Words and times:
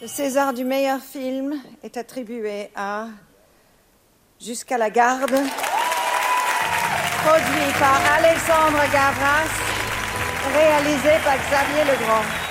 Le 0.00 0.06
César 0.06 0.54
du 0.54 0.64
meilleur 0.64 0.98
film 0.98 1.60
est 1.82 1.98
attribué 1.98 2.70
à 2.74 3.08
Jusqu'à 4.40 4.78
la 4.78 4.88
garde, 4.88 5.36
produit 7.22 7.72
par 7.78 8.00
Alexandre 8.16 8.80
Gavras, 8.90 9.44
réalisé 10.54 11.10
par 11.22 11.36
Xavier 11.36 11.84
Legrand. 11.84 12.41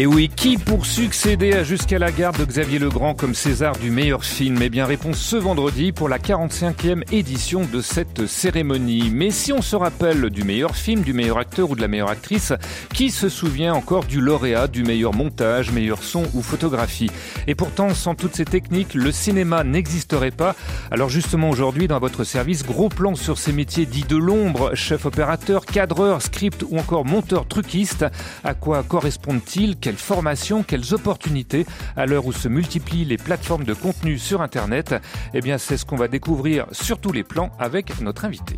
Et 0.00 0.06
oui, 0.06 0.30
qui 0.36 0.58
pour 0.58 0.86
succéder 0.86 1.54
à 1.54 1.64
Jusqu'à 1.64 1.98
la 1.98 2.12
garde 2.12 2.38
de 2.38 2.44
Xavier 2.44 2.78
Legrand 2.78 3.14
comme 3.14 3.34
César 3.34 3.76
du 3.76 3.90
meilleur 3.90 4.24
film? 4.24 4.60
Eh 4.62 4.68
bien, 4.68 4.86
réponse 4.86 5.18
ce 5.18 5.34
vendredi 5.34 5.90
pour 5.90 6.08
la 6.08 6.20
45e 6.20 7.02
édition 7.12 7.62
de 7.64 7.80
cette 7.80 8.28
cérémonie. 8.28 9.10
Mais 9.12 9.32
si 9.32 9.52
on 9.52 9.60
se 9.60 9.74
rappelle 9.74 10.30
du 10.30 10.44
meilleur 10.44 10.76
film, 10.76 11.02
du 11.02 11.14
meilleur 11.14 11.38
acteur 11.38 11.70
ou 11.70 11.74
de 11.74 11.80
la 11.80 11.88
meilleure 11.88 12.10
actrice, 12.10 12.52
qui 12.94 13.10
se 13.10 13.28
souvient 13.28 13.74
encore 13.74 14.04
du 14.04 14.20
lauréat 14.20 14.68
du 14.68 14.84
meilleur 14.84 15.14
montage, 15.14 15.72
meilleur 15.72 16.04
son 16.04 16.22
ou 16.32 16.42
photographie? 16.42 17.10
Et 17.48 17.56
pourtant, 17.56 17.92
sans 17.92 18.14
toutes 18.14 18.36
ces 18.36 18.44
techniques, 18.44 18.94
le 18.94 19.10
cinéma 19.10 19.64
n'existerait 19.64 20.30
pas. 20.30 20.54
Alors 20.92 21.08
justement, 21.08 21.50
aujourd'hui, 21.50 21.88
dans 21.88 21.98
votre 21.98 22.22
service, 22.22 22.64
gros 22.64 22.88
plan 22.88 23.16
sur 23.16 23.36
ces 23.36 23.52
métiers 23.52 23.84
dits 23.84 24.06
de 24.08 24.16
l'ombre, 24.16 24.76
chef 24.76 25.06
opérateur, 25.06 25.66
cadreur, 25.66 26.22
script 26.22 26.64
ou 26.70 26.78
encore 26.78 27.04
monteur 27.04 27.48
truquiste. 27.48 28.06
À 28.44 28.54
quoi 28.54 28.84
correspondent-ils? 28.84 29.76
Quelles 29.88 29.96
formations, 29.96 30.62
quelles 30.62 30.92
opportunités 30.92 31.64
à 31.96 32.04
l'heure 32.04 32.26
où 32.26 32.32
se 32.32 32.46
multiplient 32.46 33.06
les 33.06 33.16
plateformes 33.16 33.64
de 33.64 33.72
contenu 33.72 34.18
sur 34.18 34.42
Internet 34.42 34.94
Eh 35.32 35.40
c'est 35.56 35.78
ce 35.78 35.86
qu'on 35.86 35.96
va 35.96 36.08
découvrir 36.08 36.66
sur 36.72 37.00
tous 37.00 37.10
les 37.10 37.24
plans 37.24 37.50
avec 37.58 37.98
notre 38.02 38.26
invité. 38.26 38.56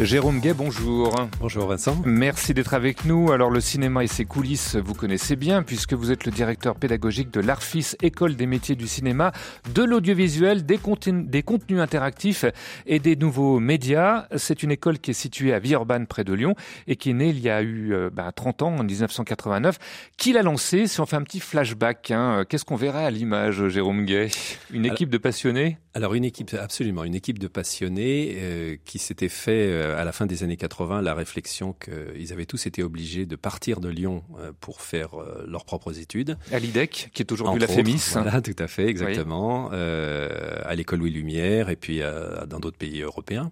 Jérôme 0.00 0.38
Gay, 0.38 0.54
bonjour. 0.54 1.12
Bonjour 1.40 1.66
Vincent. 1.66 2.00
Merci 2.04 2.54
d'être 2.54 2.72
avec 2.72 3.04
nous. 3.04 3.32
Alors 3.32 3.50
le 3.50 3.60
cinéma 3.60 4.04
et 4.04 4.06
ses 4.06 4.24
coulisses, 4.24 4.76
vous 4.76 4.94
connaissez 4.94 5.34
bien 5.34 5.64
puisque 5.64 5.92
vous 5.92 6.12
êtes 6.12 6.24
le 6.24 6.30
directeur 6.30 6.76
pédagogique 6.76 7.32
de 7.32 7.40
l'ARFIS, 7.40 7.96
École 8.00 8.36
des 8.36 8.46
métiers 8.46 8.76
du 8.76 8.86
cinéma, 8.86 9.32
de 9.74 9.82
l'audiovisuel, 9.82 10.64
des, 10.64 10.78
des, 11.12 11.42
contenus 11.42 11.80
interactifs 11.80 12.44
et 12.86 13.00
des 13.00 13.16
nouveaux 13.16 13.58
médias. 13.58 14.28
C'est 14.36 14.62
une 14.62 14.70
école 14.70 15.00
qui 15.00 15.10
est 15.10 15.14
située 15.14 15.52
à 15.52 15.58
Villeurbanne 15.58 16.06
près 16.06 16.22
de 16.22 16.32
Lyon 16.32 16.54
et 16.86 16.94
qui 16.94 17.10
est 17.10 17.14
née 17.14 17.30
il 17.30 17.40
y 17.40 17.50
a 17.50 17.60
eu 17.60 17.92
euh, 17.92 18.08
bah, 18.08 18.30
30 18.30 18.62
ans, 18.62 18.76
en 18.76 18.84
1989. 18.84 19.78
Qui 20.16 20.32
l'a 20.32 20.42
lancée 20.42 20.86
Si 20.86 21.00
on 21.00 21.06
fait 21.06 21.16
un 21.16 21.24
petit 21.24 21.40
flashback, 21.40 22.12
hein, 22.12 22.44
qu'est-ce 22.48 22.64
qu'on 22.64 22.76
verrait 22.76 23.04
à 23.04 23.10
l'image, 23.10 23.66
Jérôme 23.66 24.04
Gay? 24.04 24.28
Une 24.72 24.86
équipe 24.86 25.10
de 25.10 25.18
passionnés? 25.18 25.78
Alors 25.94 26.14
une 26.14 26.24
équipe, 26.24 26.54
absolument, 26.54 27.02
une 27.02 27.16
équipe 27.16 27.40
de 27.40 27.48
passionnés 27.48 28.36
euh, 28.36 28.76
qui 28.84 29.00
s'était 29.00 29.28
fait... 29.28 29.66
Euh, 29.72 29.87
à 29.96 30.04
la 30.04 30.12
fin 30.12 30.26
des 30.26 30.42
années 30.42 30.56
80 30.56 31.02
la 31.02 31.14
réflexion 31.14 31.74
qu'ils 31.74 32.32
avaient 32.32 32.46
tous 32.46 32.66
été 32.66 32.82
obligés 32.82 33.26
de 33.26 33.36
partir 33.36 33.80
de 33.80 33.88
Lyon 33.88 34.22
euh, 34.38 34.52
pour 34.60 34.80
faire 34.80 35.14
euh, 35.14 35.44
leurs 35.46 35.64
propres 35.64 35.98
études. 35.98 36.36
À 36.52 36.58
l'IDEC, 36.58 37.10
qui 37.12 37.22
est 37.22 37.32
aujourd'hui 37.32 37.60
la 37.60 37.68
FEMIS. 37.68 38.10
Voilà, 38.12 38.40
tout 38.40 38.56
à 38.58 38.66
fait, 38.66 38.86
exactement. 38.86 39.70
Euh, 39.72 40.60
à 40.64 40.74
l'école 40.74 41.00
Louis 41.00 41.10
Lumière 41.10 41.68
et 41.68 41.76
puis 41.76 42.00
dans 42.46 42.60
d'autres 42.60 42.76
pays 42.76 43.00
européens. 43.02 43.50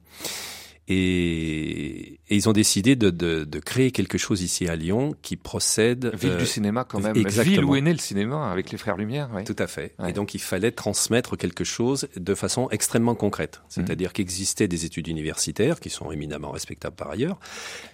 Et, 0.88 2.20
et, 2.28 2.36
ils 2.36 2.48
ont 2.48 2.52
décidé 2.52 2.94
de, 2.94 3.10
de, 3.10 3.44
de, 3.44 3.58
créer 3.58 3.90
quelque 3.90 4.18
chose 4.18 4.42
ici 4.42 4.68
à 4.68 4.76
Lyon 4.76 5.16
qui 5.20 5.36
procède... 5.36 6.14
Ville 6.14 6.32
euh, 6.32 6.36
du 6.36 6.46
cinéma 6.46 6.84
quand 6.84 7.00
même. 7.00 7.16
Exactement. 7.16 7.56
Ville 7.56 7.64
où 7.64 7.74
est 7.74 7.80
né 7.80 7.92
le 7.92 7.98
cinéma 7.98 8.50
avec 8.50 8.70
les 8.70 8.78
frères 8.78 8.96
Lumière. 8.96 9.28
Oui. 9.34 9.42
Tout 9.42 9.56
à 9.58 9.66
fait. 9.66 9.94
Ouais. 9.98 10.10
Et 10.10 10.12
donc 10.12 10.34
il 10.34 10.40
fallait 10.40 10.70
transmettre 10.70 11.36
quelque 11.36 11.64
chose 11.64 12.06
de 12.16 12.34
façon 12.34 12.68
extrêmement 12.70 13.16
concrète. 13.16 13.62
C'est-à-dire 13.68 14.10
mmh. 14.10 14.12
qu'existaient 14.12 14.68
des 14.68 14.84
études 14.84 15.08
universitaires 15.08 15.80
qui 15.80 15.90
sont 15.90 16.12
éminemment 16.12 16.52
respectables 16.52 16.94
par 16.94 17.10
ailleurs, 17.10 17.40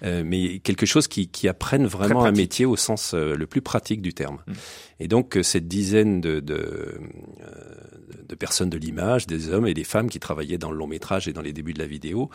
euh, 0.03 0.23
mais 0.25 0.59
quelque 0.59 0.85
chose 0.85 1.09
qui, 1.09 1.29
qui 1.29 1.49
apprenne 1.49 1.87
vraiment 1.87 2.25
un 2.25 2.33
métier 2.33 2.67
au 2.67 2.77
sens 2.77 3.15
euh, 3.15 3.35
le 3.35 3.47
plus 3.47 3.63
pratique 3.63 4.03
du 4.03 4.13
terme. 4.13 4.39
Mmh. 4.47 4.53
Et 5.03 5.09
donc 5.09 5.37
euh, 5.37 5.43
cette 5.43 5.67
dizaine 5.67 6.21
de, 6.21 6.39
de, 6.39 6.55
euh, 6.55 6.95
de 8.29 8.35
personnes 8.37 8.71
de 8.71 8.79
l'image, 8.79 9.27
des 9.27 9.51
hommes 9.51 9.67
et 9.67 9.75
des 9.75 9.83
femmes 9.83 10.09
qui 10.09 10.21
travaillaient 10.21 10.59
dans 10.59 10.71
le 10.71 10.77
long 10.77 10.87
métrage 10.87 11.27
et 11.27 11.33
dans 11.33 11.43
les 11.43 11.53
débuts 11.53 11.73
de 11.73 11.81
la 11.81 11.89
vidéo, 11.89 12.31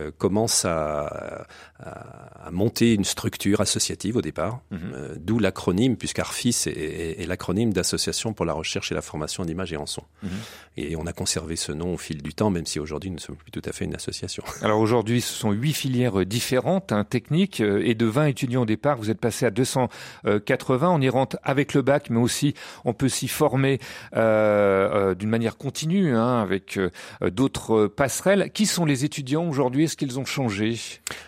euh, 0.00 0.10
commencent 0.16 0.64
à, 0.64 1.46
à, 1.78 2.46
à, 2.46 2.50
monter 2.50 2.94
une 2.94 3.04
structure 3.04 3.60
associative 3.60 4.16
au 4.16 4.22
départ, 4.22 4.60
mm 4.70 4.76
-hmm. 4.76 4.80
euh, 4.94 5.14
d'où 5.18 5.38
l'acronyme, 5.38 5.96
puisqu'ARFIS 5.96 6.66
est, 6.66 6.70
est, 6.70 7.22
est 7.22 7.26
l'acronyme 7.26 7.72
d'Association 7.72 8.32
pour 8.32 8.46
la 8.46 8.52
recherche 8.52 8.90
et 8.92 8.94
la 8.94 9.02
formation 9.02 9.44
d'image 9.44 9.72
et 9.72 9.76
en 9.76 9.86
son. 9.86 10.04
Mm 10.22 10.28
-hmm. 10.28 10.82
Et 10.82 10.96
on 10.96 11.06
a 11.06 11.12
conservé 11.12 11.56
ce 11.56 11.72
nom 11.72 11.94
au 11.94 11.98
fil 12.06 12.18
du 12.22 12.32
temps, 12.34 12.50
même 12.56 12.66
si 12.66 12.78
aujourd'hui 12.80 13.10
nous 13.10 13.20
ne 13.22 13.26
sommes 13.28 13.40
plus 13.44 13.50
tout 13.50 13.66
à 13.70 13.72
fait 13.72 13.84
une 13.84 13.94
association. 13.94 14.42
Alors 14.66 14.80
aujourd'hui, 14.80 15.20
ce 15.20 15.34
sont 15.42 15.52
huit 15.52 15.74
filières 15.82 16.18
différentes, 16.26 16.88
hein, 16.92 17.04
techniques, 17.04 17.60
et 17.60 17.94
de 17.94 18.06
20 18.06 18.26
étudiants 18.34 18.62
au 18.62 18.70
départ, 18.76 18.96
vous 19.02 19.10
êtes 19.10 19.20
passé 19.28 19.46
à 19.46 19.50
280. 19.50 20.90
On 20.96 21.00
y 21.00 21.08
rentre 21.08 21.36
avec 21.42 21.74
le 21.74 21.82
bac, 21.82 22.10
mais 22.10 22.20
aussi 22.20 22.54
on 22.84 22.92
peut 22.92 23.08
s'y 23.08 23.28
former 23.28 23.78
euh, 24.16 25.10
euh, 25.10 25.14
d'une 25.14 25.28
manière 25.28 25.56
continue, 25.56 26.14
hein, 26.14 26.38
avec 26.40 26.76
euh, 26.76 26.90
d'autres 27.30 27.86
passerelles. 27.86 28.50
Qui 28.52 28.66
sont 28.66 28.84
les 28.84 29.04
étudiants 29.04 29.48
aujourd'hui? 29.48 29.88
Est-ce 29.90 29.96
qu'ils 29.96 30.20
ont 30.20 30.24
changé? 30.24 30.78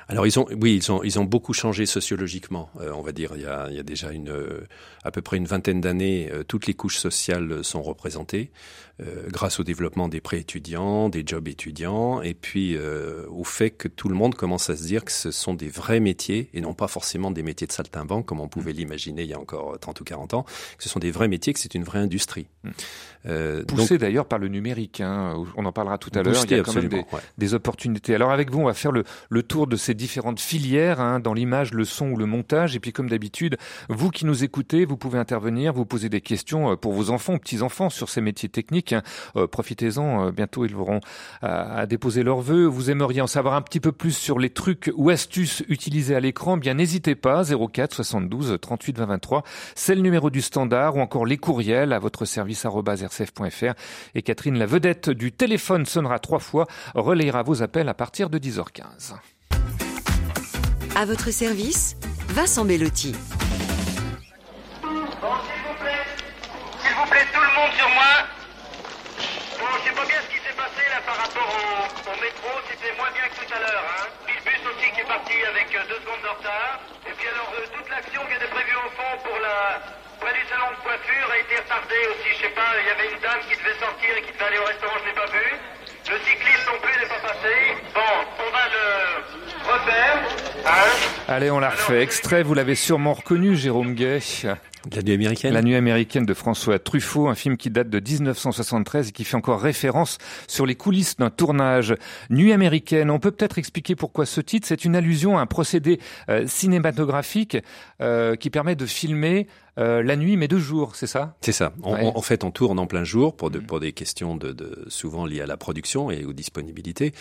Alors 0.06 0.24
ils 0.24 0.38
ont, 0.38 0.46
oui, 0.60 0.76
ils 0.76 0.92
ont, 0.92 1.02
ils 1.02 1.18
ont 1.18 1.24
beaucoup 1.24 1.52
changé 1.52 1.84
sociologiquement. 1.84 2.70
Euh, 2.80 2.92
on 2.94 3.02
va 3.02 3.10
dire, 3.10 3.32
il 3.34 3.42
y 3.42 3.46
a, 3.46 3.82
déjà 3.82 4.12
une, 4.12 4.32
à 5.02 5.10
peu 5.10 5.20
près 5.20 5.36
une 5.36 5.46
vingtaine 5.46 5.80
d'années, 5.80 6.30
toutes 6.46 6.68
les 6.68 6.74
couches 6.74 6.98
sociales 6.98 7.64
sont 7.64 7.82
représentées 7.82 8.52
euh, 9.00 9.26
grâce 9.28 9.58
au 9.58 9.64
développement 9.64 10.06
des 10.06 10.20
pré-étudiants, 10.20 11.08
des 11.08 11.22
jobs 11.26 11.48
étudiants, 11.48 12.20
et 12.20 12.34
puis 12.34 12.76
euh, 12.76 13.26
au 13.30 13.42
fait 13.42 13.70
que 13.70 13.88
tout 13.88 14.10
le 14.10 14.14
monde 14.14 14.34
commence 14.34 14.68
à 14.68 14.76
se 14.76 14.84
dire 14.84 15.02
que 15.04 15.12
ce 15.12 15.30
sont 15.30 15.54
des 15.54 15.68
vrais 15.68 15.98
métiers 15.98 16.50
et 16.52 16.60
non 16.60 16.74
pas 16.74 16.88
forcément 16.88 17.30
des 17.30 17.42
métiers 17.42 17.66
de 17.66 17.72
saltimbanque 17.72 18.26
comme 18.26 18.40
on 18.40 18.48
pouvait 18.48 18.72
l'imaginer 18.72 19.22
il 19.22 19.30
y 19.30 19.34
a 19.34 19.40
encore 19.40 19.78
30 19.78 20.00
ou 20.00 20.04
40 20.04 20.34
ans, 20.34 20.42
que 20.42 20.82
ce 20.82 20.90
sont 20.90 20.98
des 20.98 21.10
vrais 21.10 21.28
métiers, 21.28 21.54
que 21.54 21.58
c'est 21.58 21.74
une 21.74 21.84
vraie 21.84 22.00
industrie. 22.00 22.48
Mmh. 22.64 22.70
Euh, 23.26 23.64
Poussé 23.64 23.98
d'ailleurs 23.98 24.26
par 24.26 24.38
le 24.38 24.48
numérique, 24.48 25.00
hein, 25.00 25.42
on 25.56 25.64
en 25.64 25.72
parlera 25.72 25.96
tout 25.96 26.10
à 26.14 26.22
l'heure, 26.22 26.44
il 26.44 26.50
y 26.50 26.60
a 26.60 26.62
quand 26.62 26.74
même 26.74 26.88
des, 26.88 26.96
ouais. 26.96 27.20
des, 27.38 27.54
opportunités. 27.54 28.14
Alors 28.14 28.30
avec 28.30 28.50
vous, 28.50 28.60
on 28.60 28.66
va 28.66 28.74
faire 28.74 28.92
le, 28.92 29.04
le 29.30 29.42
tour 29.42 29.66
de 29.66 29.76
ces 29.76 29.94
différentes 29.94 30.40
filières, 30.40 31.00
hein, 31.00 31.18
dans 31.18 31.32
l'image, 31.32 31.72
le 31.72 31.84
son 31.84 32.10
ou 32.10 32.16
le 32.16 32.26
montage, 32.26 32.76
et 32.76 32.80
puis 32.80 32.92
comme 32.92 33.08
d'habitude, 33.08 33.56
vous 33.88 34.10
qui 34.10 34.26
nous 34.26 34.44
écoutez, 34.44 34.84
vous 34.84 34.96
pouvez 34.96 35.18
intervenir, 35.18 35.72
vous 35.72 35.86
poser 35.86 36.08
des 36.08 36.20
questions 36.20 36.76
pour 36.76 36.92
vos 36.92 37.10
enfants, 37.10 37.38
petits-enfants 37.38 37.90
sur 37.90 38.08
ces 38.08 38.20
métiers 38.20 38.48
techniques. 38.48 38.81
Hein. 38.90 39.02
Euh, 39.36 39.46
Profitez-en, 39.46 40.26
euh, 40.26 40.30
bientôt 40.32 40.64
ils 40.64 40.74
auront 40.74 41.00
à, 41.42 41.78
à, 41.80 41.86
déposer 41.86 42.24
leurs 42.24 42.40
vœux. 42.40 42.66
Vous 42.66 42.90
aimeriez 42.90 43.20
en 43.20 43.28
savoir 43.28 43.54
un 43.54 43.62
petit 43.62 43.78
peu 43.78 43.92
plus 43.92 44.16
sur 44.16 44.40
les 44.40 44.50
trucs 44.50 44.90
ou 44.96 45.10
astuces 45.10 45.62
utilisés 45.68 46.16
à 46.16 46.20
l'écran, 46.20 46.56
bien 46.56 46.74
n'hésitez 46.74 47.14
pas, 47.14 47.44
04 47.44 47.94
72 47.94 48.58
38 48.60 48.98
20 48.98 49.06
23, 49.06 49.44
c'est 49.74 49.94
le 49.94 50.00
numéro 50.00 50.30
du 50.30 50.40
standard, 50.40 50.96
ou 50.96 51.00
encore 51.00 51.26
les 51.26 51.36
courriels 51.36 51.92
à 51.92 51.98
votre 51.98 52.24
service 52.24 52.66
rcf.fr. 52.66 53.74
Et 54.14 54.22
Catherine, 54.22 54.58
la 54.58 54.66
vedette 54.66 55.10
du 55.10 55.32
téléphone, 55.32 55.86
sonnera 55.86 56.18
trois 56.18 56.38
fois, 56.38 56.66
relayera 56.94 57.42
vos 57.42 57.62
appels 57.62 57.88
à 57.88 57.94
partir 57.94 58.30
de 58.30 58.38
10h15. 58.38 59.14
À 60.96 61.04
votre 61.06 61.30
service, 61.30 61.96
Vincent 62.28 62.64
Bellotti. 62.64 63.12
Bon, 64.82 64.88
s'il 65.46 65.62
vous 65.62 65.76
plaît, 65.80 66.02
s'il 66.82 66.94
vous 66.96 67.08
plaît, 67.10 67.26
tout 67.32 67.40
le 67.40 67.52
monde 67.54 67.72
sur 67.78 67.88
moi. 67.90 68.12
Bon, 69.58 69.66
je 69.78 69.88
sais 69.88 69.94
pas 69.94 70.06
bien 70.06 70.20
ce 70.20 70.28
qui 70.28 70.40
s'est 70.42 70.56
passé 70.56 70.82
là 70.90 71.00
par 71.06 71.16
rapport 71.16 71.48
au, 71.48 72.10
au 72.10 72.16
métro, 72.20 72.50
c'était 72.68 72.96
moins 72.96 73.10
bien 73.14 73.28
que 73.30 73.41
tout 73.52 73.56
à 73.56 73.60
l'heure. 73.60 73.84
Hein. 73.84 74.08
Aussi 74.62 74.90
qui 74.94 75.00
est 75.00 75.10
parti 75.10 75.34
avec 75.42 75.74
euh, 75.74 75.82
deux 75.88 75.98
secondes 76.00 76.22
de 76.22 76.28
retard. 76.38 76.78
Et 77.02 77.12
puis 77.18 77.26
alors, 77.26 77.50
euh, 77.58 77.66
toute 77.74 77.88
l'action 77.90 78.22
qui 78.30 78.34
était 78.38 78.46
prévue 78.46 78.78
au 78.78 78.90
fond 78.94 79.12
pour 79.26 79.36
la, 79.42 79.82
près 80.22 80.32
du 80.38 80.44
salon 80.46 80.70
de 80.70 80.80
coiffure 80.86 81.28
a 81.28 81.38
été 81.38 81.56
retardée 81.58 82.04
aussi. 82.14 82.30
Je 82.30 82.46
sais 82.46 82.54
pas, 82.54 82.70
il 82.78 82.86
y 82.86 82.92
avait 82.94 83.10
une 83.10 83.20
dame 83.20 83.42
qui 83.50 83.58
devait 83.58 83.74
sortir 83.82 84.10
et 84.16 84.22
qui 84.22 84.32
devait 84.32 84.46
aller 84.46 84.62
au 84.62 84.68
restaurant, 84.70 84.96
je 85.02 85.06
l'ai 85.10 85.18
pas 85.18 85.26
vu. 85.34 85.46
Le 86.08 86.18
cycliste 86.22 86.64
non 86.70 86.78
plus 86.78 86.94
n'est 86.94 87.10
pas 87.10 87.22
passé. 87.26 87.54
Bon, 87.90 88.14
on 88.38 88.50
va 88.54 88.64
le 88.70 88.86
refaire. 89.66 90.16
Hein 90.62 90.90
Allez, 91.28 91.50
on 91.50 91.58
l'a 91.58 91.70
refait. 91.70 92.02
Extrait, 92.02 92.42
vous 92.42 92.54
l'avez 92.54 92.76
sûrement 92.76 93.14
reconnu, 93.14 93.56
Jérôme 93.56 93.94
Gay. 93.94 94.20
La 94.90 95.02
nuit 95.02 95.14
américaine. 95.14 95.54
La 95.54 95.62
nuit 95.62 95.76
américaine 95.76 96.26
de 96.26 96.34
François 96.34 96.78
Truffaut, 96.78 97.28
un 97.28 97.34
film 97.34 97.56
qui 97.56 97.70
date 97.70 97.88
de 97.88 98.00
1973 98.00 99.08
et 99.08 99.12
qui 99.12 99.24
fait 99.24 99.36
encore 99.36 99.60
référence 99.60 100.18
sur 100.48 100.66
les 100.66 100.74
coulisses 100.74 101.16
d'un 101.16 101.30
tournage. 101.30 101.94
Nuit 102.30 102.52
américaine. 102.52 103.10
On 103.10 103.20
peut 103.20 103.30
peut-être 103.30 103.58
expliquer 103.58 103.94
pourquoi 103.94 104.26
ce 104.26 104.40
titre. 104.40 104.66
C'est 104.66 104.84
une 104.84 104.96
allusion 104.96 105.38
à 105.38 105.42
un 105.42 105.46
procédé 105.46 106.00
euh, 106.28 106.46
cinématographique 106.46 107.56
euh, 108.00 108.34
qui 108.34 108.50
permet 108.50 108.74
de 108.74 108.86
filmer 108.86 109.46
euh, 109.78 110.02
la 110.02 110.16
nuit, 110.16 110.36
mais 110.36 110.48
de 110.48 110.58
jour, 110.58 110.94
c'est 110.94 111.06
ça? 111.06 111.36
C'est 111.40 111.52
ça. 111.52 111.72
En 111.82 112.22
fait, 112.22 112.44
on 112.44 112.50
tourne 112.50 112.78
en 112.78 112.86
plein 112.86 113.04
jour 113.04 113.34
pour, 113.34 113.50
de, 113.50 113.58
mm. 113.58 113.66
pour 113.66 113.80
des 113.80 113.92
questions 113.92 114.36
de, 114.36 114.52
de, 114.52 114.84
souvent 114.88 115.24
liées 115.24 115.40
à 115.40 115.46
la 115.46 115.56
production 115.56 116.10
et 116.10 116.24
aux 116.24 116.32
disponibilités. 116.32 117.12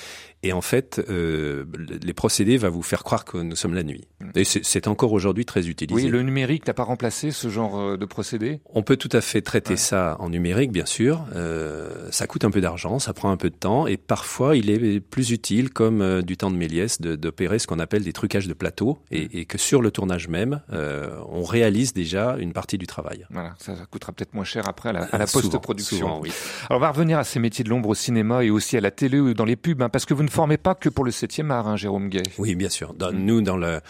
Et 0.44 0.54
en 0.54 0.62
fait, 0.62 1.02
euh, 1.10 1.66
les 2.04 2.14
procédés 2.14 2.58
va 2.58 2.70
vous 2.70 2.82
faire 2.82 3.04
croire 3.04 3.26
que 3.26 3.38
nous 3.38 3.56
sommes 3.56 3.74
la 3.74 3.84
nuit. 3.84 4.08
Mm. 4.20 4.32
Et 4.36 4.44
c'est 4.44 4.88
encore 4.88 5.14
aujourd'hui 5.14 5.46
très 5.46 5.68
utilisé. 5.68 6.06
Oui, 6.06 6.10
le 6.10 6.22
numérique 6.24 6.68
n'a 6.68 6.74
pas 6.74 6.84
remplacé 6.84 7.32
ce 7.32 7.50
genre 7.50 7.80
euh, 7.80 7.98
de 7.98 8.06
procédé 8.06 8.60
On 8.74 8.84
peut 8.84 8.98
tout 8.98 9.10
à 9.12 9.22
fait 9.22 9.42
traiter 9.42 9.78
ça 9.78 10.18
en 10.20 10.30
numérique, 10.30 10.72
bien 10.72 10.86
sûr. 10.86 11.26
Euh, 11.36 12.10
ça 12.12 12.28
coûte 12.28 12.44
un 12.44 12.52
peu 12.52 12.62
d'argent, 12.62 13.00
ça 13.00 13.14
prend 13.14 13.32
un 13.32 13.38
peu 13.38 13.50
de 13.50 13.56
temps, 13.56 13.88
et 13.88 13.98
parfois 13.98 14.58
il 14.58 14.70
est 14.70 15.00
plus 15.00 15.32
utile, 15.32 15.70
comme 15.70 16.22
du 16.22 16.38
temps 16.38 16.52
de 16.52 16.58
Méliès, 16.58 17.00
d'opérer 17.02 17.60
ce 17.60 17.68
qu'on 17.68 17.80
appelle 17.80 18.04
des 18.04 18.14
trucages 18.14 18.48
de 18.48 18.54
plateau, 18.54 18.98
et, 19.12 19.26
mm. 19.26 19.30
et, 19.34 19.46
que 19.46 19.58
sur 19.58 19.82
le 19.82 19.92
tournage 19.92 20.28
même, 20.28 20.62
on 20.72 21.44
réalise 21.44 21.94
déjà 21.94 22.38
une 22.44 22.54
partie 22.54 22.78
du 22.78 22.88
travail. 22.88 23.26
Voilà, 23.30 23.56
ça, 23.60 23.74
coûtera 23.90 24.12
peut-être 24.12 24.34
moins 24.34 24.44
cher 24.44 24.68
après 24.68 24.90
à 24.90 24.94
la, 24.94 25.08
la 25.12 25.28
post-production. 25.28 26.20
Oui. 26.22 26.32
Alors 26.70 26.80
on 26.80 26.82
va 26.82 26.92
revenir 26.92 27.18
à 27.18 27.24
ces 27.24 27.40
métiers 27.40 27.64
de 27.64 27.70
l'ombre 27.70 27.90
au 27.90 27.96
cinéma 27.96 28.44
et 28.44 28.50
aussi 28.50 28.78
à 28.78 28.82
la 28.82 28.92
télé 28.92 29.20
ou 29.20 29.34
dans 29.34 29.46
les 29.46 29.56
pubs, 29.56 29.82
hein, 29.82 29.90
parce 29.90 30.06
que 30.06 30.14
vous 30.14 30.24
ne 30.24 30.30
formez 30.30 30.58
pas 30.58 30.76
que 30.76 30.90
pour 30.90 31.04
le 31.04 31.12
7e 31.12 31.50
art, 31.50 31.68
hein, 31.68 31.76
Jérôme 31.76 32.10
Gay. 32.10 32.24
Oui, 32.38 32.56
bien 32.56 32.70
sûr. 32.70 32.94
Dans, 32.94 33.12
mm. 33.12 33.18
Nous, 33.18 33.42
dans 33.42 33.58
le 33.58 33.82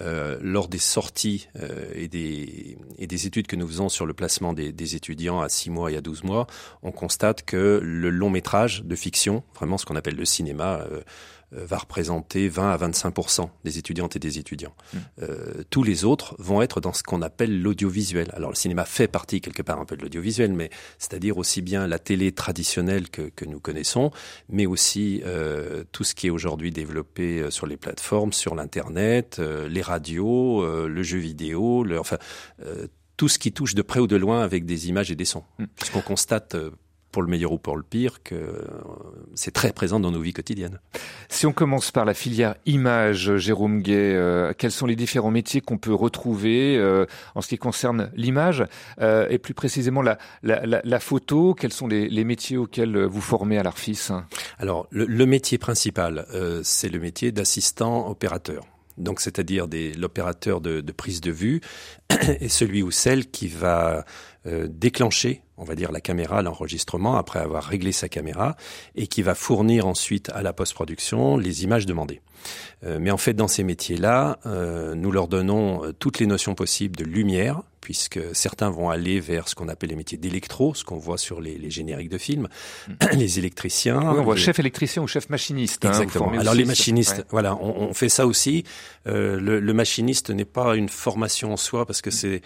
euh, 0.00 0.38
lors 0.40 0.68
des 0.68 0.78
sorties 0.78 1.48
euh, 1.60 1.90
et, 1.94 2.08
des, 2.08 2.78
et 2.96 3.06
des 3.06 3.26
études 3.26 3.46
que 3.46 3.56
nous 3.56 3.66
faisons 3.66 3.90
sur 3.90 4.06
le 4.06 4.14
placement 4.14 4.54
des, 4.54 4.72
des, 4.72 4.96
étudiants 4.96 5.40
à 5.40 5.50
6 5.50 5.68
mois 5.68 5.92
et 5.92 5.96
à 5.96 6.00
12 6.00 6.24
mois, 6.24 6.46
on 6.82 6.90
constate 6.90 7.44
que 7.44 7.80
le 7.82 8.08
long 8.08 8.30
métrage 8.30 8.82
de 8.82 8.96
fiction, 8.96 9.42
vraiment 9.56 9.76
ce 9.76 9.84
qu'on 9.84 9.96
appelle 9.96 10.16
le 10.16 10.24
cinéma, 10.24 10.86
euh, 10.90 11.02
va 11.52 11.78
représenter 11.78 12.48
20 12.48 12.70
à 12.70 12.76
25% 12.76 13.48
des 13.64 13.78
étudiantes 13.78 14.16
et 14.16 14.18
des 14.18 14.38
étudiants. 14.38 14.74
Mmh. 14.92 14.98
Euh, 15.22 15.62
tous 15.70 15.82
les 15.82 16.04
autres 16.04 16.34
vont 16.38 16.62
être 16.62 16.80
dans 16.80 16.92
ce 16.92 17.02
qu'on 17.02 17.22
appelle 17.22 17.60
l'audiovisuel. 17.60 18.30
Alors 18.32 18.50
le 18.50 18.56
cinéma 18.56 18.84
fait 18.84 19.08
partie 19.08 19.40
quelque 19.40 19.62
part 19.62 19.80
un 19.80 19.84
peu 19.84 19.96
de 19.96 20.02
l'audiovisuel, 20.02 20.52
mais 20.52 20.70
c'est-à-dire 20.98 21.38
aussi 21.38 21.62
bien 21.62 21.86
la 21.86 21.98
télé 21.98 22.32
traditionnelle 22.32 23.10
que, 23.10 23.22
que 23.22 23.44
nous 23.44 23.60
connaissons, 23.60 24.10
mais 24.48 24.66
aussi 24.66 25.22
euh, 25.24 25.84
tout 25.92 26.04
ce 26.04 26.14
qui 26.14 26.28
est 26.28 26.30
aujourd'hui 26.30 26.70
développé 26.70 27.40
euh, 27.40 27.50
sur 27.50 27.66
les 27.66 27.76
plateformes, 27.76 28.32
sur 28.32 28.54
l'internet, 28.54 29.38
euh, 29.38 29.68
les 29.68 29.82
radios, 29.82 30.64
le 30.86 31.02
jeu 31.02 31.18
vidéo, 31.18 31.84
le, 31.84 31.98
enfin 31.98 32.18
tout 33.16 33.28
ce 33.28 33.38
qui 33.38 33.52
touche 33.52 33.74
de 33.74 33.82
près 33.82 34.00
ou 34.00 34.06
de 34.06 34.16
loin 34.16 34.42
avec 34.42 34.64
des 34.64 34.88
images 34.88 35.10
et 35.10 35.16
des 35.16 35.24
sons. 35.24 35.44
Mmh. 35.58 35.64
Ce 35.82 35.90
qu'on 35.90 36.00
constate 36.00 36.56
pour 37.12 37.22
le 37.22 37.28
meilleur 37.28 37.52
ou 37.52 37.58
pour 37.58 37.76
le 37.76 37.82
pire, 37.82 38.22
que 38.22 38.34
euh, 38.34 38.62
c'est 39.34 39.50
très 39.50 39.72
présent 39.72 40.00
dans 40.00 40.10
nos 40.10 40.20
vies 40.20 40.32
quotidiennes. 40.32 40.78
Si 41.28 41.46
on 41.46 41.52
commence 41.52 41.90
par 41.90 42.04
la 42.04 42.14
filière 42.14 42.54
image, 42.66 43.36
Jérôme 43.36 43.82
Gay, 43.82 44.14
euh, 44.14 44.52
quels 44.56 44.70
sont 44.70 44.86
les 44.86 44.96
différents 44.96 45.30
métiers 45.30 45.60
qu'on 45.60 45.78
peut 45.78 45.94
retrouver 45.94 46.76
euh, 46.76 47.06
en 47.34 47.40
ce 47.40 47.48
qui 47.48 47.58
concerne 47.58 48.10
l'image 48.14 48.64
et 49.00 49.38
plus 49.38 49.54
précisément 49.54 50.02
la, 50.02 50.18
la, 50.42 50.64
la, 50.64 51.00
photo 51.00 51.54
Quels 51.54 51.72
sont 51.72 51.86
les, 51.86 52.08
les, 52.08 52.24
métiers 52.24 52.56
auxquels 52.56 53.04
vous 53.04 53.20
formez 53.20 53.58
à 53.58 53.62
l'ARFIS? 53.62 54.10
Alors, 54.58 54.86
le, 54.90 55.04
le, 55.06 55.26
métier 55.26 55.58
principal, 55.58 56.26
c'est 56.62 56.88
le 56.88 56.98
métier 56.98 57.32
d'assistant 57.32 58.08
opérateur 58.08 58.64
donc 59.00 59.20
c'est-à-dire 59.20 59.66
l'opérateur 59.96 60.60
de, 60.60 60.80
de, 60.80 60.92
prise 60.92 61.20
de 61.20 61.30
vue 61.30 61.60
et 62.40 62.48
celui 62.48 62.82
ou 62.82 62.90
celle 62.90 63.30
qui 63.30 63.48
va 63.48 64.04
euh, 64.46 64.68
déclencher, 64.70 65.42
on 65.56 65.64
va 65.64 65.74
dire, 65.74 65.92
la 65.92 66.00
caméra, 66.00 66.42
l'enregistrement 66.42 67.16
après 67.16 67.40
avoir 67.40 67.64
réglé 67.64 67.92
sa 67.92 68.08
caméra 68.08 68.56
et 68.94 69.06
qui 69.06 69.22
va 69.22 69.34
fournir 69.34 69.86
ensuite 69.86 70.30
à 70.30 70.42
la 70.42 70.52
post-production 70.52 71.36
les 71.36 71.64
images 71.64 71.86
demandées. 71.86 72.22
Euh, 72.84 72.98
mais 73.00 73.10
en 73.10 73.18
fait, 73.18 73.34
dans 73.34 73.48
ces 73.48 73.64
métiers-là, 73.64 74.38
euh, 74.46 74.94
nous 74.94 75.10
leur 75.10 75.28
donnons 75.28 75.84
euh, 75.84 75.92
toutes 75.92 76.18
les 76.18 76.26
notions 76.26 76.54
possibles 76.54 76.96
de 76.96 77.04
lumière, 77.04 77.62
puisque 77.80 78.20
certains 78.34 78.70
vont 78.70 78.90
aller 78.90 79.20
vers 79.20 79.48
ce 79.48 79.54
qu'on 79.54 79.68
appelle 79.68 79.90
les 79.90 79.96
métiers 79.96 80.18
d'électro, 80.18 80.74
ce 80.74 80.84
qu'on 80.84 80.98
voit 80.98 81.18
sur 81.18 81.40
les, 81.40 81.58
les, 81.58 81.70
génériques 81.70 82.10
de 82.10 82.18
films, 82.18 82.48
mm. 82.88 82.92
les 83.16 83.38
électriciens. 83.38 84.00
on 84.00 84.22
voit 84.22 84.36
chef 84.36 84.58
électricien 84.58 85.02
ou 85.02 85.06
chef 85.06 85.28
machiniste. 85.28 85.84
Hein, 85.84 85.88
Exactement. 85.88 86.30
Alors 86.38 86.54
les 86.54 86.64
machinistes, 86.64 87.24
voilà, 87.30 87.56
on, 87.56 87.88
on, 87.88 87.94
fait 87.94 88.08
ça 88.08 88.26
aussi. 88.26 88.64
Euh, 89.06 89.40
le, 89.40 89.60
le 89.60 89.72
machiniste 89.72 90.30
n'est 90.30 90.44
pas 90.44 90.76
une 90.76 90.88
formation 90.88 91.52
en 91.52 91.56
soi, 91.56 91.86
parce 91.86 91.99
que 92.02 92.10
mm. 92.10 92.12
c'est 92.12 92.42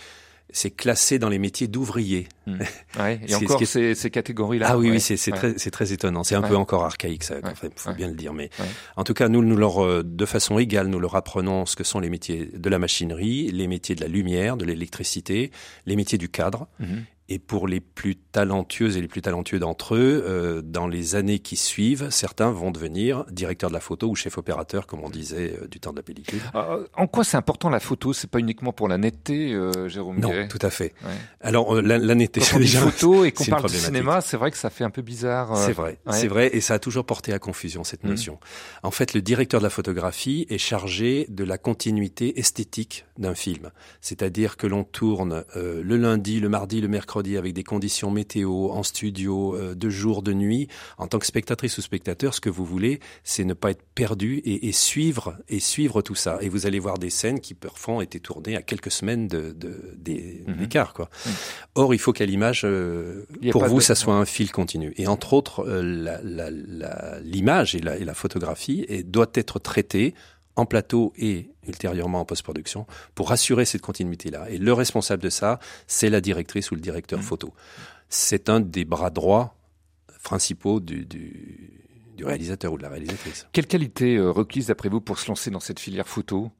c'est 0.55 0.71
classé 0.71 1.19
dans 1.19 1.29
les 1.29 1.39
métiers 1.39 1.69
d'ouvriers. 1.69 2.29
Hmm. 2.47 2.59
Ouais, 3.01 3.19
et 3.27 3.35
encore 3.35 3.59
ces, 3.65 3.95
ces 3.95 4.11
catégories-là. 4.11 4.67
Ah 4.69 4.77
oui, 4.77 4.91
oui, 4.91 5.01
c'est 5.01 5.17
très, 5.31 5.55
très 5.55 5.93
étonnant. 5.95 6.25
C'est 6.25 6.35
un 6.35 6.43
peu 6.43 6.57
encore 6.57 6.85
archaïque, 6.85 7.25
ça. 7.25 7.37
Il 7.43 7.71
faut 7.75 7.93
bien 7.95 8.07
le 8.07 8.15
dire. 8.15 8.35
Mais 8.35 8.51
en 8.97 9.03
tout 9.03 9.15
cas, 9.15 9.31
nous, 9.31 9.43
nous 9.43 9.57
leur, 9.57 9.83
euh, 9.83 10.03
de 10.05 10.27
façon 10.27 10.59
égale, 10.59 10.89
nous 10.89 11.01
leur 11.01 11.17
apprenons 11.17 11.65
ce 11.65 11.75
que 11.75 11.85
sont 11.85 12.01
les 12.01 12.11
métiers 12.11 12.51
de 12.53 12.69
la 12.69 12.79
machinerie, 12.79 13.51
les 13.51 13.67
métiers 13.67 13.95
de 13.95 14.03
la 14.03 14.09
lumière, 14.09 14.59
de 14.59 14.67
l'électricité, 14.67 15.53
les 15.87 15.97
métiers 15.97 16.19
du 16.19 16.29
cadre. 16.29 16.69
Mhm. 16.81 17.05
Et 17.31 17.39
pour 17.39 17.67
les 17.67 17.81
plus 17.81 18.17
talentueuses 18.17 18.99
et 18.99 19.01
les 19.01 19.09
plus 19.09 19.23
talentueux 19.23 19.59
d'entre 19.59 19.95
eux, 19.95 20.23
euh, 20.27 20.61
dans 20.61 20.87
les 20.87 21.15
années 21.15 21.39
qui 21.39 21.57
suivent, 21.57 22.11
certains 22.11 22.51
vont 22.51 22.71
devenir 22.71 23.25
directeur 23.31 23.71
de 23.71 23.75
la 23.75 23.81
photo 23.81 24.09
ou 24.09 24.15
chef 24.15 24.37
opérateur, 24.37 24.87
comme 24.87 25.01
on 25.03 25.09
disait 25.09 25.57
euh, 25.59 25.67
du 25.67 25.81
temps 25.81 25.93
de 25.93 25.97
la 25.97 26.03
pellicule. 26.03 26.41
Ah, 26.53 26.77
en 26.95 27.07
quoi 27.07 27.25
c'est 27.25 27.39
important 27.39 27.71
la 27.71 27.81
photo? 27.81 28.13
C'est 28.13 28.29
pas 28.29 28.41
uniquement 28.41 28.75
pour 28.75 28.89
la 28.89 28.99
netteté, 28.99 29.55
euh, 29.55 29.89
Jérôme 29.89 30.21
Non, 30.21 30.33
tout 30.49 30.59
à 30.61 30.69
fait. 30.69 30.93
Ouais. 31.03 31.13
Alors 31.41 31.81
la, 31.81 31.97
la 31.97 32.15
netteté, 32.15 32.43
Quand 32.43 32.59
on 32.59 32.61
dit 32.61 32.67
photo 32.67 33.25
et 33.25 33.33
qu'on 33.33 33.47
parle 33.47 33.63
de 33.63 33.69
cinéma, 33.69 34.21
c'est 34.21 34.37
vrai 34.37 34.51
que 34.51 34.59
ça 34.59 34.69
fait 34.69 34.85
un 34.85 34.91
peu 34.91 35.01
bizarre. 35.01 35.57
C'est 35.57 35.73
vrai, 35.73 35.99
ouais. 36.07 36.13
c'est 36.13 36.29
vrai, 36.29 36.51
et 36.55 36.61
ça 36.61 36.75
a 36.75 36.79
toujours 36.79 37.07
porté 37.07 37.33
à 37.33 37.39
confusion 37.39 37.85
cette 37.85 38.05
mmh. 38.05 38.09
notion. 38.11 38.39
En 38.83 38.91
fait, 38.91 39.15
le 39.15 39.23
directeur 39.23 39.61
de 39.61 39.65
la 39.65 39.71
photographie 39.71 40.47
est 40.51 40.59
chargé 40.59 41.25
de 41.31 41.45
la 41.45 41.57
continuité 41.57 42.39
esthétique 42.39 43.07
d'un 43.17 43.35
film, 43.35 43.71
c'est-à-dire 44.03 44.59
que 44.59 44.67
l'on 44.67 44.85
tourne 44.85 45.45
le 45.55 45.97
lundi, 45.97 46.39
le 46.39 46.51
mardi, 46.51 46.83
le 46.83 46.89
mercredi 46.89 47.14
avec 47.17 47.53
des 47.53 47.65
conditions 47.65 48.11
météo, 48.11 48.71
en 48.71 48.83
studio, 48.83 49.55
euh, 49.55 49.75
de 49.75 49.89
jour, 49.89 50.23
de 50.23 50.33
nuit, 50.33 50.69
en 50.99 51.07
tant 51.07 51.19
que 51.19 51.27
spectatrice 51.27 51.79
ou 51.79 51.83
spectateur, 51.83 52.35
ce 52.35 52.41
que 52.41 52.51
vous 52.51 52.65
voulez, 52.65 53.01
c'est 53.23 53.45
ne 53.45 53.55
pas 53.55 53.71
être 53.71 53.83
perdu 53.95 54.39
et, 54.45 54.69
et, 54.69 54.73
suivre 54.73 55.37
et 55.49 55.61
suivre 55.61 56.03
tout 56.03 56.15
ça. 56.15 56.39
Et 56.41 56.49
vous 56.49 56.67
allez 56.67 56.79
voir 56.79 56.99
des 56.99 57.11
scènes 57.11 57.41
qui 57.41 57.55
parfois 57.55 57.95
ont 57.95 58.01
été 58.01 58.21
tournées 58.21 58.57
à 58.57 58.63
quelques 58.63 58.91
semaines 58.91 59.29
de, 59.29 59.53
de, 59.53 59.69
mhm. 60.47 60.57
d'écart. 60.57 60.95
Quoi. 60.95 61.09
Mhm. 61.27 61.33
Or, 61.77 61.95
il 61.95 61.99
faut 61.99 62.13
qu'à 62.13 62.27
l'image, 62.27 62.63
euh, 62.65 63.27
pour 63.53 63.65
vous, 63.67 63.79
de... 63.79 63.83
ça 63.83 63.95
soit 63.95 64.15
un 64.15 64.25
fil 64.25 64.51
continu. 64.51 64.93
Et 64.97 65.07
entre 65.07 65.33
autres, 65.33 65.65
euh, 65.67 67.21
l'image 67.23 67.75
et 67.75 67.81
la, 67.81 67.97
et 67.97 68.05
la 68.05 68.15
photographie 68.15 68.85
et, 68.89 69.03
doit 69.03 69.31
être 69.35 69.59
traitée 69.59 70.15
en 70.57 70.67
plateau 70.67 71.13
et 71.17 71.51
ultérieurement 71.67 72.21
en 72.21 72.25
post-production 72.25 72.87
pour 73.15 73.33
assurer 73.33 73.65
cette 73.65 73.83
continuité-là. 73.83 74.51
Et 74.51 74.59
le 74.59 74.73
responsable 74.73 75.23
de 75.23 75.31
ça, 75.31 75.59
c'est 75.87 76.11
la 76.11 76.21
directrice 76.21 76.71
ou 76.71 76.75
le 76.75 76.81
directeur 76.81 77.19
mmh. 77.19 77.23
photo. 77.23 77.55
C'est 78.09 78.49
un 78.49 78.61
des 78.61 78.85
bras 78.85 79.11
droits 79.11 79.57
principaux 80.23 80.81
du, 80.81 81.05
du, 81.05 81.71
du, 82.17 82.25
réalisateur 82.25 82.73
ou 82.73 82.79
de 82.79 82.83
la 82.83 82.89
réalisatrice. 82.89 83.47
Quelle 83.53 83.67
qualité 83.67 84.17
euh, 84.17 84.31
requise 84.31 84.69
d'après 84.69 84.89
vous 84.89 85.01
pour 85.01 85.19
se 85.19 85.29
lancer 85.29 85.51
dans 85.51 85.61
cette 85.61 85.81
filière 85.81 86.09
photo? 86.09 86.51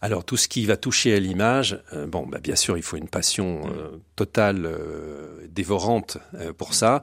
Alors 0.00 0.24
tout 0.24 0.36
ce 0.36 0.46
qui 0.46 0.64
va 0.64 0.76
toucher 0.76 1.14
à 1.14 1.20
l'image, 1.20 1.82
euh, 1.92 2.06
bon, 2.06 2.26
bah, 2.26 2.38
bien 2.38 2.54
sûr, 2.54 2.76
il 2.76 2.82
faut 2.82 2.96
une 2.96 3.08
passion 3.08 3.62
euh, 3.66 4.00
totale, 4.14 4.64
euh, 4.64 5.46
dévorante 5.50 6.18
pour 6.56 6.74
ça. 6.74 7.02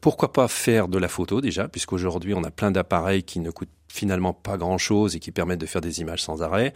Pourquoi 0.00 0.32
pas 0.32 0.48
faire 0.48 0.88
de 0.88 0.98
la 0.98 1.08
photo 1.08 1.40
déjà, 1.40 1.68
puisqu'aujourd'hui 1.68 2.34
on 2.34 2.42
a 2.42 2.50
plein 2.50 2.70
d'appareils 2.70 3.22
qui 3.22 3.38
ne 3.38 3.50
coûtent 3.50 3.68
finalement 3.94 4.32
pas 4.32 4.56
grand-chose 4.56 5.14
et 5.14 5.20
qui 5.20 5.30
permettent 5.30 5.60
de 5.60 5.66
faire 5.66 5.80
des 5.80 6.00
images 6.00 6.22
sans 6.22 6.42
arrêt. 6.42 6.74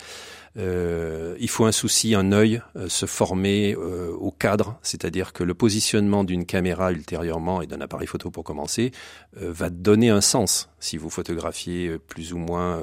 Euh, 0.56 1.36
il 1.40 1.48
faut 1.50 1.64
un 1.64 1.72
souci, 1.72 2.14
un 2.14 2.30
œil, 2.30 2.62
euh, 2.76 2.88
se 2.88 3.06
former 3.06 3.74
euh, 3.74 4.12
au 4.12 4.30
cadre, 4.30 4.78
c'est-à-dire 4.82 5.32
que 5.32 5.42
le 5.42 5.52
positionnement 5.52 6.22
d'une 6.22 6.46
caméra 6.46 6.92
ultérieurement 6.92 7.60
et 7.60 7.66
d'un 7.66 7.80
appareil 7.80 8.06
photo 8.06 8.30
pour 8.30 8.44
commencer 8.44 8.92
euh, 9.42 9.52
va 9.52 9.68
donner 9.68 10.10
un 10.10 10.20
sens 10.20 10.70
si 10.78 10.96
vous 10.96 11.10
photographiez 11.10 11.98
plus 11.98 12.32
ou 12.32 12.38
moins 12.38 12.80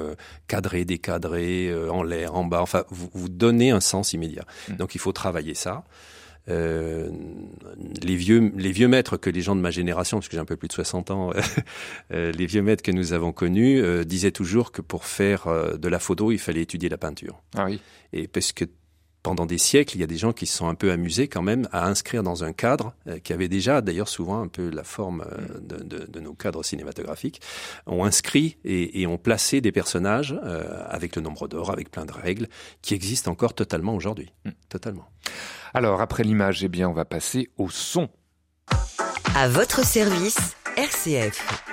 cadré, 0.48 0.84
décadré, 0.84 1.74
en 1.88 2.02
l'air, 2.02 2.34
en 2.34 2.44
bas. 2.44 2.60
Enfin, 2.60 2.84
vous, 2.90 3.08
vous 3.14 3.30
donnez 3.30 3.70
un 3.70 3.80
sens 3.80 4.12
immédiat. 4.12 4.44
Mmh. 4.68 4.74
Donc 4.74 4.94
il 4.94 4.98
faut 4.98 5.12
travailler 5.12 5.54
ça. 5.54 5.84
Euh, 6.48 7.10
les 8.02 8.14
vieux 8.14 8.52
les 8.56 8.70
vieux 8.70 8.86
maîtres 8.88 9.16
que 9.16 9.30
les 9.30 9.40
gens 9.40 9.56
de 9.56 9.60
ma 9.60 9.70
génération, 9.70 10.18
parce 10.18 10.28
que 10.28 10.36
j'ai 10.36 10.40
un 10.40 10.44
peu 10.44 10.56
plus 10.56 10.68
de 10.68 10.72
60 10.72 11.10
ans, 11.10 11.32
euh, 12.12 12.32
les 12.32 12.46
vieux 12.46 12.62
maîtres 12.62 12.82
que 12.82 12.92
nous 12.92 13.12
avons 13.12 13.32
connus 13.32 13.80
euh, 13.80 14.04
disaient 14.04 14.30
toujours 14.30 14.70
que 14.72 14.80
pour 14.80 15.04
faire 15.04 15.46
de 15.78 15.88
la 15.88 15.98
photo, 15.98 16.30
il 16.32 16.38
fallait 16.38 16.62
étudier 16.62 16.88
la 16.88 16.98
peinture. 16.98 17.42
Ah 17.56 17.64
oui. 17.66 17.80
Et 18.12 18.28
parce 18.28 18.52
que 18.52 18.64
pendant 19.26 19.44
des 19.44 19.58
siècles, 19.58 19.96
il 19.96 20.00
y 20.00 20.04
a 20.04 20.06
des 20.06 20.18
gens 20.18 20.32
qui 20.32 20.46
se 20.46 20.56
sont 20.56 20.68
un 20.68 20.76
peu 20.76 20.92
amusés 20.92 21.26
quand 21.26 21.42
même 21.42 21.68
à 21.72 21.84
inscrire 21.88 22.22
dans 22.22 22.44
un 22.44 22.52
cadre 22.52 22.94
euh, 23.08 23.18
qui 23.18 23.32
avait 23.32 23.48
déjà 23.48 23.80
d'ailleurs 23.80 24.06
souvent 24.06 24.40
un 24.40 24.46
peu 24.46 24.70
la 24.70 24.84
forme 24.84 25.22
euh, 25.22 25.58
de, 25.58 25.82
de, 25.82 26.06
de, 26.06 26.20
nos 26.20 26.32
cadres 26.32 26.62
cinématographiques, 26.62 27.40
ont 27.86 28.04
inscrit 28.04 28.56
et, 28.64 29.02
et 29.02 29.08
ont 29.08 29.18
placé 29.18 29.60
des 29.60 29.72
personnages 29.72 30.38
euh, 30.44 30.80
avec 30.88 31.16
le 31.16 31.22
nombre 31.22 31.48
d'or, 31.48 31.72
avec 31.72 31.90
plein 31.90 32.04
de 32.04 32.12
règles, 32.12 32.46
qui 32.82 32.94
existent 32.94 33.28
encore 33.32 33.54
totalement 33.54 33.96
aujourd'hui. 33.96 34.32
Mmh. 34.44 34.50
Totalement. 34.68 35.08
Alors, 35.74 36.00
après 36.00 36.22
l'image, 36.22 36.62
eh 36.62 36.68
bien, 36.68 36.88
on 36.88 36.92
va 36.92 37.04
passer 37.04 37.50
au 37.58 37.68
son. 37.68 38.08
À 39.34 39.48
votre 39.48 39.84
service, 39.84 40.56
RCF. 40.76 41.64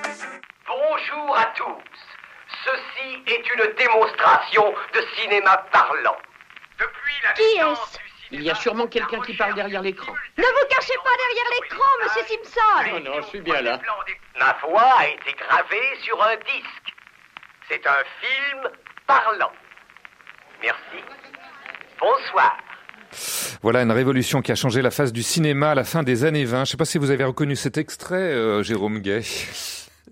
Bonjour 0.65 1.37
à 1.37 1.45
tous. 1.55 1.83
Ceci 2.65 3.31
est 3.31 3.43
une 3.53 3.75
démonstration 3.77 4.63
de 4.95 5.01
cinéma 5.21 5.67
parlant. 5.71 6.17
Depuis 6.83 7.13
la 7.23 7.33
Qui 7.33 7.43
est-ce 7.43 7.99
Il 8.31 8.43
y 8.43 8.49
a 8.49 8.55
sûrement 8.55 8.87
quelqu'un 8.87 9.21
qui 9.21 9.33
parle 9.33 9.55
derrière 9.55 9.81
l'écran. 9.81 10.13
Ne 10.37 10.43
vous 10.43 10.67
cachez 10.69 10.93
pas 11.03 11.15
derrière 11.23 11.49
l'écran, 11.61 11.89
monsieur 12.03 12.21
Simpson 12.27 12.93
Non, 12.93 13.11
non, 13.11 13.21
je 13.21 13.27
suis 13.27 13.41
bien 13.41 13.61
là. 13.61 13.79
Ma 14.39 14.57
voix 14.67 14.93
a 14.99 15.07
été 15.07 15.33
gravée 15.37 15.97
sur 16.01 16.21
un 16.21 16.35
disque. 16.35 16.93
C'est 17.69 17.85
un 17.87 18.03
film 18.21 18.69
parlant. 19.07 19.51
Merci. 20.61 21.03
Bonsoir. 21.99 22.57
Voilà 23.61 23.81
une 23.83 23.91
révolution 23.91 24.41
qui 24.41 24.51
a 24.51 24.55
changé 24.55 24.81
la 24.81 24.91
face 24.91 25.13
du 25.13 25.23
cinéma 25.23 25.71
à 25.71 25.75
la 25.75 25.83
fin 25.83 26.03
des 26.03 26.25
années 26.25 26.45
20. 26.45 26.57
Je 26.57 26.61
ne 26.61 26.65
sais 26.65 26.77
pas 26.77 26.85
si 26.85 26.97
vous 26.97 27.11
avez 27.11 27.23
reconnu 27.23 27.55
cet 27.55 27.77
extrait, 27.77 28.15
euh, 28.15 28.63
Jérôme 28.63 28.99
Gay. 28.99 29.21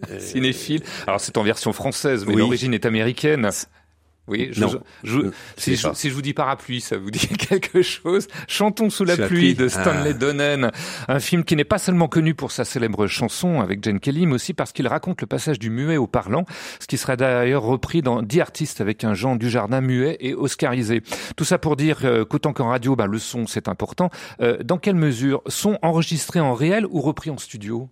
Euh, 0.10 0.20
Cinéphile. 0.20 0.84
Alors 1.06 1.20
c'est 1.20 1.38
en 1.38 1.44
version 1.44 1.74
française, 1.74 2.25
mais 2.25 2.36
l'origine 2.36 2.74
est 2.74 2.86
américaine. 2.86 3.50
Oui, 4.28 4.50
je, 4.51 4.66
je, 5.04 5.18
euh, 5.18 5.34
si, 5.58 5.75
je, 5.75 5.88
si, 5.94 6.10
je, 6.10 6.13
vous 6.13 6.22
dis 6.22 6.34
parapluie, 6.34 6.80
ça 6.80 6.96
vous 6.96 7.10
dit 7.10 7.28
quelque 7.28 7.82
chose? 7.82 8.28
Chantons 8.48 8.92
sous 8.92 9.04
la, 9.04 9.18
pluie, 9.18 9.56
de 9.56 9.68
Stanley 9.68 10.12
ah. 10.12 10.13
Donen, 10.13 10.72
un 11.08 11.20
film 11.20 11.44
qui 11.44 11.56
n'est 11.56 11.63
pas 11.63 11.80
seulement 11.80 12.08
connu 12.08 12.36
pour 12.36 12.51
sa 12.51 12.63
célèbre 12.63 13.08
chanson 13.08 13.62
avec 13.62 13.84
Jane 13.84 14.00
Kelly, 14.00 14.28
mais 14.28 14.36
aussi 14.36 14.54
parce 14.54 14.72
qu'il 14.74 14.88
raconte 14.88 15.22
le 15.22 15.28
passage 15.28 15.58
du 15.58 15.72
muet 15.72 15.98
au 15.98 16.06
parlant, 16.06 16.46
ce 16.80 16.86
qui 16.86 16.98
sera 16.98 17.16
d'ailleurs 17.16 17.63
repris 17.63 18.04
dans 18.04 18.22
Dix 18.22 18.42
artistes 18.42 18.80
avec 18.80 19.04
un 19.04 19.16
Jean 19.16 19.36
Dujardin 19.36 19.82
muet 19.82 20.18
et 20.20 20.36
oscarisé. 20.36 21.01
Tout 21.36 21.44
ça 21.44 21.58
pour 21.58 21.75
dire 21.75 22.00
euh, 22.04 22.24
qu'autant 22.24 22.54
qu'en 22.54 22.70
radio, 22.70 22.96
ben, 22.96 23.08
le 23.08 23.18
son 23.18 23.48
c'est 23.48 23.68
important. 23.68 24.12
Euh, 24.40 24.60
dans 24.63 24.78
quelle 24.78 24.96
mesure 24.96 25.42
sont 25.48 25.80
enregistrés 25.82 26.40
en 26.40 26.54
réel 26.54 26.86
ou 26.86 27.01
repris 27.01 27.32
en 27.32 27.38
studio? 27.38 27.90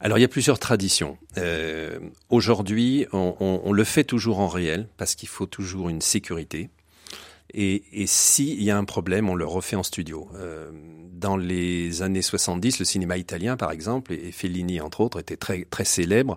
Alors 0.00 0.18
il 0.18 0.20
y 0.20 0.24
a 0.24 0.28
plusieurs 0.28 0.58
traditions. 0.58 1.16
Euh, 1.38 1.98
Aujourd'hui, 2.28 3.06
on, 3.12 3.72
le 3.72 3.84
fait 3.84 4.04
toujours 4.04 4.40
en 4.40 4.48
réel 4.48 4.88
parce 4.96 5.14
qu'il 5.14 5.28
faut 5.28 5.46
toujours 5.46 5.88
une 5.88 6.00
sécurité. 6.00 6.70
Et, 7.54 7.84
et 7.92 8.06
s'il 8.06 8.62
y 8.62 8.70
a 8.70 8.78
un 8.78 8.84
problème, 8.84 9.28
on 9.28 9.34
le 9.34 9.44
refait 9.44 9.76
en 9.76 9.82
studio. 9.82 10.28
Euh, 10.34 10.70
dans 11.12 11.36
les 11.36 12.02
années 12.02 12.22
70, 12.22 12.80
le 12.80 12.84
cinéma 12.84 13.16
italien, 13.16 13.56
par 13.56 13.70
exemple, 13.70 14.12
et 14.12 14.32
Fellini 14.32 14.80
entre 14.80 15.02
autres, 15.02 15.20
était 15.20 15.36
très 15.36 15.64
très 15.64 15.84
célèbre 15.84 16.36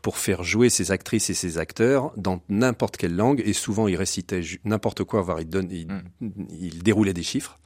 pour 0.00 0.18
faire 0.18 0.42
jouer 0.44 0.70
ses 0.70 0.92
actrices 0.92 1.30
et 1.30 1.34
ses 1.34 1.58
acteurs 1.58 2.12
dans 2.16 2.40
n'importe 2.48 2.96
quelle 2.96 3.16
langue. 3.16 3.42
Et 3.44 3.52
souvent, 3.52 3.88
il 3.88 3.96
récitait 3.96 4.40
n'importe 4.64 5.04
quoi, 5.04 5.22
voire 5.22 5.40
il, 5.40 5.48
donne, 5.48 5.68
il, 5.70 5.86
mm. 5.86 6.30
il, 6.50 6.82
déroulait 6.82 7.12
des 7.12 7.22
chiffres. 7.22 7.58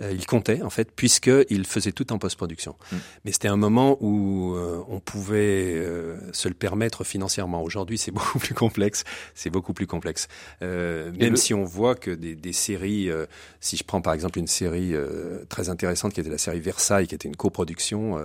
Euh, 0.00 0.12
il 0.12 0.26
comptait, 0.26 0.62
en 0.62 0.70
fait, 0.70 0.92
puisqu'il 0.92 1.66
faisait 1.66 1.92
tout 1.92 2.12
en 2.12 2.18
post-production. 2.18 2.76
Mm. 2.92 2.96
Mais 3.24 3.32
c'était 3.32 3.48
un 3.48 3.56
moment 3.56 3.96
où 4.00 4.54
euh, 4.54 4.82
on 4.88 5.00
pouvait 5.00 5.74
euh, 5.74 6.16
se 6.32 6.48
le 6.48 6.54
permettre 6.54 7.04
financièrement. 7.04 7.62
Aujourd'hui, 7.62 7.98
c'est 7.98 8.10
beaucoup 8.12 8.38
plus 8.38 8.54
complexe. 8.54 9.04
C'est 9.34 9.50
beaucoup 9.50 9.72
plus 9.72 9.86
complexe. 9.86 10.28
Euh, 10.62 11.12
même 11.18 11.36
si 11.36 11.54
on 11.54 11.64
voit 11.64 11.94
que 11.94 12.10
des, 12.10 12.34
des 12.34 12.52
séries, 12.52 13.10
si 13.60 13.76
je 13.76 13.84
prends 13.84 14.00
par 14.00 14.12
exemple 14.12 14.38
une 14.38 14.46
série 14.46 14.94
très 15.48 15.68
intéressante 15.68 16.12
qui 16.12 16.20
était 16.20 16.30
la 16.30 16.38
série 16.38 16.60
Versailles, 16.60 17.06
qui 17.06 17.14
était 17.14 17.28
une 17.28 17.36
coproduction, 17.36 18.18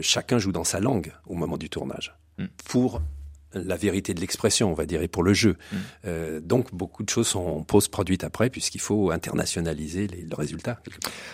chacun 0.00 0.38
joue 0.38 0.52
dans 0.52 0.64
sa 0.64 0.80
langue 0.80 1.12
au 1.26 1.34
moment 1.34 1.56
du 1.56 1.68
tournage. 1.70 2.14
Mm. 2.42 2.48
pour 2.64 3.00
la 3.54 3.76
vérité 3.76 4.14
de 4.14 4.20
l'expression, 4.20 4.70
on 4.70 4.74
va 4.74 4.86
dire, 4.86 5.02
et 5.02 5.08
pour 5.08 5.22
le 5.22 5.34
jeu. 5.34 5.56
Mm. 5.56 5.76
Euh, 6.06 6.40
donc 6.40 6.74
beaucoup 6.74 7.02
de 7.02 7.10
choses 7.10 7.28
sont 7.28 7.62
post-produites 7.64 8.24
après, 8.24 8.50
puisqu'il 8.50 8.80
faut 8.80 9.10
internationaliser 9.10 10.06
les, 10.06 10.22
le 10.22 10.34
résultat. 10.34 10.80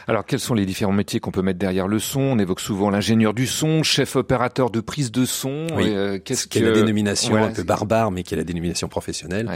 Alors 0.07 0.25
quels 0.25 0.41
sont 0.41 0.55
les 0.55 0.67
différents 0.67 0.93
métiers 0.93 1.21
qu'on 1.21 1.31
peut 1.31 1.43
mettre 1.43 1.59
derrière 1.59 1.87
le 1.89 1.99
son? 1.99 2.21
On 2.21 2.39
évoque 2.39 2.61
souvent 2.61 2.91
l'ingénieur 2.91 3.35
du 3.35 3.47
son, 3.47 3.83
chef 3.83 4.17
opérateur 4.17 4.71
de 4.71 4.81
prise 4.81 5.13
de 5.13 5.25
son. 5.25 5.67
Oui. 5.75 5.85
Euh, 5.89 6.19
Qu'est-ce 6.19 6.47
que... 6.47 6.59
la 6.59 6.73
dénomination 6.73 7.37
un 7.37 7.53
peu 7.53 7.63
barbare, 7.63 8.11
mais 8.11 8.23
qui 8.23 8.35
est 8.35 8.37
la 8.37 8.45
dénomination 8.45 8.89
professionnelle. 8.89 9.49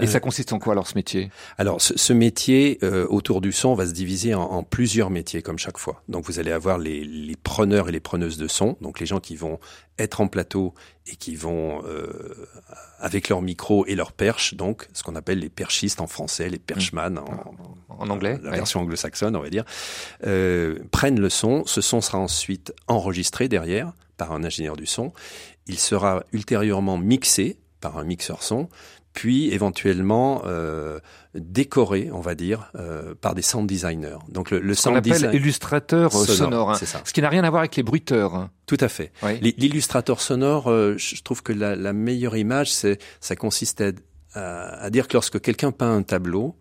Et 0.00 0.06
ça 0.06 0.20
consiste 0.20 0.52
en 0.52 0.58
quoi 0.58 0.72
alors 0.72 0.86
ce 0.86 0.94
métier? 0.94 1.30
Alors 1.58 1.80
ce, 1.80 1.96
ce 1.96 2.12
métier 2.12 2.78
euh, 2.82 3.06
autour 3.08 3.40
du 3.40 3.52
son 3.52 3.74
va 3.74 3.86
se 3.86 3.92
diviser 3.92 4.34
en, 4.34 4.42
en, 4.42 4.62
plusieurs 4.62 5.10
métiers 5.10 5.42
comme 5.42 5.58
chaque 5.58 5.78
fois. 5.78 6.02
Donc 6.08 6.24
vous 6.24 6.38
allez 6.38 6.52
avoir 6.52 6.78
les, 6.78 7.04
les, 7.04 7.36
preneurs 7.36 7.88
et 7.88 7.92
les 7.92 8.00
preneuses 8.00 8.38
de 8.38 8.48
son, 8.48 8.76
donc 8.80 9.00
les 9.00 9.06
gens 9.06 9.20
qui 9.20 9.36
vont 9.36 9.58
être 9.98 10.20
en 10.20 10.28
plateau 10.28 10.74
et 11.06 11.16
qui 11.16 11.34
vont 11.34 11.82
euh, 11.84 12.48
avec 12.98 13.28
leur 13.28 13.42
micro 13.42 13.86
et 13.86 13.94
leur 13.94 14.12
perche, 14.12 14.54
donc 14.54 14.88
ce 14.92 15.02
qu'on 15.02 15.16
appelle 15.16 15.38
les 15.38 15.48
perchistes 15.48 16.00
en 16.00 16.06
français, 16.06 16.48
les 16.48 16.58
perchman 16.58 17.18
en, 17.18 17.54
en, 17.98 18.10
anglais, 18.10 18.38
la 18.42 18.50
version 18.50 18.80
anglo-saxonne 18.80 19.36
on 19.36 19.40
va 19.42 19.50
dire, 19.50 19.64
euh, 20.26 20.78
prennent 20.90 21.20
le 21.20 21.30
son. 21.30 21.64
Ce 21.66 21.80
son 21.80 22.00
sera 22.00 22.18
ensuite 22.18 22.72
enregistré 22.88 23.48
derrière 23.48 23.92
par 24.16 24.32
un 24.32 24.44
ingénieur 24.44 24.76
du 24.76 24.86
son. 24.86 25.12
Il 25.66 25.78
sera 25.78 26.24
ultérieurement 26.32 26.98
mixé 26.98 27.58
par 27.80 27.96
un 27.98 28.04
mixeur 28.04 28.42
son, 28.42 28.68
puis 29.12 29.52
éventuellement 29.52 30.42
euh, 30.46 30.98
décoré, 31.34 32.10
on 32.12 32.20
va 32.20 32.34
dire, 32.34 32.70
euh, 32.76 33.14
par 33.20 33.34
des 33.34 33.42
sound 33.42 33.66
designers. 33.68 34.18
Donc 34.28 34.50
le, 34.50 34.60
le 34.60 34.74
sound 34.74 35.00
design 35.00 35.34
illustrateur 35.34 36.12
sonore, 36.12 36.36
sonore 36.36 36.70
hein. 36.70 36.74
ça. 36.74 37.02
ce 37.04 37.12
qui 37.12 37.20
n'a 37.20 37.28
rien 37.28 37.44
à 37.44 37.50
voir 37.50 37.60
avec 37.60 37.76
les 37.76 37.82
bruiteurs. 37.82 38.34
Hein. 38.34 38.50
Tout 38.66 38.78
à 38.80 38.88
fait. 38.88 39.12
Oui. 39.22 39.40
L'illustrateur 39.56 40.20
sonore, 40.20 40.70
euh, 40.70 40.94
je 40.96 41.22
trouve 41.22 41.42
que 41.42 41.52
la, 41.52 41.74
la 41.76 41.92
meilleure 41.92 42.36
image, 42.36 42.72
c'est 42.72 42.98
ça 43.20 43.36
consiste 43.36 43.80
à, 43.80 43.90
à, 44.34 44.84
à 44.84 44.90
dire 44.90 45.08
que 45.08 45.14
lorsque 45.14 45.40
quelqu'un 45.40 45.72
peint 45.72 45.94
un 45.94 46.02
tableau, 46.02 46.56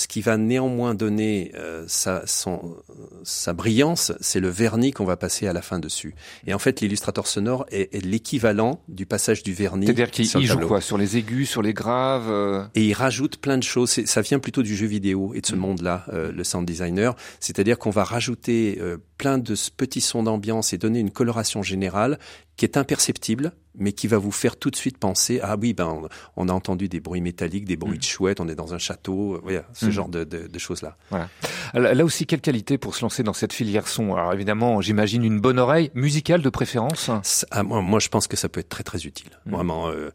ce 0.00 0.08
qui 0.08 0.22
va 0.22 0.38
néanmoins 0.38 0.94
donner 0.94 1.52
euh, 1.56 1.84
sa, 1.86 2.26
son, 2.26 2.74
sa 3.22 3.52
brillance, 3.52 4.12
c'est 4.22 4.40
le 4.40 4.48
vernis 4.48 4.92
qu'on 4.92 5.04
va 5.04 5.18
passer 5.18 5.46
à 5.46 5.52
la 5.52 5.60
fin 5.60 5.78
dessus. 5.78 6.14
Et 6.46 6.54
en 6.54 6.58
fait, 6.58 6.80
l'illustrateur 6.80 7.26
sonore 7.26 7.66
est, 7.70 7.94
est 7.94 8.02
l'équivalent 8.02 8.82
du 8.88 9.04
passage 9.04 9.42
du 9.42 9.52
vernis. 9.52 9.84
C'est-à-dire 9.84 10.10
qu'il 10.10 10.24
joue 10.24 10.58
quoi? 10.60 10.80
Sur 10.80 10.96
les 10.96 11.18
aigus, 11.18 11.50
sur 11.50 11.60
les 11.60 11.74
graves 11.74 12.30
euh... 12.30 12.64
Et 12.74 12.86
il 12.86 12.94
rajoute 12.94 13.36
plein 13.36 13.58
de 13.58 13.62
choses. 13.62 13.90
Ça 14.06 14.22
vient 14.22 14.38
plutôt 14.38 14.62
du 14.62 14.74
jeu 14.74 14.86
vidéo 14.86 15.34
et 15.34 15.42
de 15.42 15.46
ce 15.46 15.54
mmh. 15.54 15.58
monde-là, 15.58 16.06
euh, 16.14 16.32
le 16.32 16.44
sound 16.44 16.66
designer. 16.66 17.14
C'est-à-dire 17.38 17.78
qu'on 17.78 17.90
va 17.90 18.04
rajouter 18.04 18.78
euh, 18.80 18.96
plein 19.18 19.36
de 19.36 19.54
petits 19.76 20.00
sons 20.00 20.22
d'ambiance 20.22 20.72
et 20.72 20.78
donner 20.78 21.00
une 21.00 21.10
coloration 21.10 21.62
générale 21.62 22.18
qui 22.60 22.66
est 22.66 22.76
imperceptible, 22.76 23.52
mais 23.74 23.94
qui 23.94 24.06
va 24.06 24.18
vous 24.18 24.32
faire 24.32 24.58
tout 24.58 24.70
de 24.70 24.76
suite 24.76 24.98
penser 24.98 25.40
ah 25.42 25.56
oui 25.58 25.72
ben 25.72 26.02
on, 26.36 26.48
a 26.50 26.52
entendu 26.52 26.90
des 26.90 27.00
bruits 27.00 27.22
métalliques, 27.22 27.64
des 27.64 27.78
bruits 27.78 27.96
mmh. 27.96 28.00
de 28.00 28.04
chouettes, 28.04 28.40
on 28.40 28.48
est 28.48 28.54
dans 28.54 28.74
un 28.74 28.78
château, 28.78 29.40
voilà, 29.42 29.64
ce 29.72 29.86
mmh. 29.86 29.90
genre 29.90 30.08
de, 30.10 30.24
de, 30.24 30.46
de 30.46 30.58
choses 30.58 30.82
là. 30.82 30.98
Voilà. 31.08 31.94
Là 31.94 32.04
aussi 32.04 32.26
quelle 32.26 32.42
qualité 32.42 32.76
pour 32.76 32.94
se 32.94 33.00
lancer 33.00 33.22
dans 33.22 33.32
cette 33.32 33.54
filière 33.54 33.88
son 33.88 34.14
Alors 34.14 34.34
évidemment 34.34 34.82
j'imagine 34.82 35.24
une 35.24 35.40
bonne 35.40 35.58
oreille 35.58 35.90
musicale 35.94 36.42
de 36.42 36.50
préférence. 36.50 37.10
Ah, 37.50 37.62
moi, 37.62 37.80
moi, 37.80 37.98
je 37.98 38.10
pense 38.10 38.26
que 38.26 38.36
ça 38.36 38.50
peut 38.50 38.60
être 38.60 38.68
très 38.68 38.84
très 38.84 39.06
utile, 39.06 39.30
mmh. 39.46 39.50
vraiment. 39.50 39.88
Euh, 39.88 40.10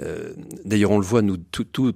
euh, 0.00 0.32
D'ailleurs 0.64 0.90
on 0.90 0.98
le 0.98 1.06
voit 1.06 1.22
nous 1.22 1.36
tout, 1.36 1.62
tout 1.62 1.92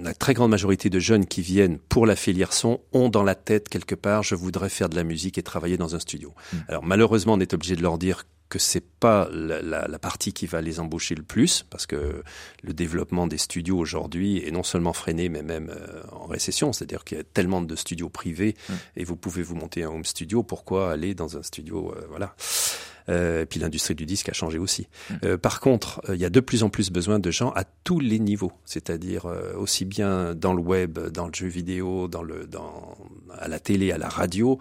la 0.00 0.14
très 0.14 0.34
grande 0.34 0.52
majorité 0.52 0.90
de 0.90 1.00
jeunes 1.00 1.26
qui 1.26 1.42
viennent 1.42 1.78
pour 1.88 2.06
la 2.06 2.14
filière 2.14 2.52
son 2.52 2.80
ont 2.92 3.08
dans 3.08 3.24
la 3.24 3.34
tête 3.34 3.68
quelque 3.68 3.96
part 3.96 4.22
je 4.22 4.36
voudrais 4.36 4.68
faire 4.68 4.88
de 4.88 4.94
la 4.94 5.02
musique 5.02 5.38
et 5.38 5.42
travailler 5.42 5.76
dans 5.76 5.96
un 5.96 5.98
studio. 5.98 6.32
Mmh. 6.52 6.56
Alors 6.68 6.84
malheureusement 6.84 7.32
on 7.32 7.40
est 7.40 7.52
obligé 7.52 7.74
de 7.74 7.82
leur 7.82 7.98
dire 7.98 8.24
que 8.48 8.58
c'est 8.58 8.84
pas 8.84 9.28
la, 9.32 9.60
la, 9.62 9.88
la, 9.88 9.98
partie 9.98 10.32
qui 10.32 10.46
va 10.46 10.60
les 10.60 10.80
embaucher 10.80 11.14
le 11.14 11.22
plus, 11.22 11.64
parce 11.70 11.86
que 11.86 12.22
le 12.62 12.72
développement 12.72 13.26
des 13.26 13.38
studios 13.38 13.78
aujourd'hui 13.78 14.38
est 14.46 14.50
non 14.50 14.62
seulement 14.62 14.92
freiné, 14.92 15.28
mais 15.28 15.42
même 15.42 15.70
euh, 15.70 16.02
en 16.12 16.26
récession. 16.26 16.72
C'est-à-dire 16.72 17.04
qu'il 17.04 17.18
y 17.18 17.20
a 17.20 17.24
tellement 17.24 17.62
de 17.62 17.76
studios 17.76 18.08
privés 18.08 18.54
mmh. 18.68 18.72
et 18.96 19.04
vous 19.04 19.16
pouvez 19.16 19.42
vous 19.42 19.56
monter 19.56 19.84
un 19.84 19.88
home 19.88 20.04
studio. 20.04 20.42
Pourquoi 20.42 20.92
aller 20.92 21.14
dans 21.14 21.36
un 21.36 21.42
studio 21.42 21.92
euh, 21.96 22.06
Voilà. 22.10 22.34
Euh, 23.08 23.42
et 23.42 23.46
puis 23.46 23.60
l'industrie 23.60 23.94
du 23.94 24.06
disque 24.06 24.28
a 24.28 24.32
changé 24.32 24.58
aussi. 24.58 24.88
Mmh. 25.10 25.14
Euh, 25.24 25.38
par 25.38 25.60
contre, 25.60 26.00
il 26.08 26.20
y 26.20 26.24
a 26.24 26.30
de 26.30 26.40
plus 26.40 26.62
en 26.62 26.70
plus 26.70 26.90
besoin 26.90 27.18
de 27.18 27.30
gens 27.30 27.50
à 27.50 27.64
tous 27.64 28.00
les 28.00 28.18
niveaux, 28.18 28.52
c'est-à-dire 28.64 29.26
euh, 29.26 29.54
aussi 29.56 29.84
bien 29.84 30.34
dans 30.34 30.54
le 30.54 30.62
web, 30.62 30.98
dans 30.98 31.26
le 31.26 31.34
jeu 31.34 31.46
vidéo, 31.46 32.08
dans 32.08 32.22
le, 32.22 32.46
dans, 32.46 32.96
à 33.38 33.48
la 33.48 33.58
télé, 33.58 33.92
à 33.92 33.98
la 33.98 34.08
radio. 34.08 34.58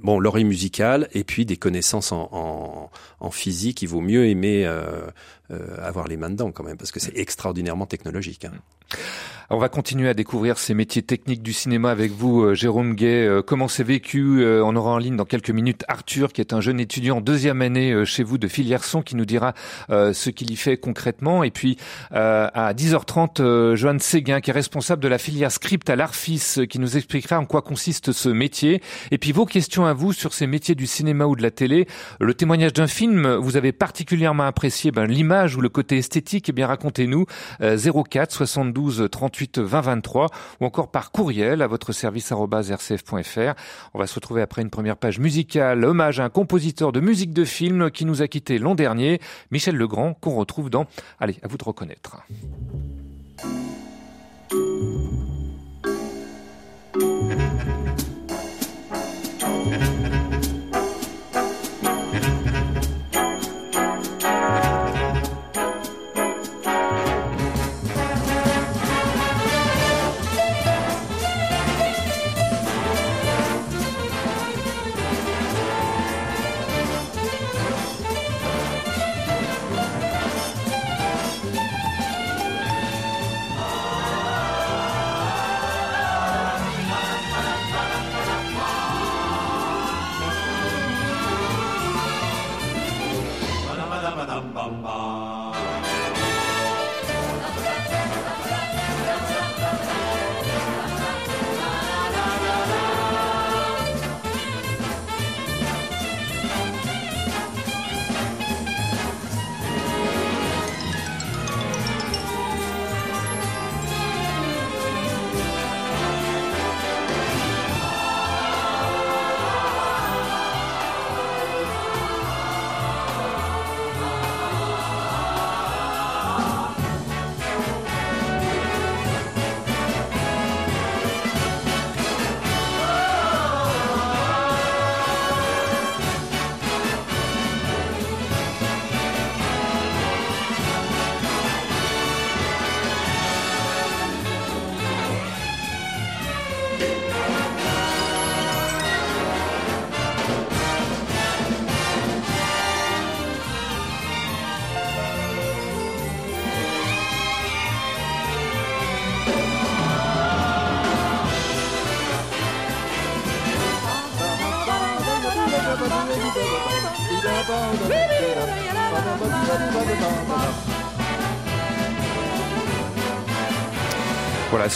Bon, 0.00 0.20
l'oreille 0.20 0.44
musicale 0.44 1.08
et 1.12 1.24
puis 1.24 1.44
des 1.44 1.56
connaissances 1.56 2.12
en, 2.12 2.28
en, 2.32 2.90
en 3.18 3.30
physique. 3.30 3.82
Il 3.82 3.88
vaut 3.88 4.00
mieux 4.00 4.26
aimer 4.26 4.64
euh, 4.64 5.06
euh, 5.50 5.76
avoir 5.84 6.06
les 6.06 6.16
mains 6.16 6.30
dedans 6.30 6.52
quand 6.52 6.62
même, 6.62 6.76
parce 6.76 6.92
que 6.92 7.00
c'est 7.00 7.16
extraordinairement 7.16 7.86
technologique. 7.86 8.44
Hein. 8.44 8.52
On 9.50 9.56
va 9.56 9.70
continuer 9.70 10.10
à 10.10 10.12
découvrir 10.12 10.58
ces 10.58 10.74
métiers 10.74 11.00
techniques 11.00 11.42
du 11.42 11.54
cinéma 11.54 11.90
avec 11.90 12.12
vous, 12.12 12.42
euh, 12.42 12.54
Jérôme 12.54 12.94
Gay. 12.94 13.26
Euh, 13.26 13.40
comment 13.40 13.66
c'est 13.66 13.82
vécu 13.82 14.42
euh, 14.42 14.62
On 14.62 14.76
aura 14.76 14.90
en 14.90 14.98
ligne 14.98 15.16
dans 15.16 15.24
quelques 15.24 15.48
minutes 15.48 15.86
Arthur, 15.88 16.34
qui 16.34 16.42
est 16.42 16.52
un 16.52 16.60
jeune 16.60 16.78
étudiant 16.80 17.16
en 17.16 17.20
deuxième 17.22 17.62
année 17.62 18.04
chez 18.04 18.22
vous 18.22 18.36
de 18.36 18.46
filière 18.46 18.84
son, 18.84 19.00
qui 19.00 19.16
nous 19.16 19.24
dira 19.24 19.54
ce 19.88 20.28
qu'il 20.28 20.50
y 20.50 20.56
fait 20.56 20.76
concrètement. 20.76 21.44
Et 21.44 21.50
puis 21.50 21.78
à 22.10 22.74
10h30, 22.74 23.74
Joanne 23.74 24.00
Séguin, 24.00 24.40
qui 24.40 24.50
est 24.50 24.52
responsable 24.52 25.02
de 25.02 25.08
la 25.08 25.16
filière 25.16 25.50
script 25.50 25.88
à 25.88 25.96
l'Arfis, 25.96 26.56
qui 26.68 26.78
nous 26.78 26.96
expliquera 26.96 27.38
en 27.38 27.46
quoi 27.46 27.62
consiste 27.62 28.12
ce 28.12 28.28
métier. 28.28 28.82
Et 29.10 29.18
puis 29.18 29.32
vos 29.32 29.46
questions 29.46 29.86
à 29.86 29.94
vous 29.94 30.12
sur 30.12 30.34
ces 30.34 30.46
métiers 30.46 30.74
du 30.74 30.86
cinéma 30.86 31.24
ou 31.24 31.36
de 31.36 31.42
la 31.42 31.50
télé. 31.50 31.86
Le 32.20 32.34
témoignage 32.34 32.74
d'un 32.74 32.86
film, 32.86 33.26
vous 33.36 33.56
avez 33.56 33.72
particulièrement 33.72 34.44
apprécié 34.44 34.90
ben, 34.90 35.06
l'image 35.06 35.56
ou 35.56 35.60
le 35.62 35.70
côté 35.70 35.96
esthétique. 35.96 36.50
Eh 36.50 36.52
bien, 36.52 36.66
racontez-nous 36.66 37.24
04 37.60 38.30
72 38.30 38.77
38 39.10 39.58
20 39.58 39.80
23 39.80 40.26
ou 40.60 40.64
encore 40.64 40.90
par 40.90 41.10
courriel 41.10 41.62
à 41.62 41.66
votre 41.66 41.92
service 41.92 42.32
rcf.fr. 42.32 43.54
On 43.94 43.98
va 43.98 44.06
se 44.06 44.14
retrouver 44.14 44.42
après 44.42 44.62
une 44.62 44.70
première 44.70 44.96
page 44.96 45.18
musicale, 45.18 45.84
hommage 45.84 46.20
à 46.20 46.24
un 46.24 46.30
compositeur 46.30 46.92
de 46.92 47.00
musique 47.00 47.32
de 47.32 47.44
film 47.44 47.90
qui 47.90 48.04
nous 48.04 48.22
a 48.22 48.28
quitté 48.28 48.58
l'an 48.58 48.74
dernier, 48.74 49.20
Michel 49.50 49.76
Legrand, 49.76 50.14
qu'on 50.14 50.34
retrouve 50.34 50.70
dans 50.70 50.86
Allez, 51.20 51.36
à 51.42 51.48
vous 51.48 51.56
de 51.56 51.64
reconnaître. 51.64 52.16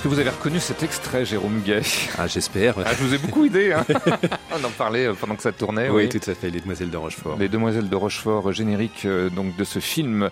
Est-ce 0.02 0.08
que 0.08 0.14
vous 0.14 0.20
avez 0.20 0.30
reconnu 0.30 0.58
cet 0.58 0.82
extrait, 0.82 1.24
Jérôme 1.24 1.62
Gay 1.64 1.80
Ah, 2.18 2.26
j'espère. 2.26 2.74
Ah, 2.84 2.90
je 2.92 3.04
vous 3.04 3.14
ai 3.14 3.18
beaucoup 3.18 3.44
aidé. 3.44 3.72
Hein 3.72 3.86
On 4.50 4.64
en 4.64 4.70
parlait 4.70 5.06
euh, 5.06 5.14
pendant 5.14 5.36
que 5.36 5.42
ça 5.42 5.52
tournait. 5.52 5.90
Oui, 5.90 6.08
tout 6.08 6.18
à 6.28 6.34
fait, 6.34 6.50
Les 6.50 6.60
Demoiselles 6.60 6.90
de 6.90 6.96
Rochefort. 6.96 7.38
Les 7.38 7.48
Demoiselles 7.48 7.88
de 7.88 7.94
Rochefort, 7.94 8.48
euh, 8.48 8.52
générique 8.52 9.04
euh, 9.04 9.30
donc 9.30 9.54
de 9.54 9.62
ce 9.62 9.78
film 9.78 10.28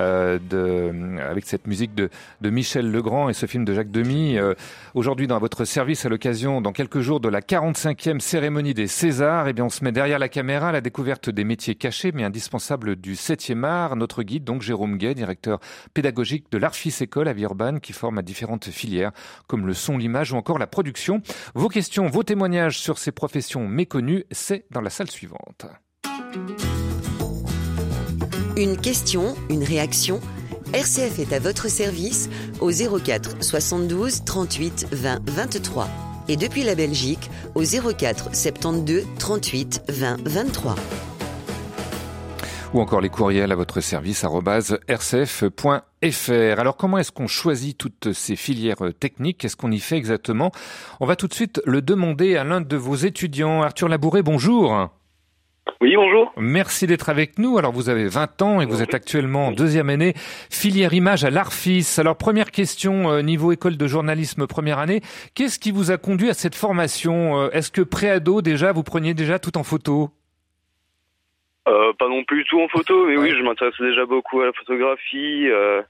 euh, 0.00 0.40
de, 0.50 1.20
avec 1.20 1.46
cette 1.46 1.68
musique 1.68 1.94
de, 1.94 2.10
de 2.40 2.50
Michel 2.50 2.90
Legrand 2.90 3.28
et 3.28 3.32
ce 3.32 3.46
film 3.46 3.64
de 3.64 3.72
Jacques 3.74 3.92
Demy. 3.92 4.38
Euh, 4.38 4.54
Aujourd'hui, 4.94 5.26
dans 5.26 5.38
votre 5.38 5.64
service, 5.64 6.04
à 6.04 6.10
l'occasion, 6.10 6.60
dans 6.60 6.72
quelques 6.72 7.00
jours, 7.00 7.18
de 7.18 7.28
la 7.30 7.40
45e 7.40 8.20
cérémonie 8.20 8.74
des 8.74 8.86
Césars, 8.88 9.48
eh 9.48 9.54
bien, 9.54 9.64
on 9.64 9.70
se 9.70 9.82
met 9.84 9.92
derrière 9.92 10.18
la 10.18 10.28
caméra 10.28 10.68
à 10.68 10.72
la 10.72 10.82
découverte 10.82 11.30
des 11.30 11.44
métiers 11.44 11.76
cachés 11.76 12.12
mais 12.12 12.24
indispensables 12.24 12.96
du 12.96 13.14
7e 13.14 13.64
art. 13.64 13.96
Notre 13.96 14.22
guide, 14.22 14.44
donc 14.44 14.60
Jérôme 14.60 14.98
Gay, 14.98 15.14
directeur 15.14 15.60
pédagogique 15.94 16.52
de 16.52 16.58
l'Arfis 16.58 16.94
École 17.00 17.28
à 17.28 17.32
Villeurbanne, 17.32 17.80
qui 17.80 17.94
forme 17.94 18.18
à 18.18 18.22
différentes 18.22 18.66
filières 18.66 19.11
comme 19.46 19.66
le 19.66 19.74
son, 19.74 19.98
l'image 19.98 20.32
ou 20.32 20.36
encore 20.36 20.58
la 20.58 20.66
production. 20.66 21.22
Vos 21.54 21.68
questions, 21.68 22.08
vos 22.08 22.22
témoignages 22.22 22.78
sur 22.78 22.98
ces 22.98 23.12
professions 23.12 23.66
méconnues, 23.66 24.24
c'est 24.30 24.64
dans 24.70 24.80
la 24.80 24.90
salle 24.90 25.10
suivante. 25.10 25.66
Une 28.56 28.76
question, 28.76 29.34
une 29.48 29.64
réaction 29.64 30.20
RCF 30.72 31.18
est 31.18 31.32
à 31.34 31.38
votre 31.38 31.68
service 31.68 32.30
au 32.60 32.70
04 32.70 33.42
72 33.42 34.24
38 34.24 34.88
20 34.90 35.30
23 35.30 35.88
et 36.28 36.36
depuis 36.36 36.62
la 36.62 36.74
Belgique 36.74 37.30
au 37.54 37.62
04 37.62 38.34
72 38.34 39.06
38 39.18 39.82
20 39.88 40.16
23. 40.26 40.74
Ou 42.74 42.80
encore 42.80 43.00
les 43.00 43.08
courriels 43.08 43.52
à 43.52 43.54
votre 43.54 43.80
service 43.80 44.24
rcf.fr. 44.24 45.50
Alors 46.60 46.76
comment 46.76 46.98
est-ce 46.98 47.12
qu'on 47.12 47.26
choisit 47.26 47.76
toutes 47.76 48.12
ces 48.12 48.36
filières 48.36 48.78
techniques? 48.98 49.38
Qu'est-ce 49.38 49.56
qu'on 49.56 49.70
y 49.70 49.80
fait 49.80 49.96
exactement? 49.96 50.52
On 51.00 51.06
va 51.06 51.16
tout 51.16 51.28
de 51.28 51.34
suite 51.34 51.60
le 51.66 51.82
demander 51.82 52.36
à 52.36 52.44
l'un 52.44 52.60
de 52.60 52.76
vos 52.76 52.94
étudiants. 52.94 53.62
Arthur 53.62 53.88
Labouré, 53.88 54.22
bonjour. 54.22 54.88
Oui, 55.80 55.94
bonjour. 55.96 56.32
Merci 56.36 56.86
d'être 56.86 57.08
avec 57.08 57.38
nous. 57.38 57.58
Alors 57.58 57.72
vous 57.72 57.88
avez 57.88 58.06
20 58.08 58.42
ans 58.42 58.60
et 58.60 58.66
vous 58.66 58.82
êtes 58.82 58.94
actuellement 58.94 59.48
en 59.48 59.52
deuxième 59.52 59.90
année 59.90 60.14
filière 60.50 60.94
image 60.94 61.24
à 61.24 61.30
l'Arfis. 61.30 61.86
Alors 61.98 62.16
première 62.16 62.50
question 62.50 63.10
euh, 63.10 63.22
niveau 63.22 63.52
école 63.52 63.76
de 63.76 63.86
journalisme 63.86 64.46
première 64.46 64.78
année, 64.78 65.02
qu'est-ce 65.34 65.58
qui 65.58 65.70
vous 65.70 65.90
a 65.90 65.98
conduit 65.98 66.30
à 66.30 66.34
cette 66.34 66.54
formation? 66.54 67.38
Euh, 67.40 67.50
Est-ce 67.52 67.70
que 67.70 67.82
préado 67.82 68.42
déjà 68.42 68.72
vous 68.72 68.82
preniez 68.82 69.14
déjà 69.14 69.38
tout 69.38 69.58
en 69.58 69.62
photo? 69.62 70.10
Euh, 71.68 71.92
pas 71.92 72.08
non 72.08 72.24
plus 72.24 72.44
tout 72.44 72.60
en 72.60 72.68
photo, 72.68 73.06
mais 73.06 73.16
oui, 73.16 73.30
je 73.36 73.42
m'intéressais 73.42 73.84
déjà 73.84 74.04
beaucoup 74.04 74.40
à 74.40 74.46
la 74.46 74.52
photographie, 74.52 75.48
euh, 75.48 75.80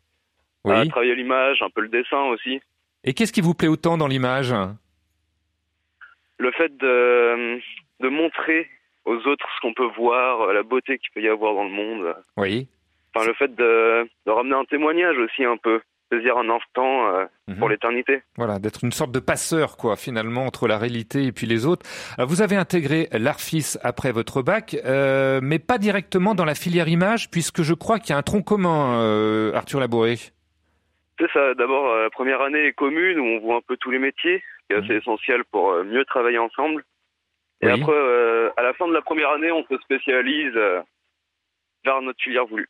à 0.64 0.80
Oui. 0.80 0.88
travailler 0.88 1.14
l'image, 1.14 1.62
un 1.62 1.70
peu 1.70 1.80
le 1.80 1.88
dessin 1.88 2.22
aussi. 2.24 2.61
Et 3.04 3.14
qu'est-ce 3.14 3.32
qui 3.32 3.40
vous 3.40 3.54
plaît 3.54 3.68
autant 3.68 3.96
dans 3.96 4.06
l'image? 4.06 4.54
Le 6.38 6.50
fait 6.52 6.76
de, 6.76 7.58
de 8.00 8.08
montrer 8.08 8.68
aux 9.06 9.16
autres 9.26 9.46
ce 9.56 9.61
qu'on 9.61 9.72
peut 9.72 9.88
voir, 9.96 10.42
euh, 10.42 10.52
la 10.52 10.62
beauté 10.62 10.98
qu'il 10.98 11.11
peut 11.12 11.22
y 11.22 11.28
avoir 11.28 11.54
dans 11.54 11.64
le 11.64 11.70
monde. 11.70 12.14
Oui. 12.37 12.68
Enfin, 13.14 13.26
le 13.26 13.35
fait 13.35 13.54
de, 13.54 14.06
de 14.26 14.30
ramener 14.30 14.54
un 14.54 14.64
témoignage 14.64 15.16
aussi 15.18 15.44
un 15.44 15.56
peu, 15.56 15.80
saisir 16.12 16.37
un 16.37 16.48
instant 16.51 17.07
euh, 17.14 17.25
Mhm. 17.48 17.59
pour 17.59 17.68
l'éternité. 17.68 18.22
Voilà, 18.37 18.59
d'être 18.59 18.85
une 18.85 18.92
sorte 18.92 19.11
de 19.12 19.18
passeur, 19.18 19.77
quoi, 19.77 19.96
finalement, 19.96 20.44
entre 20.46 20.68
la 20.68 20.79
réalité 20.79 21.25
et 21.25 21.33
puis 21.33 21.46
les 21.46 21.66
autres. 21.66 21.85
Alors, 22.16 22.29
vous 22.29 22.42
avez 22.42 22.57
intégré 22.57 23.09
l'ARFIS 23.12 23.79
après 23.83 24.12
votre 24.12 24.42
bac, 24.42 24.77
euh, 24.85 25.40
mais 25.42 25.59
pas 25.59 25.79
directement 25.79 26.35
dans 26.35 26.44
la 26.44 26.55
filière 26.55 26.88
image, 26.88 27.31
puisque 27.31 27.62
je 27.62 27.75
crois 27.75 27.98
qu'il 27.98 28.11
y 28.11 28.12
a 28.12 28.18
un 28.18 28.22
tronc 28.22 28.42
commun, 28.42 29.01
euh, 29.01 29.53
Arthur 29.55 29.81
Labouré. 29.81 30.16
C'est 31.18 31.31
ça, 31.33 31.55
d'abord, 31.55 31.90
euh, 31.90 32.05
la 32.05 32.11
première 32.11 32.40
année 32.42 32.66
est 32.66 32.72
commune 32.72 33.18
où 33.20 33.25
on 33.25 33.40
voit 33.40 33.57
un 33.57 33.61
peu 33.66 33.77
tous 33.77 33.90
les 33.90 33.98
métiers, 33.98 34.42
qui 34.68 34.77
est 34.77 34.79
assez 34.79 34.94
essentiel 34.96 35.42
pour 35.51 35.70
euh, 35.72 35.85
mieux 35.85 36.05
travailler 36.05 36.38
ensemble. 36.38 36.85
Et. 37.61 37.66
Oui. 37.66 37.72
après, 37.81 37.92
euh, 37.94 38.51
à 38.57 38.62
la 38.62 38.72
fin 38.75 38.88
de 38.88 38.92
la 38.92 39.03
première 39.03 39.31
année, 39.31 39.53
on 39.53 39.64
se 39.64 39.77
spécialise 39.83 40.53
euh, 40.57 40.81
vers 41.85 42.01
notre 42.03 42.20
filière 42.22 42.46
voulue. 42.46 42.68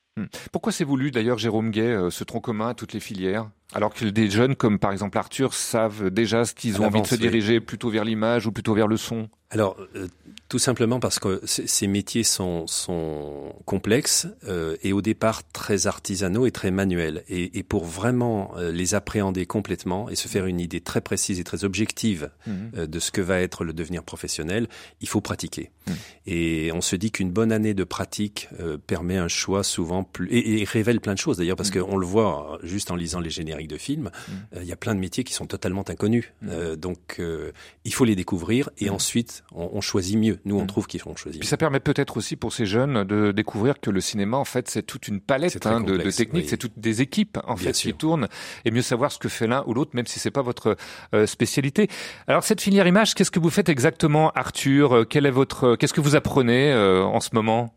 Pourquoi 0.51 0.73
c'est 0.73 0.85
voulu, 0.85 1.11
d'ailleurs, 1.11 1.39
Jérôme 1.39 1.71
Gay, 1.71 1.81
euh, 1.81 2.11
ce 2.11 2.25
tronc 2.25 2.41
commun 2.41 2.69
à 2.69 2.75
toutes 2.75 2.93
les 2.93 3.01
filières 3.01 3.51
Alors 3.73 3.95
que 3.95 4.05
des 4.05 4.31
jeunes, 4.31 4.57
comme 4.57 4.79
par 4.79 4.93
exemple 4.93 5.17
Arthur, 5.17 5.55
savent 5.55 6.11
déjà 6.11 6.45
ce 6.45 6.55
qu'ils 6.55 6.81
ont 6.83 6.87
envie 6.87 7.03
de 7.03 7.07
se 7.07 7.15
diriger 7.15 7.61
plutôt 7.61 7.91
vers 7.91 8.05
l'image 8.05 8.47
ou 8.47 8.53
plutôt 8.53 8.75
vers 8.75 8.89
le 8.89 8.97
son? 8.97 9.29
Alors, 9.53 9.77
euh, 9.97 10.09
tout 10.49 10.59
simplement 10.59 10.99
parce 10.99 11.19
que 11.19 11.43
ces 11.45 11.87
métiers 11.87 12.23
sont, 12.23 12.67
sont 12.67 13.55
complexes 13.67 14.27
euh, 14.49 14.77
et 14.83 14.95
au 14.95 15.03
départ 15.03 15.43
très 15.53 15.87
artisanaux 15.87 16.47
et 16.47 16.51
très 16.51 16.71
manuels. 16.71 17.23
Et, 17.29 17.59
et 17.59 17.63
pour 17.63 17.85
vraiment 17.85 18.55
les 18.59 18.95
appréhender 18.95 19.45
complètement 19.45 20.09
et 20.09 20.15
se 20.15 20.27
faire 20.27 20.47
une 20.47 20.59
idée 20.59 20.81
très 20.81 21.03
précise 21.03 21.39
et 21.39 21.45
très 21.45 21.65
objective 21.65 22.31
euh, 22.49 22.87
de 22.87 22.99
ce 22.99 23.11
que 23.11 23.21
va 23.21 23.41
être 23.41 23.65
le 23.65 23.75
devenir 23.75 24.05
professionnel, 24.05 24.69
il 25.03 25.09
faut 25.09 25.21
pratiquer. 25.21 25.71
Mhm. 25.87 25.95
Et 26.27 26.71
on 26.73 26.81
se 26.81 26.97
dit 26.97 27.11
qu'une 27.11 27.31
bonne 27.31 27.53
année 27.53 27.75
de 27.75 27.85
pratique 27.85 28.49
permet 28.87 29.19
un 29.19 29.29
choix 29.29 29.63
souvent 29.63 30.02
plus 30.05 30.29
et, 30.31 30.61
et 30.61 30.65
révèle 30.65 31.01
plein 31.01 31.15
de 31.15 31.19
choses 31.19 31.39
d'ailleurs 31.39 31.57
parce 31.57 31.71
qu'on 31.71 31.97
le 31.97 32.07
voit 32.07 32.55
euh, 32.63 32.67
juste 32.67 32.91
en 32.91 32.97
lisant 32.97 33.21
les 33.21 33.31
génériques 33.31 33.69
de 33.69 33.79
films. 33.79 34.11
euh, 34.55 34.61
Il 34.63 34.69
y 34.69 34.73
a 34.73 34.77
plein 34.77 34.95
de 34.95 35.01
métiers 35.01 35.25
qui 35.25 35.35
sont 35.35 35.47
totalement 35.47 35.85
inconnus. 35.89 36.33
Euh, 36.49 36.77
donc 36.77 37.17
euh, 37.19 37.53
il 37.85 37.93
faut 37.95 38.05
les 38.05 38.17
découvrir 38.17 38.71
et 38.79 38.91
ensuite 38.91 39.45
on, 39.53 39.71
on 39.73 39.81
choisit 39.81 40.17
mieux. 40.19 40.39
Nous 40.45 40.59
on 40.59 40.67
trouve 40.67 40.87
qu'on 40.87 41.17
choisit. 41.17 41.41
Puis 41.41 41.47
mieux. 41.47 41.51
ça 41.51 41.57
permet 41.57 41.81
peut-être 41.81 42.17
aussi 42.17 42.37
pour 42.37 42.53
ces 42.53 42.67
jeunes 42.67 43.05
de 43.05 43.33
découvrir 43.33 43.81
que 43.81 43.91
le 43.91 44.01
cinéma, 44.01 44.37
en 44.37 44.45
fait, 44.45 44.69
c'est 44.69 44.83
toute 44.83 45.09
une 45.09 45.21
palette 45.21 45.65
hein, 45.67 45.81
de, 45.81 45.97
techniques, 46.11 46.45
oui. 46.45 46.49
c'est 46.49 46.57
toutes 46.57 46.79
des 46.79 47.01
équipes 47.03 47.39
en 47.45 47.55
Bien 47.55 47.67
fait 47.67 47.73
qui 47.73 47.95
tournent 47.95 48.29
et 48.65 48.71
mieux 48.71 48.83
savoir 48.83 49.13
ce 49.13 49.19
que 49.19 49.29
fait 49.29 49.47
l'un 49.47 49.65
ou 49.67 49.75
l'autre, 49.75 49.93
même 49.95 50.07
si 50.07 50.19
c'est 50.19 50.31
pas 50.31 50.43
votre 50.43 50.77
euh, 51.15 51.27
spécialité. 51.27 51.89
Alors 52.27 52.45
cette 52.45 52.61
filière 52.61 52.87
image, 52.87 53.15
qu'est-ce 53.15 53.31
que 53.31 53.41
vous 53.41 53.51
faites 53.51 53.69
exactement, 53.69 54.31
Arthur? 54.35 55.07
Quel 55.09 55.27
est 55.27 55.31
votre, 55.31 55.77
qu'est-ce 55.77 55.95
que 55.95 56.01
vous 56.01 56.17
apprenez 56.17 56.73
euh, 56.73 57.03
en 57.03 57.21
ce 57.21 57.31
moment? 57.33 57.75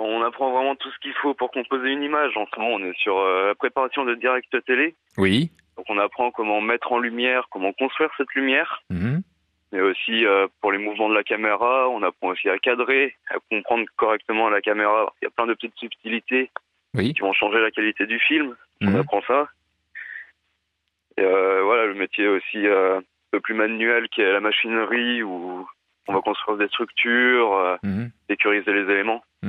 On 0.00 0.22
apprend 0.22 0.52
vraiment 0.52 0.76
tout 0.76 0.90
ce 0.90 0.98
qu'il 1.00 1.12
faut 1.14 1.34
pour 1.34 1.50
composer 1.50 1.90
une 1.90 2.02
image. 2.04 2.36
En 2.36 2.46
ce 2.46 2.58
moment, 2.60 2.74
on 2.74 2.84
est 2.84 2.96
sur 2.98 3.18
euh, 3.18 3.48
la 3.48 3.54
préparation 3.56 4.04
de 4.04 4.14
direct 4.14 4.48
télé. 4.64 4.94
Oui. 5.16 5.50
Donc 5.76 5.86
on 5.88 5.98
apprend 5.98 6.30
comment 6.30 6.60
mettre 6.60 6.92
en 6.92 6.98
lumière, 6.98 7.48
comment 7.50 7.72
construire 7.72 8.10
cette 8.16 8.32
lumière, 8.34 8.82
Mhm. 8.90 9.22
mais 9.72 9.80
aussi 9.80 10.24
euh, 10.24 10.46
pour 10.60 10.70
les 10.72 10.78
mouvements 10.78 11.08
de 11.08 11.14
la 11.14 11.24
caméra. 11.24 11.88
On 11.88 12.02
apprend 12.02 12.28
aussi 12.28 12.48
à 12.48 12.58
cadrer, 12.58 13.16
à 13.30 13.36
comprendre 13.50 13.86
correctement 13.96 14.48
la 14.50 14.60
caméra. 14.60 15.12
Il 15.20 15.24
y 15.24 15.28
a 15.28 15.30
plein 15.30 15.46
de 15.46 15.54
petites 15.54 15.76
subtilités 15.76 16.50
Oui. 16.94 17.12
qui 17.14 17.20
vont 17.20 17.32
changer 17.32 17.60
la 17.60 17.70
qualité 17.72 18.06
du 18.06 18.18
film. 18.20 18.56
On 18.80 18.90
Mhm. 18.90 18.96
apprend 19.00 19.22
ça. 19.22 19.48
Et 21.16 21.22
euh, 21.22 21.62
voilà, 21.64 21.86
le 21.86 21.94
métier 21.94 22.28
aussi 22.28 22.66
euh, 22.66 22.98
un 22.98 23.02
peu 23.32 23.40
plus 23.40 23.54
manuel 23.54 24.08
qui 24.10 24.20
est 24.20 24.32
la 24.32 24.40
machinerie 24.40 25.22
où 25.24 25.66
on 26.06 26.12
va 26.12 26.20
construire 26.20 26.56
des 26.56 26.68
structures, 26.68 27.52
euh, 27.54 27.76
Mhm. 27.82 28.10
sécuriser 28.30 28.72
les 28.72 28.90
éléments. 28.92 29.22
Eh, 29.44 29.48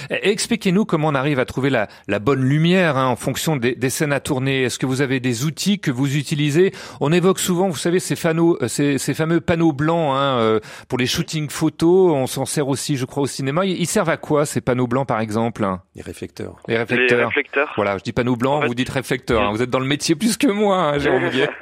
Expliquez-nous 0.11 0.83
comment 0.85 1.07
on 1.07 1.15
arrive 1.15 1.39
à 1.39 1.45
trouver 1.45 1.69
la, 1.69 1.87
la 2.07 2.19
bonne 2.19 2.43
lumière 2.43 2.97
hein, 2.97 3.07
en 3.07 3.15
fonction 3.15 3.55
des, 3.55 3.75
des 3.75 3.89
scènes 3.89 4.11
à 4.11 4.19
tourner. 4.19 4.63
Est-ce 4.63 4.77
que 4.77 4.85
vous 4.85 5.01
avez 5.01 5.19
des 5.21 5.45
outils 5.45 5.79
que 5.79 5.89
vous 5.89 6.17
utilisez 6.17 6.71
On 6.99 7.11
évoque 7.13 7.39
souvent, 7.39 7.69
vous 7.69 7.77
savez, 7.77 7.99
ces, 7.99 8.15
panneaux, 8.15 8.57
euh, 8.61 8.67
ces, 8.67 8.97
ces 8.97 9.13
fameux 9.13 9.39
panneaux 9.39 9.71
blancs 9.71 10.13
hein, 10.15 10.37
euh, 10.39 10.59
pour 10.89 10.97
les 10.97 11.05
shootings 11.05 11.49
photos. 11.49 12.11
On 12.13 12.27
s'en 12.27 12.45
sert 12.45 12.67
aussi, 12.67 12.97
je 12.97 13.05
crois, 13.05 13.23
au 13.23 13.27
cinéma. 13.27 13.65
Ils, 13.65 13.79
ils 13.79 13.85
servent 13.87 14.09
à 14.09 14.17
quoi 14.17 14.45
ces 14.45 14.59
panneaux 14.61 14.87
blancs, 14.87 15.07
par 15.07 15.21
exemple 15.21 15.65
Les 15.95 16.01
réflecteurs. 16.01 16.57
Les 16.67 16.73
Les 16.73 16.79
réflecteurs. 16.79 17.27
réflecteurs. 17.29 17.71
Voilà, 17.77 17.97
je 17.97 18.03
dis 18.03 18.11
panneaux 18.11 18.35
blancs, 18.35 18.57
En 18.57 18.61
fait- 18.63 18.67
vous 18.67 18.75
dites 18.75 18.89
réflecteurs. 18.89 19.41
hein. 19.43 19.51
Vous 19.51 19.61
êtes 19.61 19.69
dans 19.69 19.79
le 19.79 19.85
métier 19.87 20.15
plus 20.15 20.35
que 20.37 20.47
moi, 20.47 20.77
hein, 20.77 20.97
Jérôme 20.99 21.29
Guillet. 21.29 21.49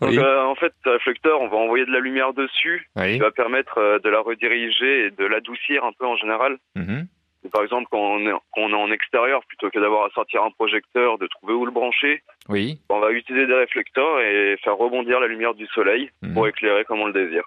Donc, 0.00 0.10
Oui. 0.10 0.18
euh, 0.18 0.44
en 0.44 0.54
fait, 0.54 0.72
le 0.84 0.92
réflecteur, 0.92 1.40
on 1.40 1.48
va 1.48 1.56
envoyer 1.56 1.84
de 1.84 1.90
la 1.92 2.00
lumière 2.00 2.32
dessus, 2.32 2.88
Oui. 2.96 3.14
qui 3.14 3.18
va 3.18 3.30
permettre 3.30 3.78
euh, 3.78 3.98
de 4.02 4.08
la 4.08 4.20
rediriger 4.20 5.06
et 5.06 5.10
de 5.10 5.24
l'adoucir 5.26 5.84
un 5.84 5.90
peu 5.98 6.06
en 6.06 6.16
général. 6.16 6.56
Mhm. 6.74 7.06
Et 7.06 7.17
par 7.52 7.62
exemple, 7.62 7.86
quand 7.90 7.98
on, 7.98 8.26
est, 8.26 8.32
quand 8.52 8.62
on 8.62 8.70
est 8.70 8.74
en 8.74 8.90
extérieur, 8.90 9.40
plutôt 9.46 9.70
que 9.70 9.78
d'avoir 9.78 10.04
à 10.06 10.10
sortir 10.10 10.42
un 10.42 10.50
projecteur, 10.50 11.18
de 11.18 11.26
trouver 11.28 11.54
où 11.54 11.64
le 11.64 11.70
brancher, 11.70 12.22
Oui. 12.48 12.80
on 12.90 12.98
va 13.00 13.12
utiliser 13.12 13.46
des 13.46 13.54
réflecteurs 13.54 14.20
et 14.20 14.56
faire 14.64 14.76
rebondir 14.76 15.20
la 15.20 15.26
lumière 15.28 15.54
du 15.54 15.66
soleil 15.68 16.10
Mhm. 16.22 16.34
pour 16.34 16.48
éclairer 16.48 16.84
comme 16.84 17.00
on 17.00 17.06
le 17.06 17.12
désire. 17.12 17.44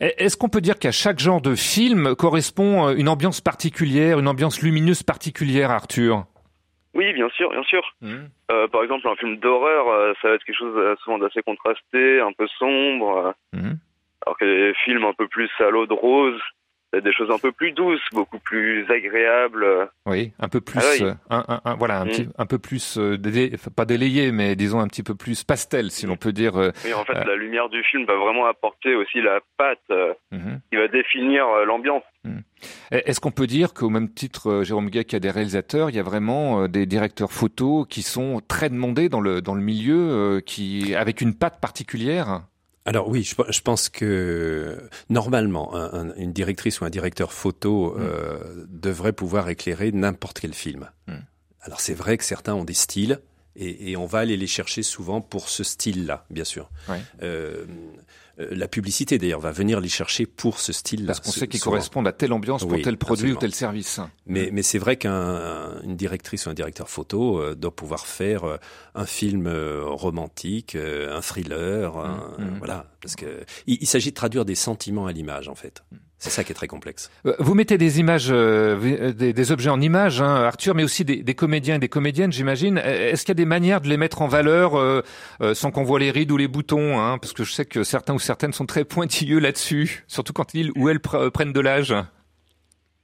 Et 0.00 0.12
Est-ce 0.24 0.36
qu'on 0.36 0.48
peut 0.48 0.60
dire 0.60 0.78
qu'à 0.78 0.90
chaque 0.92 1.18
genre 1.20 1.40
de 1.40 1.54
film 1.54 2.14
correspond 2.16 2.88
euh, 2.88 2.94
une 2.96 3.08
ambiance 3.08 3.40
particulière, 3.40 4.18
une 4.18 4.28
ambiance 4.28 4.60
lumineuse 4.62 5.02
particulière, 5.02 5.70
Arthur? 5.70 6.24
Oui, 6.94 7.10
bien 7.14 7.28
sûr, 7.30 7.48
bien 7.50 7.62
sûr. 7.62 7.82
Mhm. 8.02 8.28
Euh, 8.50 8.68
par 8.68 8.82
exemple, 8.82 9.08
un 9.08 9.16
film 9.16 9.36
d'horreur, 9.38 9.88
euh, 9.88 10.12
ça 10.20 10.28
va 10.28 10.34
être 10.34 10.44
quelque 10.44 10.58
chose 10.58 10.98
souvent 11.04 11.18
d'assez 11.18 11.42
contrasté, 11.42 12.20
un 12.20 12.32
peu 12.32 12.46
sombre, 12.58 13.34
Mhm. 13.54 13.78
alors 14.26 14.36
que 14.36 14.44
les 14.44 14.74
films 14.84 15.04
un 15.04 15.14
peu 15.14 15.26
plus 15.28 15.48
à 15.60 15.70
l'eau 15.70 15.86
de 15.86 15.94
rose, 15.94 16.38
des 17.00 17.12
choses 17.12 17.30
un 17.30 17.38
peu 17.38 17.52
plus 17.52 17.72
douces, 17.72 18.02
beaucoup 18.12 18.38
plus 18.38 18.84
agréables. 18.90 19.66
Oui, 20.06 20.32
un 20.38 20.48
peu 20.48 20.60
plus, 20.60 20.78
Ah 20.82 20.84
oui. 20.92 21.04
euh, 21.04 21.14
un, 21.30 21.44
un- 21.48 21.60
un- 21.64 21.74
voilà, 21.76 22.00
un 22.00 22.04
Mm. 22.04 22.08
petit, 22.08 22.28
un 22.36 22.46
peu 22.46 22.58
plus, 22.58 22.98
euh, 22.98 23.16
délai- 23.16 23.52
pas 23.74 23.86
délayé, 23.86 24.30
mais 24.30 24.56
disons 24.56 24.80
un 24.80 24.88
petit 24.88 25.02
peu 25.02 25.14
plus 25.14 25.42
pastel, 25.44 25.90
si 25.90 26.04
l'on 26.06 26.16
peut 26.16 26.32
dire. 26.32 26.56
euh, 26.60 26.70
Oui, 26.84 26.92
en 26.92 27.04
fait, 27.04 27.16
Euh. 27.16 27.24
la 27.24 27.36
lumière 27.36 27.70
du 27.70 27.82
film 27.84 28.04
va 28.04 28.16
vraiment 28.16 28.44
apporter 28.46 28.94
aussi 28.94 29.22
la 29.22 29.40
patte 29.56 29.78
mhm. 30.32 30.60
qui 30.70 30.76
va 30.76 30.88
définir 30.88 31.46
l'ambiance. 31.66 32.02
Est-ce 32.90 33.18
qu'on 33.20 33.30
peut 33.32 33.46
dire 33.46 33.72
qu'au 33.74 33.88
même 33.88 34.12
titre, 34.12 34.62
Jérôme 34.62 34.90
Gay, 34.90 35.04
qu'il 35.04 35.14
y 35.14 35.16
a 35.16 35.20
des 35.20 35.30
réalisateurs, 35.30 35.90
il 35.90 35.96
y 35.96 35.98
a 35.98 36.02
vraiment 36.04 36.68
des 36.68 36.86
directeurs 36.86 37.32
photos 37.32 37.86
qui 37.88 38.02
sont 38.02 38.40
très 38.46 38.68
demandés 38.68 39.08
dans 39.08 39.20
le 39.20 39.40
dans 39.40 39.54
le 39.54 39.62
milieu, 39.62 40.40
qui 40.44 40.94
avec 40.94 41.20
une 41.20 41.34
patte 41.34 41.60
particulière? 41.60 42.42
Alors 42.84 43.08
oui, 43.08 43.22
je, 43.22 43.34
je 43.48 43.60
pense 43.60 43.88
que 43.88 44.88
normalement, 45.08 45.74
un- 45.74 46.10
un- 46.10 46.14
une 46.16 46.32
directrice 46.32 46.80
ou 46.80 46.84
un 46.84 46.90
directeur 46.90 47.32
photo 47.32 47.96
euh, 47.98 48.64
devrait 48.68 49.12
pouvoir 49.12 49.48
éclairer 49.48 49.92
n'importe 49.92 50.40
quel 50.40 50.52
film. 50.54 50.90
Mm. 51.06 51.12
Alors 51.60 51.80
c'est 51.80 51.94
vrai 51.94 52.18
que 52.18 52.24
certains 52.24 52.54
ont 52.54 52.64
des 52.64 52.74
styles 52.74 53.20
et, 53.54 53.90
et 53.92 53.96
on 53.96 54.06
va 54.06 54.18
aller 54.20 54.36
les 54.36 54.46
chercher 54.48 54.82
souvent 54.82 55.20
pour 55.20 55.48
ce 55.48 55.62
style-là, 55.62 56.24
bien 56.30 56.44
sûr. 56.44 56.70
Ouais. 56.88 57.00
Euh, 57.22 57.64
la 58.38 58.66
publicité 58.68 59.18
d'ailleurs 59.18 59.40
va 59.40 59.52
venir 59.52 59.80
les 59.80 59.88
chercher 59.88 60.26
pour 60.26 60.58
ce 60.58 60.72
style-là. 60.72 61.08
Parce 61.08 61.20
qu'on 61.20 61.30
sait 61.30 61.48
qu'ils 61.48 61.60
correspondent 61.60 62.08
à 62.08 62.12
telle 62.12 62.32
ambiance 62.32 62.62
pour 62.62 62.72
Oui, 62.72 62.82
tel 62.82 62.96
produit 62.96 63.32
absolument. 63.32 63.36
ou 63.38 63.40
tel 63.40 63.54
service. 63.54 64.00
Mais, 64.26 64.48
mais 64.52 64.62
c'est 64.62 64.78
vrai 64.78 64.96
qu'une 64.96 65.96
directrice 65.96 66.46
ou 66.46 66.50
un 66.50 66.54
directeur 66.54 66.88
photo 66.88 67.38
euh, 67.40 67.54
doit 67.54 67.74
pouvoir 67.74 68.06
faire 68.06 68.44
euh, 68.44 68.56
un 68.94 69.06
film 69.06 69.46
euh, 69.46 69.82
romantique, 69.84 70.74
euh, 70.74 71.16
un 71.16 71.20
thriller, 71.20 71.96
un- 71.98 72.34
Mm, 72.38 72.44
mm. 72.44 72.58
voilà, 72.58 72.86
parce 73.00 73.16
que 73.16 73.44
il, 73.66 73.78
il 73.80 73.86
s'agit 73.86 74.10
de 74.10 74.14
traduire 74.14 74.44
des 74.44 74.54
sentiments 74.54 75.06
à 75.06 75.12
l'image 75.12 75.48
en 75.48 75.54
fait. 75.54 75.82
C'est 76.22 76.30
ça 76.30 76.44
qui 76.44 76.52
est 76.52 76.54
très 76.54 76.68
complexe. 76.68 77.10
Euh, 77.26 77.34
Vous 77.40 77.54
mettez 77.54 77.78
des 77.78 77.98
images, 77.98 78.28
euh, 78.30 78.76
vi- 78.80 79.12
des, 79.12 79.32
des 79.32 79.50
objets 79.52 79.70
en 79.70 79.80
images, 79.80 80.22
hein, 80.22 80.44
Arthur, 80.44 80.72
mais 80.76 80.84
aussi 80.84 81.04
des, 81.04 81.16
des 81.16 81.34
comédiens 81.34 81.74
et 81.74 81.78
des 81.80 81.88
comédiennes, 81.88 82.30
j'imagine. 82.30 82.78
Euh, 82.78 83.10
Est-ce 83.10 83.22
qu'il 83.24 83.30
y 83.30 83.38
a 83.38 83.42
des 83.42 83.44
manières 83.44 83.80
de 83.80 83.88
les 83.88 83.96
mettre 83.96 84.22
en 84.22 84.28
valeur 84.28 84.76
euh, 84.78 85.02
euh, 85.40 85.52
sans 85.54 85.72
qu'on 85.72 85.82
voit 85.82 85.98
les 85.98 86.12
rides 86.12 86.30
ou 86.30 86.36
les 86.36 86.46
boutons 86.46 87.00
hein, 87.00 87.18
Parce 87.18 87.32
que 87.32 87.42
je 87.42 87.50
sais 87.52 87.64
que 87.64 87.82
certains 87.82 88.14
ou 88.14 88.20
certaines 88.20 88.52
sont 88.52 88.66
très 88.66 88.84
pointilleux 88.84 89.40
là-dessus, 89.40 90.04
surtout 90.08 90.32
quand 90.32 90.54
ils 90.54 90.70
ou 90.76 90.88
elles 90.88 90.98
pr- 90.98 91.28
prennent 91.30 91.52
de 91.52 91.60
l'âge. 91.60 91.92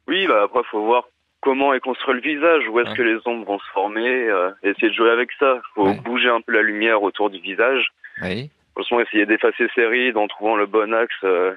Oui, 0.06 0.26
bah 0.28 0.42
après, 0.44 0.60
faut 0.70 0.84
voir 0.84 1.04
comment 1.40 1.74
est 1.74 1.80
construit 1.80 2.14
le 2.14 2.20
visage, 2.20 2.62
où 2.70 2.78
est-ce 2.78 2.90
Ouais. 2.90 2.96
que 2.96 3.02
les 3.02 3.18
ombres 3.24 3.46
vont 3.46 3.58
se 3.58 3.70
former, 3.74 4.28
euh, 4.28 4.50
essayer 4.62 4.90
de 4.90 4.94
jouer 4.94 5.10
avec 5.10 5.30
ça. 5.40 5.60
Faut 5.74 5.88
Ouais. 5.88 6.00
bouger 6.04 6.28
un 6.28 6.40
peu 6.40 6.52
la 6.52 6.62
lumière 6.62 7.02
autour 7.02 7.30
du 7.30 7.40
visage. 7.40 7.88
Oui. 8.22 8.50
Franchement, 8.74 9.00
essayer 9.00 9.26
d'effacer 9.26 9.66
ces 9.74 9.86
rides 9.86 10.16
en 10.16 10.28
trouvant 10.28 10.54
le 10.56 10.66
bon 10.66 10.94
axe. 10.94 11.12
euh, 11.24 11.52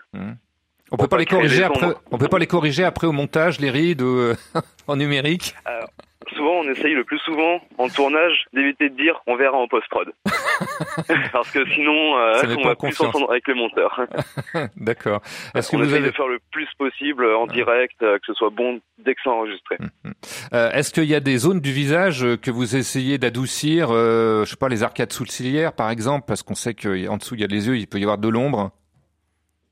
On 0.92 0.98
peut 0.98 1.08
pas 1.08 1.16
pas 1.16 1.18
les 1.18 1.26
corriger 1.26 1.64
après. 1.64 1.94
On 2.12 2.18
peut 2.18 2.28
pas 2.28 2.40
les 2.40 2.48
corriger 2.48 2.84
après 2.84 3.08
au 3.08 3.12
montage, 3.12 3.60
les 3.60 3.70
rides 3.70 4.02
euh, 4.02 4.36
en 4.88 4.96
numérique? 4.96 5.56
Souvent, 6.36 6.60
on 6.60 6.70
essaye 6.70 6.94
le 6.94 7.04
plus 7.04 7.20
souvent 7.20 7.60
en 7.78 7.90
tournage 7.90 8.46
d'éviter 8.54 8.90
de 8.90 8.96
dire 8.96 9.22
on 9.28 9.36
verra 9.36 9.58
en 9.58 9.68
post-prod. 9.68 10.12
Parce 11.34 11.52
que 11.52 11.66
sinon, 11.74 12.18
euh, 12.18 12.56
on 12.58 12.68
va 12.68 12.76
plus 12.76 12.94
s'entendre 12.94 13.30
avec 13.32 13.48
les 13.48 13.54
monteurs. 13.54 14.00
D'accord. 14.78 15.22
Est-ce 15.56 15.72
que 15.72 15.76
on 15.76 15.80
vous 15.80 15.86
essaye 15.86 15.98
avez 15.98 16.08
de 16.08 16.16
faire 16.16 16.28
le 16.28 16.40
plus 16.52 16.68
possible 16.78 17.26
en 17.26 17.48
direct, 17.48 18.02
euh, 18.04 18.18
que 18.18 18.26
ce 18.28 18.34
soit 18.34 18.50
bon 18.50 18.80
dès 19.04 19.16
que 19.16 19.22
c'est 19.24 19.30
enregistré. 19.30 19.78
Euh, 20.54 20.72
Est-ce 20.72 20.92
qu'il 20.92 21.06
y 21.06 21.16
a 21.16 21.20
des 21.20 21.38
zones 21.38 21.60
du 21.60 21.72
visage 21.72 22.24
euh, 22.24 22.38
que 22.38 22.52
vous 22.52 22.76
essayez 22.76 23.18
d'adoucir 23.18 23.90
euh, 23.92 24.46
Je 24.46 24.52
sais 24.52 24.58
pas, 24.58 24.70
les 24.70 24.84
arcades 24.84 25.12
sourcilières, 25.12 25.74
par 25.74 25.90
exemple, 25.90 26.26
parce 26.28 26.44
qu'on 26.44 26.56
sait 26.56 26.74
qu'en 26.74 27.18
dessous 27.18 27.36
il 27.36 27.42
y 27.42 27.44
a 27.44 27.48
les 27.48 27.68
yeux, 27.68 27.78
il 27.78 27.88
peut 27.88 28.00
y 28.00 28.04
avoir 28.04 28.18
de 28.18 28.30
l'ombre. 28.30 28.72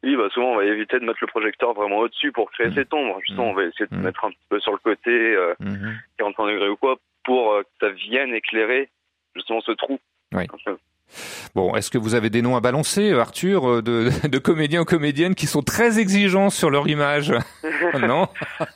Oui, 0.03 0.15
bah 0.15 0.29
souvent 0.31 0.51
on 0.53 0.55
va 0.55 0.65
éviter 0.65 0.99
de 0.99 1.05
mettre 1.05 1.19
le 1.21 1.27
projecteur 1.27 1.73
vraiment 1.73 1.97
au-dessus 1.97 2.31
pour 2.31 2.49
créer 2.51 2.67
Mhm. 2.67 2.73
cette 2.75 2.93
ombre. 2.93 3.19
Justement, 3.21 3.47
Mhm. 3.47 3.51
on 3.51 3.53
va 3.55 3.63
essayer 3.63 3.87
de 3.91 3.95
Mhm. 3.95 4.03
mettre 4.03 4.23
un 4.25 4.29
petit 4.31 4.45
peu 4.49 4.59
sur 4.59 4.71
le 4.71 4.77
côté, 4.77 5.09
euh, 5.11 5.53
45 6.17 6.47
degrés 6.47 6.69
ou 6.69 6.77
quoi, 6.77 6.97
pour 7.25 7.51
euh, 7.53 7.63
que 7.63 7.69
ça 7.87 7.89
vienne 7.91 8.33
éclairer 8.33 8.89
justement 9.35 9.61
ce 9.61 9.71
trou. 9.73 9.99
Oui. 10.33 10.43
Bon, 11.55 11.75
est-ce 11.75 11.89
que 11.89 11.97
vous 11.97 12.13
avez 12.15 12.29
des 12.29 12.41
noms 12.41 12.55
à 12.55 12.59
balancer, 12.61 13.11
euh, 13.11 13.19
Arthur, 13.19 13.67
euh, 13.69 13.81
de, 13.81 14.09
de 14.27 14.37
comédiens 14.37 14.81
ou 14.81 14.85
comédiennes 14.85 15.35
qui 15.35 15.47
sont 15.47 15.61
très 15.61 15.99
exigeants 15.99 16.49
sur 16.49 16.69
leur 16.69 16.87
image 16.87 17.33
Non 17.99 18.27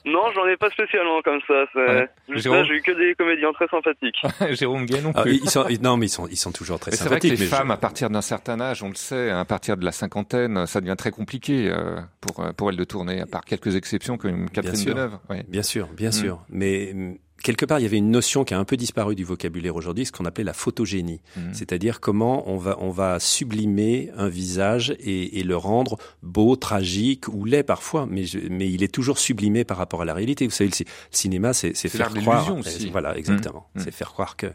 Non, 0.05 0.23
j'en 0.33 0.47
ai 0.47 0.57
pas 0.57 0.69
spécialement 0.71 1.21
comme 1.23 1.39
ça. 1.47 1.65
c'est- 1.73 1.79
Ouais. 1.83 2.09
Jérôme 2.39 2.59
là, 2.59 2.63
j'ai 2.65 2.75
eu 2.75 2.81
que 2.81 2.91
des 2.91 3.13
comédiens 3.15 3.51
très 3.53 3.67
sympathiques. 3.67 4.21
Jérôme 4.57 4.85
Gay 4.85 5.01
non 5.01 5.11
Ah, 5.15 5.21
plus. 5.23 5.35
ils 5.43 5.49
sont, 5.49 5.65
ils- 5.69 5.81
non, 5.81 5.97
mais 5.97 6.07
ils 6.07 6.09
sont, 6.09 6.27
ils 6.27 6.37
sont 6.37 6.51
toujours 6.51 6.79
très 6.79 6.91
Mais 6.91 6.97
c'est 6.97 7.07
vrai 7.09 7.19
que 7.19 7.27
sympathiques. 7.27 7.39
les 7.39 7.45
je- 7.45 7.55
femmes, 7.55 7.71
à 7.71 7.77
partir 7.77 8.09
d'un 8.09 8.21
certain 8.21 8.59
âge, 8.61 8.81
on 8.83 8.89
le 8.89 8.95
sait, 8.95 9.29
à 9.29 9.45
partir 9.45 9.77
de 9.77 9.85
la 9.85 9.91
cinquantaine, 9.91 10.65
ça 10.65 10.81
devient 10.81 10.95
très 10.97 11.11
compliqué 11.11 11.69
euh, 11.69 11.99
pour, 12.21 12.43
pour 12.55 12.69
elles 12.69 12.77
de 12.77 12.83
tourner, 12.83 13.21
à 13.21 13.25
part 13.25 13.43
quelques 13.45 13.75
exceptions 13.75 14.17
comme 14.17 14.49
Catherine 14.49 14.75
sûr. 14.75 14.95
Deneuve. 14.95 15.17
Ouais. 15.29 15.43
Bien 15.47 15.63
sûr, 15.63 15.87
bien 15.95 16.09
Mm. 16.09 16.13
sûr. 16.13 16.39
Mais 16.49 16.93
quelque 17.41 17.65
part, 17.65 17.79
il 17.79 17.83
y 17.83 17.85
avait 17.85 17.97
une 17.97 18.11
notion 18.11 18.43
qui 18.43 18.53
a 18.53 18.59
un 18.59 18.63
peu 18.65 18.77
disparu 18.77 19.15
du 19.15 19.23
vocabulaire 19.23 19.75
aujourd'hui, 19.75 20.05
ce 20.05 20.11
qu'on 20.11 20.25
appelait 20.25 20.43
la 20.43 20.53
photogénie. 20.53 21.21
Mm. 21.35 21.53
C'est-à-dire 21.53 21.99
comment 21.99 22.49
on 22.49 22.57
va, 22.57 22.77
on 22.79 22.89
va 22.91 23.19
sublimer 23.19 24.11
un 24.15 24.29
visage 24.29 24.95
et, 24.99 25.39
et 25.39 25.43
le 25.43 25.57
rendre 25.57 25.97
beau, 26.21 26.55
tragique 26.55 27.27
ou 27.27 27.45
laid 27.45 27.63
parfois, 27.63 28.05
mais, 28.09 28.23
je- 28.25 28.39
mais 28.49 28.69
il 28.71 28.83
est 28.83 28.93
toujours 28.93 29.17
sublimé 29.19 29.63
par 29.63 29.77
rapport 29.77 30.01
à 30.01 30.05
la 30.05 30.13
réalité. 30.13 30.45
Vous 30.45 30.51
savez, 30.51 30.69
le, 30.69 30.75
ci- 30.75 30.83
le 30.85 30.89
cinéma, 31.17 31.53
c'est 31.53 31.73
faire 31.73 32.09
croire. 32.13 32.37
l'illusion 32.45 32.59
aussi. 32.59 32.89
Voilà, 32.89 33.17
exactement. 33.17 33.67
Mm. 33.75 33.79
C'est 33.81 33.91
faire 33.91 34.11
croire 34.11 34.35
que. 34.35 34.47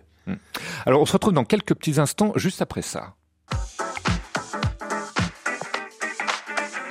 Alors, 0.85 1.01
on 1.01 1.07
se 1.07 1.13
retrouve 1.13 1.33
dans 1.33 1.45
quelques 1.45 1.75
petits 1.75 1.99
instants, 1.99 2.33
juste 2.37 2.61
après 2.61 2.83
ça. 2.83 3.15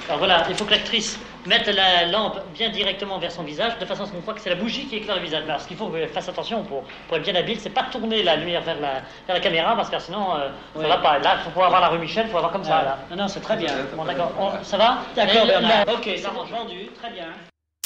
Alors 0.07 0.19
voilà, 0.19 0.47
il 0.49 0.55
faut 0.55 0.65
que 0.65 0.71
l'actrice 0.71 1.19
mette 1.47 1.67
la 1.67 2.05
lampe 2.05 2.39
bien 2.53 2.69
directement 2.69 3.17
vers 3.19 3.31
son 3.31 3.43
visage, 3.43 3.77
de 3.79 3.85
façon 3.85 4.03
à 4.03 4.05
ce 4.05 4.11
qu'on 4.11 4.21
croit 4.21 4.33
que 4.33 4.41
c'est 4.41 4.49
la 4.49 4.55
bougie 4.55 4.85
qui 4.87 4.97
éclaire 4.97 5.15
le 5.15 5.21
visage. 5.23 5.43
Alors, 5.43 5.61
ce 5.61 5.67
qu'il 5.67 5.77
faut 5.77 5.87
qu'elle 5.87 6.07
fasse 6.09 6.29
attention 6.29 6.63
pour, 6.63 6.83
pour 7.07 7.17
être 7.17 7.23
bien 7.23 7.35
habile, 7.35 7.59
c'est 7.59 7.69
pas 7.69 7.83
tourner 7.91 8.21
la 8.23 8.35
lumière 8.35 8.61
vers 8.61 8.79
la, 8.79 8.93
vers 9.25 9.35
la 9.35 9.39
caméra, 9.39 9.75
parce 9.75 9.89
que 9.89 9.97
sinon, 9.99 10.35
euh, 10.35 10.49
ça 10.81 10.87
va 10.87 10.97
pas. 10.97 11.19
Là, 11.19 11.35
il 11.39 11.43
faut 11.43 11.49
pouvoir 11.49 11.67
avoir 11.67 11.81
la 11.81 11.87
rue 11.87 11.99
Michel, 11.99 12.25
il 12.27 12.31
faut 12.31 12.37
avoir 12.37 12.51
comme 12.51 12.63
ça, 12.63 12.79
Ah, 12.81 12.83
là. 12.85 12.97
Non, 13.09 13.15
non, 13.23 13.27
c'est 13.27 13.39
très 13.41 13.55
bien. 13.57 13.73
Bon, 13.95 14.03
d'accord. 14.05 14.31
Ça 14.63 14.77
va 14.77 14.99
D'accord, 15.15 15.45
Bernard. 15.47 15.85
la- 15.85 15.93
Ok, 15.93 16.03
ça 16.05 16.11
c'est 16.29 16.31
marche. 16.35 16.49
vendu, 16.51 16.87
très 17.01 17.09
bien. 17.11 17.25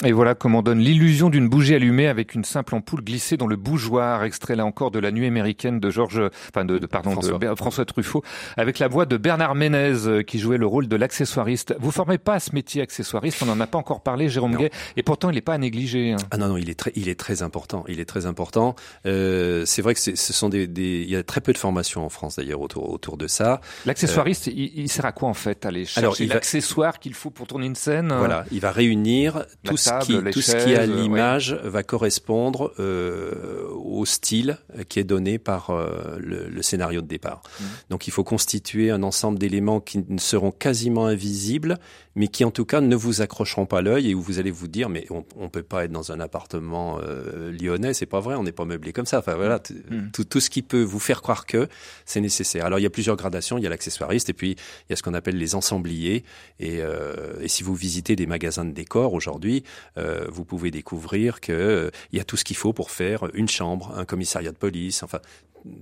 Et 0.04 0.12
voilà 0.14 0.34
comment 0.34 0.64
donne 0.64 0.80
l'illusion 0.80 1.30
d'une 1.30 1.48
bougie 1.48 1.76
allumée 1.76 2.08
avec 2.08 2.34
une 2.34 2.44
simple 2.44 2.74
ampoule 2.74 3.02
glissée 3.04 3.38
dans 3.38 3.46
le 3.46 3.56
bougeoir, 3.56 4.24
extrait 4.24 4.56
là 4.56 4.66
encore 4.66 4.90
de 4.90 4.98
La 4.98 5.12
Nuit 5.12 5.28
américaine 5.28 5.80
de 5.80 5.90
Georges, 5.92 6.22
enfin 6.50 6.66
de, 6.66 6.80
de- 6.80 6.88
pardon, 6.88 7.12
François. 7.12 7.38
de 7.38 7.56
François 7.56 7.86
Truffaut, 7.86 8.24
avec 8.58 8.80
la 8.80 8.88
voix 8.88 9.06
de 9.06 9.18
Bernard 9.18 9.54
Ménez 9.54 10.08
euh, 10.08 10.24
qui 10.24 10.40
jouait 10.40 10.58
le 10.58 10.66
rôle 10.66 10.88
de 10.88 10.96
l'accessoiriste. 10.96 11.76
Vous 11.80 11.92
formez 11.92 12.18
pas 12.18 12.34
à 12.36 12.40
ce 12.40 12.56
métier 12.56 12.82
accessoiriste, 12.82 13.44
on 13.44 13.46
n'en 13.46 13.60
a 13.60 13.68
pas 13.68 13.78
encore 13.78 14.02
parlé, 14.02 14.28
Jérôme 14.28 14.54
Non. 14.54 14.60
Gay, 14.60 14.72
et 14.98 15.04
pourtant 15.04 15.30
il 15.30 15.36
n'est 15.36 15.42
pas 15.42 15.54
à 15.54 15.58
négliger. 15.60 16.14
hein. 16.14 16.18
Ah 16.32 16.38
non 16.38 16.48
non, 16.48 16.58
il 16.58 16.70
est 16.72 16.80
très, 16.80 16.92
il 16.96 17.08
est 17.08 17.20
très 17.20 17.44
important. 17.44 17.84
Il 17.88 18.00
est 18.00 18.06
très 18.06 18.26
important. 18.26 18.76
Euh, 19.06 19.66
c'est 19.66 19.82
vrai 19.84 19.94
que 19.94 20.00
ce 20.00 20.16
sont 20.16 20.50
des, 20.50 20.66
des, 20.68 21.02
il 21.04 21.10
y 21.12 21.16
a 21.16 21.22
très 21.24 21.42
peu 21.42 21.54
de 21.54 21.58
formations 21.60 22.04
en 22.04 22.10
France 22.10 22.38
d'ailleurs 22.38 22.62
autour 22.62 22.90
autour 22.90 23.18
de 23.18 23.28
ça. 23.28 23.62
L'accessoiriste, 23.86 24.48
il, 24.48 24.72
il 24.80 24.90
sert 24.90 25.06
à 25.06 25.12
quoi 25.12 25.30
en 25.30 25.34
fait 25.36 25.64
Aller 25.66 25.86
chercher 25.86 26.26
va- 26.26 26.34
l'accessoire 26.36 26.98
qu'il 27.00 27.14
faut 27.14 27.30
pour 27.30 27.46
tourner 27.46 27.68
une 27.68 27.76
scène 27.76 28.12
euh, 28.12 28.18
Voilà, 28.18 28.46
il 28.52 28.60
va 28.62 28.72
réunir 28.72 29.46
La 29.64 29.72
tout 30.00 30.06
ce 30.06 30.12
qui, 30.12 30.24
les 30.24 30.32
tout 30.32 30.42
ce 30.42 30.52
qui 30.56 30.70
chaises, 30.70 30.78
à 30.80 30.82
euh, 30.82 31.02
l'image 31.02 31.54
va 31.64 31.84
correspondre 31.84 32.74
euh, 32.80 33.68
au 33.74 34.06
style 34.06 34.58
qui 34.90 35.00
est 35.00 35.04
donné 35.04 35.38
par 35.38 35.70
euh, 35.70 36.18
le, 36.20 36.50
le 36.50 36.62
scénario 36.62 37.02
de 37.02 37.08
départ. 37.08 37.42
Mhm. 37.60 37.66
Donc 37.90 38.08
il 38.08 38.12
faut 38.12 38.24
constituer 38.24 38.92
un 38.92 39.04
ensemble 39.04 39.40
d'éléments 39.40 39.80
qui 39.80 40.04
ne 40.08 40.20
seront 40.20 40.52
quasiment 40.52 41.06
invisibles, 41.06 41.78
mais 42.16 42.28
qui 42.28 42.44
en 42.44 42.52
tout 42.52 42.66
cas 42.66 42.82
ne 42.82 42.96
vous 42.96 43.22
accrocheront 43.22 43.66
pas 43.66 43.82
l'œil 43.82 44.10
et 44.12 44.14
où 44.16 44.22
vous 44.22 44.40
allez 44.40 44.52
vous 44.52 44.68
dire 44.68 44.90
mais 44.90 45.06
on, 45.10 45.24
on 45.38 45.50
peut 45.50 45.64
pas 45.64 45.86
être 45.86 45.92
dans 45.92 46.12
un 46.12 46.20
appartement 46.20 47.00
euh, 47.02 47.52
lyonnais, 47.52 47.94
c'est 47.94 48.06
pas 48.06 48.20
vrai, 48.20 48.36
on 48.36 48.44
n'est 48.44 48.52
pas 48.52 48.66
meublé 48.66 48.92
comme 48.94 49.06
ça. 49.06 49.20
Enfin 49.20 49.36
voilà, 49.36 49.60
t- 49.60 49.74
Mhm. 49.90 50.12
tout, 50.12 50.24
tout 50.26 50.40
ce 50.40 50.50
qui 50.50 50.62
peut 50.62 50.82
vous 50.84 51.00
faire 51.00 51.22
croire 51.22 51.46
que 51.46 51.68
c'est 52.06 52.22
nécessaire. 52.22 52.66
Alors 52.66 52.80
il 52.80 52.84
y 52.84 52.86
a 52.86 52.90
plusieurs 52.90 53.16
gradations, 53.16 53.58
il 53.58 53.64
y 53.64 53.68
a 53.68 53.70
l'accessoiriste 53.70 54.30
et 54.30 54.34
puis 54.34 54.52
il 54.52 54.92
y 54.92 54.94
a 54.94 54.96
ce 54.96 55.04
qu'on 55.04 55.14
appelle 55.14 55.38
les 55.38 55.56
ensembliers. 55.56 56.24
Et, 56.60 56.82
euh, 56.82 57.40
et 57.42 57.48
si 57.48 57.64
vous 57.64 57.76
visitez 57.76 58.16
des 58.16 58.26
magasins 58.28 58.66
de 58.66 58.72
décors 58.72 59.14
aujourd'hui, 59.14 59.64
euh, 59.98 60.26
vous 60.30 60.44
pouvez 60.46 60.72
découvrir 60.72 61.40
que 61.42 61.52
euh, 61.52 61.92
il 62.12 62.18
y 62.18 62.22
a 62.22 62.24
tout 62.26 62.38
ce 62.38 62.44
qu'il 62.44 62.58
faut 62.58 62.74
pour 62.74 62.92
faire 62.92 63.28
une 63.34 63.48
chambre, 63.50 63.94
un 63.98 64.06
commissariat 64.06 64.52
de 64.52 64.58
police, 64.58 65.04
enfin 65.04 65.20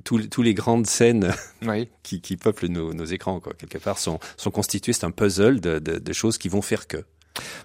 tous 0.05 0.27
tous 0.27 0.41
les 0.41 0.53
grandes 0.53 0.85
scènes 0.85 1.31
Oui. 1.61 1.89
qui, 2.03 2.21
qui 2.21 2.37
peuplent 2.37 2.67
nos, 2.67 2.93
nos 2.93 3.05
écrans 3.05 3.39
quoi, 3.39 3.53
quelque 3.53 3.77
part 3.77 3.97
sont, 3.97 4.19
sont 4.37 4.51
constituées. 4.51 4.93
C'est 4.93 5.05
un 5.05 5.11
puzzle 5.11 5.59
de, 5.59 5.79
de, 5.79 5.99
de 5.99 6.13
choses 6.13 6.37
qui 6.37 6.49
vont 6.49 6.61
faire 6.61 6.87
que. 6.87 7.03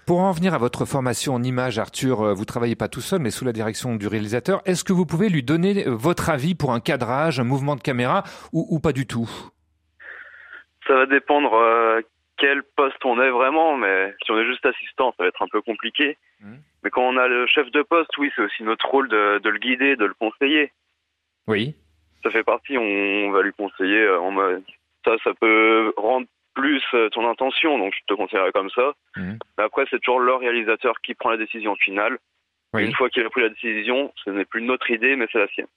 Pour 0.05 0.19
en 0.19 0.31
venir 0.31 0.53
à 0.53 0.57
votre 0.57 0.85
formation 0.85 1.33
en 1.33 1.43
image, 1.43 1.79
Arthur, 1.79 2.21
euh, 2.21 2.33
vous 2.33 2.45
travaillez 2.45 2.75
pas 2.75 2.87
tout 2.87 3.01
seul, 3.01 3.19
mais 3.19 3.31
sous 3.31 3.45
la 3.45 3.51
direction 3.51 3.95
du 3.95 4.07
réalisateur. 4.07 4.61
Est-ce 4.65 4.83
que 4.83 4.93
vous 4.93 5.05
pouvez 5.05 5.29
lui 5.29 5.43
donner 5.43 5.87
euh, 5.87 5.91
votre 5.91 6.29
avis 6.29 6.55
pour 6.55 6.71
un 6.71 6.79
cadrage, 6.79 7.39
un 7.39 7.43
mouvement 7.43 7.75
de 7.75 7.81
caméra, 7.81 8.23
ou, 8.53 8.65
ou 8.69 8.79
pas 8.79 8.93
du 8.93 9.05
tout? 9.05 9.29
Ça 10.87 10.93
va 10.93 11.05
dépendre 11.07 11.53
euh, 11.53 12.01
quel 12.37 12.63
poste 12.75 13.03
on 13.03 13.19
est 13.21 13.31
vraiment, 13.31 13.75
mais 13.77 14.13
si 14.23 14.31
on 14.31 14.39
est 14.39 14.45
juste 14.45 14.65
assistant, 14.65 15.13
ça 15.17 15.23
va 15.23 15.29
être 15.29 15.41
un 15.41 15.47
peu 15.51 15.61
compliqué. 15.61 16.17
Mhm. 16.41 16.59
Mais 16.83 16.89
quand 16.91 17.01
on 17.01 17.17
a 17.17 17.27
le 17.27 17.47
chef 17.47 17.71
de 17.71 17.81
poste, 17.81 18.15
oui, 18.17 18.31
c'est 18.35 18.43
aussi 18.43 18.63
notre 18.63 18.87
rôle 18.87 19.09
de, 19.09 19.39
de 19.39 19.49
le 19.49 19.57
guider, 19.57 19.95
de 19.95 20.05
le 20.05 20.13
conseiller. 20.13 20.71
Oui. 21.47 21.75
Ça 22.25 22.31
fait 22.31 22.43
partie, 22.43 22.75
on 22.77 23.29
va 23.31 23.43
lui 23.43 23.53
conseiller 23.53 24.01
euh, 24.01 24.19
en 24.19 24.31
mode 24.31 24.63
ça, 25.05 25.11
ça 25.23 25.31
peut 25.39 25.93
rendre 25.95 26.25
plus 26.55 26.81
euh, 26.95 27.09
ton 27.09 27.29
intention, 27.29 27.77
donc 27.77 27.93
je 27.93 27.99
te 28.07 28.17
conseillerais 28.17 28.51
comme 28.51 28.71
ça. 28.71 28.93
Mhm. 29.15 29.37
Mais 29.59 29.63
après, 29.65 29.83
c'est 29.91 29.99
toujours 30.01 30.19
le 30.19 30.33
réalisateur 30.33 30.95
qui 31.03 31.13
prend 31.13 31.29
la 31.29 31.37
décision 31.37 31.75
finale. 31.75 32.17
Oui. 32.73 32.85
Une 32.85 32.93
fois 32.95 33.09
qu'il 33.11 33.23
a 33.23 33.29
pris 33.29 33.41
la 33.41 33.49
décision, 33.49 34.11
ce 34.23 34.31
n'est 34.31 34.45
plus 34.45 34.63
notre 34.63 34.89
idée, 34.89 35.15
mais 35.15 35.27
c'est 35.31 35.37
la 35.37 35.47
sienne. 35.49 35.67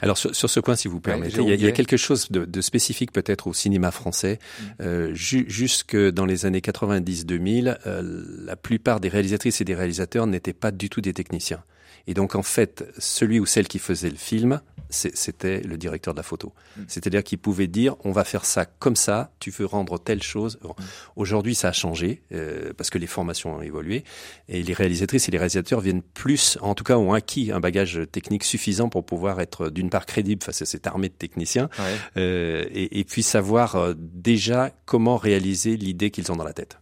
Alors 0.00 0.16
sur, 0.18 0.34
sur 0.34 0.48
ce 0.50 0.58
point, 0.60 0.74
si 0.74 0.88
vous 0.88 1.00
permettez, 1.00 1.36
il, 1.36 1.36
y 1.36 1.40
a, 1.40 1.42
il 1.42 1.50
y 1.50 1.52
a 1.52 1.56
Guillet. 1.56 1.72
quelque 1.72 1.96
chose 1.96 2.30
de, 2.32 2.44
de 2.44 2.60
spécifique 2.60 3.12
peut-être 3.12 3.46
au 3.46 3.52
cinéma 3.52 3.90
français. 3.92 4.38
Euh, 4.80 5.12
ju- 5.14 5.44
jusque 5.48 5.94
dans 5.96 6.24
les 6.26 6.44
années 6.46 6.58
90-2000, 6.60 7.76
euh, 7.86 8.02
la 8.46 8.56
plupart 8.56 8.98
des 8.98 9.08
réalisatrices 9.08 9.60
et 9.60 9.64
des 9.64 9.74
réalisateurs 9.74 10.26
n'étaient 10.26 10.54
pas 10.54 10.70
du 10.72 10.88
tout 10.90 11.00
des 11.00 11.12
techniciens. 11.12 11.62
Et 12.06 12.14
donc 12.14 12.34
en 12.34 12.42
fait, 12.42 12.84
celui 12.98 13.38
ou 13.40 13.46
celle 13.46 13.68
qui 13.68 13.78
faisait 13.78 14.10
le 14.10 14.16
film, 14.16 14.60
c'était 14.90 15.60
le 15.62 15.78
directeur 15.78 16.12
de 16.12 16.18
la 16.18 16.22
photo. 16.22 16.52
C'est-à-dire 16.86 17.24
qu'il 17.24 17.38
pouvait 17.38 17.66
dire 17.66 17.96
on 18.04 18.12
va 18.12 18.24
faire 18.24 18.44
ça 18.44 18.66
comme 18.66 18.96
ça, 18.96 19.32
tu 19.40 19.50
veux 19.50 19.64
rendre 19.64 19.98
telle 19.98 20.22
chose. 20.22 20.58
Bon. 20.62 20.74
Aujourd'hui, 21.16 21.54
ça 21.54 21.68
a 21.68 21.72
changé 21.72 22.22
euh, 22.32 22.72
parce 22.76 22.90
que 22.90 22.98
les 22.98 23.06
formations 23.06 23.56
ont 23.56 23.62
évolué 23.62 24.04
et 24.48 24.62
les 24.62 24.72
réalisatrices 24.74 25.28
et 25.28 25.30
les 25.30 25.38
réalisateurs 25.38 25.80
viennent 25.80 26.02
plus, 26.02 26.58
en 26.60 26.74
tout 26.74 26.84
cas, 26.84 26.98
ont 26.98 27.14
acquis 27.14 27.52
un 27.52 27.60
bagage 27.60 28.00
technique 28.12 28.44
suffisant 28.44 28.90
pour 28.90 29.04
pouvoir 29.06 29.40
être 29.40 29.70
d'une 29.70 29.88
part 29.88 30.04
crédible 30.04 30.42
face 30.42 30.60
à 30.60 30.66
cette 30.66 30.86
armée 30.86 31.08
de 31.08 31.14
techniciens 31.14 31.70
Ouais. 31.78 31.96
euh, 32.18 32.64
et, 32.72 33.00
et 33.00 33.04
puis 33.04 33.22
savoir 33.22 33.76
euh, 33.76 33.94
déjà 33.96 34.72
comment 34.84 35.16
réaliser 35.16 35.76
l'idée 35.78 36.10
qu'ils 36.10 36.30
ont 36.32 36.36
dans 36.36 36.44
la 36.44 36.52
tête. 36.52 36.78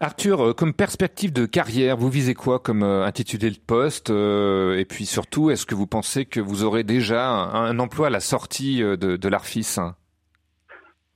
Arthur, 0.00 0.48
euh, 0.48 0.52
comme 0.52 0.72
perspective 0.72 1.32
de 1.32 1.46
carrière, 1.46 1.96
vous 1.96 2.08
visez 2.08 2.34
quoi 2.34 2.58
comme 2.58 2.82
euh, 2.82 3.04
intitulé 3.04 3.50
de 3.50 3.58
poste 3.58 4.10
euh, 4.10 4.78
Et 4.78 4.84
puis 4.84 5.06
surtout, 5.06 5.50
est-ce 5.50 5.66
que 5.66 5.74
vous 5.74 5.86
pensez 5.86 6.24
que 6.24 6.40
vous 6.40 6.64
aurez 6.64 6.84
déjà 6.84 7.28
un, 7.28 7.64
un 7.64 7.78
emploi 7.78 8.08
à 8.08 8.10
la 8.10 8.20
sortie 8.20 8.80
de, 8.80 8.96
de 9.16 9.28
l'ARFIS? 9.28 9.78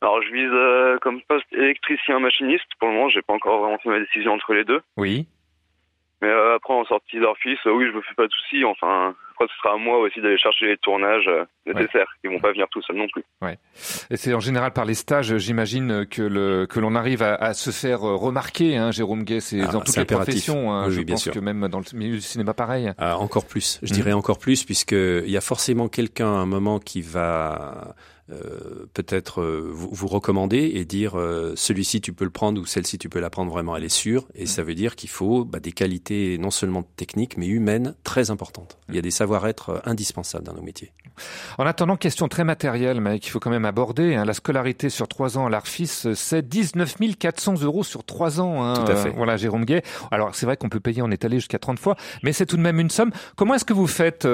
Alors, 0.03 0.21
je 0.21 0.33
vise 0.33 0.51
euh, 0.53 0.99
comme 1.01 1.21
poste 1.29 1.47
électricien 1.53 2.19
machiniste. 2.19 2.67
Pour 2.81 2.89
le 2.89 2.95
moment, 2.95 3.09
j'ai 3.09 3.23
pas 3.23 3.35
encore 3.35 3.61
vraiment 3.61 3.79
fait 3.79 3.89
ma 3.89 4.01
décision 4.01 4.33
entre 4.33 4.53
les 4.53 4.65
deux. 4.65 4.81
Oui. 4.97 5.29
Mais 6.23 6.29
euh, 6.29 6.55
après, 6.57 6.73
en 6.73 6.85
sortie 6.85 7.19
d'Orphis, 7.19 7.59
euh, 7.67 7.73
oui, 7.73 7.85
je 7.91 7.97
me 7.97 8.01
fais 8.03 8.15
pas 8.15 8.27
de 8.27 8.33
soucis. 8.33 8.65
Enfin, 8.65 9.15
après, 9.33 9.47
ce 9.49 9.55
sera 9.61 9.75
à 9.75 9.77
moi 9.77 9.99
aussi 9.99 10.21
d'aller 10.21 10.39
chercher 10.39 10.67
les 10.67 10.77
tournages 10.77 11.27
euh, 11.27 11.45
nécessaires. 11.67 12.07
Ils 12.23 12.31
vont 12.31 12.39
pas 12.39 12.53
venir 12.53 12.67
tout 12.71 12.81
seuls 12.83 12.95
non 12.97 13.09
plus. 13.13 13.25
Et 14.11 14.17
c'est 14.17 14.33
en 14.33 14.39
général 14.39 14.73
par 14.73 14.85
les 14.85 14.95
stages, 14.95 15.37
j'imagine, 15.39 16.07
que 16.07 16.23
le 16.23 16.67
que 16.67 16.79
l'on 16.79 16.95
arrive 16.95 17.23
à, 17.25 17.35
à 17.35 17.55
se 17.55 17.71
faire 17.71 18.07
euh, 18.07 18.15
remarquer. 18.15 18.77
Hein, 18.77 18.93
Jérôme 18.93 19.25
Gay, 19.25 19.41
c'est 19.41 19.63
Ah, 19.63 19.67
dans 19.73 19.81
toutes 19.81 19.97
les 19.97 20.03
impératif. 20.03 20.35
professions. 20.35 20.73
hein. 20.73 20.85
Oui, 20.87 20.93
je 20.93 20.99
oui, 21.01 21.05
bien 21.05 21.15
pense 21.15 21.25
sûr. 21.25 21.33
que 21.33 21.41
même 21.41 21.67
dans 21.69 21.81
le 21.81 21.99
milieu 21.99 22.15
du 22.15 22.21
cinéma, 22.21 22.55
pareil. 22.55 22.93
Ah, 22.99 23.19
encore 23.19 23.45
plus, 23.47 23.81
je 23.83 23.89
Mhm. 23.93 23.95
dirais 23.97 24.13
encore 24.13 24.39
plus, 24.39 24.65
puisque 24.65 24.93
il 24.93 25.29
y 25.31 25.37
a 25.37 25.41
forcément 25.41 25.89
quelqu'un 25.89 26.27
à 26.29 26.37
un 26.39 26.47
moment 26.47 26.79
qui 26.79 27.03
va 27.03 27.97
euh, 28.33 28.87
peut-être 28.95 29.41
euh, 29.41 29.71
vous, 29.73 29.89
vous 29.93 30.09
recommander 30.09 30.73
et 30.75 30.85
dire 30.85 31.19
euh, 31.19 31.53
celui-ci 31.57 32.01
tu 32.01 32.13
peux 32.13 32.25
le 32.25 32.31
prendre 32.31 32.61
ou 32.61 32.67
celle-ci 32.67 32.99
tu 32.99 33.09
peux 33.09 33.21
la 33.21 33.31
prendre 33.31 33.51
vraiment, 33.53 33.77
elle 33.77 33.85
est 33.85 33.89
sûre. 33.89 34.27
Et 34.35 34.47
ça 34.47 34.63
veut 34.63 34.75
dire 34.75 34.97
qu'il 34.97 35.11
faut 35.11 35.45
bah, 35.45 35.61
des 35.61 35.73
qualités 35.73 36.39
non 36.39 36.51
seulement 36.51 36.83
techniques 36.97 37.37
mais 37.37 37.47
humaines 37.47 37.95
très 38.05 38.31
importantes. 38.31 38.79
Il 38.89 38.95
y 38.95 38.99
a 38.99 39.03
des 39.03 39.11
savoir-être 39.11 39.83
indispensables 39.85 40.45
dans 40.45 40.55
nos 40.55 40.63
métiers. 40.63 40.93
En 41.59 41.67
attendant, 41.67 41.97
question 41.97 42.29
très 42.29 42.45
matérielle, 42.45 43.01
mais 43.01 43.19
qu'il 43.19 43.31
faut 43.31 43.41
quand 43.41 43.51
même 43.51 43.65
aborder. 43.67 44.15
hein, 44.15 44.25
la 44.25 44.33
scolarité 44.33 44.89
sur 44.89 45.09
trois 45.09 45.37
ans 45.37 45.47
à 45.47 45.51
l'ARFIS, 45.51 46.09
c'est 46.15 46.47
19 46.49 46.97
400 47.19 47.63
euros 47.63 47.85
sur 47.85 48.05
trois 48.05 48.41
ans. 48.41 48.63
hein, 48.65 48.75
Tout 48.75 48.91
à 48.91 48.97
fait. 48.97 49.11
voilà, 49.11 49.37
Jérôme 49.37 49.65
Gay. 49.65 49.83
Alors, 50.11 50.35
c'est 50.35 50.47
vrai 50.47 50.57
qu'on 50.57 50.69
peut 50.69 50.81
payer 50.81 51.03
en 51.03 51.11
étalé 51.11 51.37
jusqu'à 51.37 51.59
30 51.59 51.79
fois, 51.79 51.97
mais 52.23 52.33
c'est 52.33 52.47
tout 52.47 52.57
de 52.57 52.63
même 52.63 52.81
une 52.81 52.91
somme. 52.91 53.11
Comment 53.37 53.55
est-ce 53.55 53.65
que 53.65 53.75
vous 53.75 53.87
faites 53.87 54.27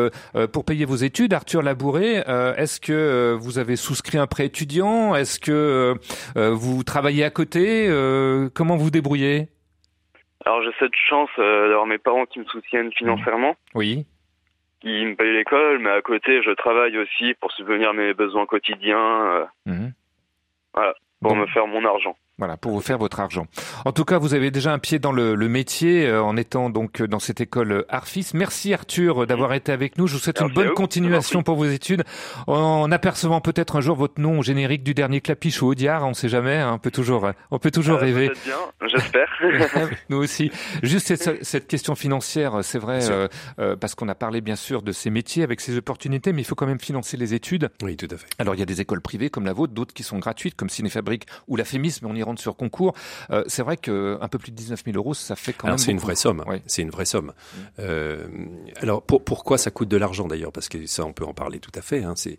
pour 0.52 0.64
payer 0.64 0.84
vos 0.84 0.96
études, 0.96 1.34
Arthur 1.34 1.62
Labouré 1.62 2.22
Est-ce 2.56 2.80
que 2.80 3.37
vous 3.40 3.58
avez 3.58 3.76
souscrit 3.88 4.18
un 4.18 4.27
prêt 4.27 4.46
étudiant 4.46 5.14
Est-ce 5.14 5.40
que 5.40 5.51
euh, 5.53 5.94
euh, 6.37 6.51
vous 6.55 6.85
travaillez 6.85 7.24
à 7.24 7.31
côté? 7.31 7.87
Euh, 7.88 8.48
Comment 8.55 8.77
vous 8.77 8.90
débrouillez? 8.90 9.48
Alors, 10.44 10.62
j'ai 10.62 10.70
cette 10.79 10.94
chance 11.09 11.31
d'avoir 11.38 11.87
mes 11.87 11.98
parents 11.98 12.27
qui 12.27 12.38
me 12.38 12.44
soutiennent 12.44 12.92
financièrement, 12.92 13.57
Oui. 13.74 14.07
qui 14.81 15.05
me 15.05 15.14
payent 15.16 15.33
l'école, 15.33 15.79
mais 15.81 15.90
à 15.90 16.01
côté, 16.03 16.40
je 16.42 16.51
travaille 16.53 16.96
aussi 16.98 17.35
pour 17.40 17.51
subvenir 17.53 17.92
mes 17.94 18.14
besoins 18.14 18.46
quotidiens, 18.46 19.27
euh, 19.27 19.44
Mhm. 19.66 19.92
pour 21.20 21.33
Bon. 21.33 21.37
me 21.37 21.46
faire 21.48 21.66
mon 21.66 21.85
argent. 21.85 22.16
Voilà, 22.38 22.57
pour 22.57 22.72
vous 22.72 22.81
faire 22.81 22.98
votre 22.98 23.18
argent. 23.20 23.46
En 23.85 23.90
tout 23.92 24.05
cas, 24.05 24.18
vous 24.18 24.33
avez 24.35 24.51
déjà 24.51 24.72
un 24.72 24.79
pied 24.79 24.98
dans 25.01 25.11
le, 25.12 25.35
le 25.35 25.48
métier 25.48 26.07
euh, 26.07 26.22
en 26.22 26.37
étant 26.37 26.70
donc 26.70 27.01
euh, 27.01 27.09
dans 27.09 27.18
cette 27.18 27.40
école 27.40 27.72
euh, 27.72 27.87
Arfis. 27.88 28.31
Merci 28.35 28.72
Arthur 28.72 29.27
d'avoir 29.27 29.55
été 29.55 29.72
avec 29.72 29.98
nous. 29.98 30.07
Je 30.07 30.12
vous 30.14 30.18
souhaite 30.20 30.40
Merci 30.40 30.55
une 30.57 30.64
bonne 30.64 30.74
continuation 30.74 31.42
pour 31.42 31.57
vos 31.57 31.64
études. 31.66 32.05
En 32.46 32.90
apercevant 32.92 33.40
peut-être 33.40 33.77
un 33.77 33.81
jour 33.81 33.96
votre 33.96 34.20
nom 34.20 34.38
au 34.38 34.42
générique 34.42 34.85
du 34.85 34.94
dernier 34.94 35.20
clapiche 35.20 35.61
ou 35.62 35.66
Audiard, 35.68 36.07
on 36.07 36.14
sait 36.14 36.29
jamais. 36.29 36.57
hein, 36.57 36.72
on 36.74 36.79
peut 36.79 36.90
toujours, 36.92 37.29
on 37.51 37.59
peut 37.59 37.70
toujours 37.72 37.96
Euh, 37.96 38.01
rêver. 38.01 38.31
bien, 38.44 38.55
j'espère. 38.88 39.29
Nous 40.09 40.18
aussi. 40.18 40.51
Juste 40.83 41.09
cette, 41.16 41.44
cette 41.44 41.66
question 41.66 41.94
financière, 41.94 42.61
c'est 42.62 42.79
vrai, 42.79 43.11
euh, 43.11 43.29
euh, 43.59 43.74
parce 43.77 43.94
qu'on 43.94 44.09
a 44.09 44.14
parlé 44.14 44.40
bien 44.40 44.57
sûr 44.57 44.83
de 44.83 44.92
ces 44.92 45.11
métiers 45.11 45.42
avec 45.42 45.61
ces 45.61 45.77
opportunités, 45.77 46.33
mais 46.33 46.42
il 46.42 46.44
faut 46.44 46.55
quand 46.55 46.66
même 46.66 46.81
financer 46.81 47.16
les 47.16 47.35
études. 47.35 47.70
Oui, 47.83 47.96
tout 47.96 48.09
à 48.11 48.16
fait. 48.16 48.27
Alors 48.38 48.55
il 48.55 48.59
y 48.59 48.62
a 48.62 48.66
des 48.66 48.81
écoles 48.81 49.01
privées 49.01 49.31
comme 49.31 49.44
la 49.44 49.53
vôtre, 49.53 49.72
d'autres 49.72 49.92
qui 49.94 50.03
sont 50.05 50.18
gratuites 50.18 50.55
comme 50.55 50.68
Cinéfabrique 50.68 51.27
ou 51.48 51.57
la 51.57 51.64
Fémis, 51.64 51.96
mais 52.03 52.09
on 52.09 52.14
y 52.14 52.22
rentre 52.28 52.40
sur 52.40 52.56
concours. 52.56 52.94
Euh, 53.30 53.42
c'est 53.48 53.62
vrai 53.62 53.76
que 53.76 54.18
un 54.20 54.28
peu 54.28 54.38
plus 54.38 54.50
de 54.52 54.56
19 54.56 54.82
000 54.84 54.96
euros, 54.96 55.14
ça 55.14 55.36
fait 55.36 55.52
quand 55.52 55.66
Alors 55.66 55.78
même. 55.78 55.84
c'est 55.84 55.92
une 55.92 55.98
vraie 55.98 56.14
somme. 56.16 56.44
Ouais. 56.46 56.62
C'est 56.66 56.82
une 56.82 56.90
vraie 56.90 57.04
somme. 57.04 57.32
Euh, 57.78 58.26
alors 58.80 59.02
pour- 59.02 59.22
pourquoi 59.24 59.58
ça 59.58 59.70
coûte 59.70 59.88
de 59.88 59.96
l'argent 59.96 60.26
d'ailleurs? 60.28 60.52
Parce 60.52 60.68
que 60.68 60.86
ça, 60.86 61.04
on 61.04 61.12
peut 61.12 61.24
en 61.24 61.34
parler 61.34 61.58
tout 61.58 61.72
à 61.74 61.82
fait. 61.82 62.04
Hein. 62.04 62.14
C'est 62.16 62.36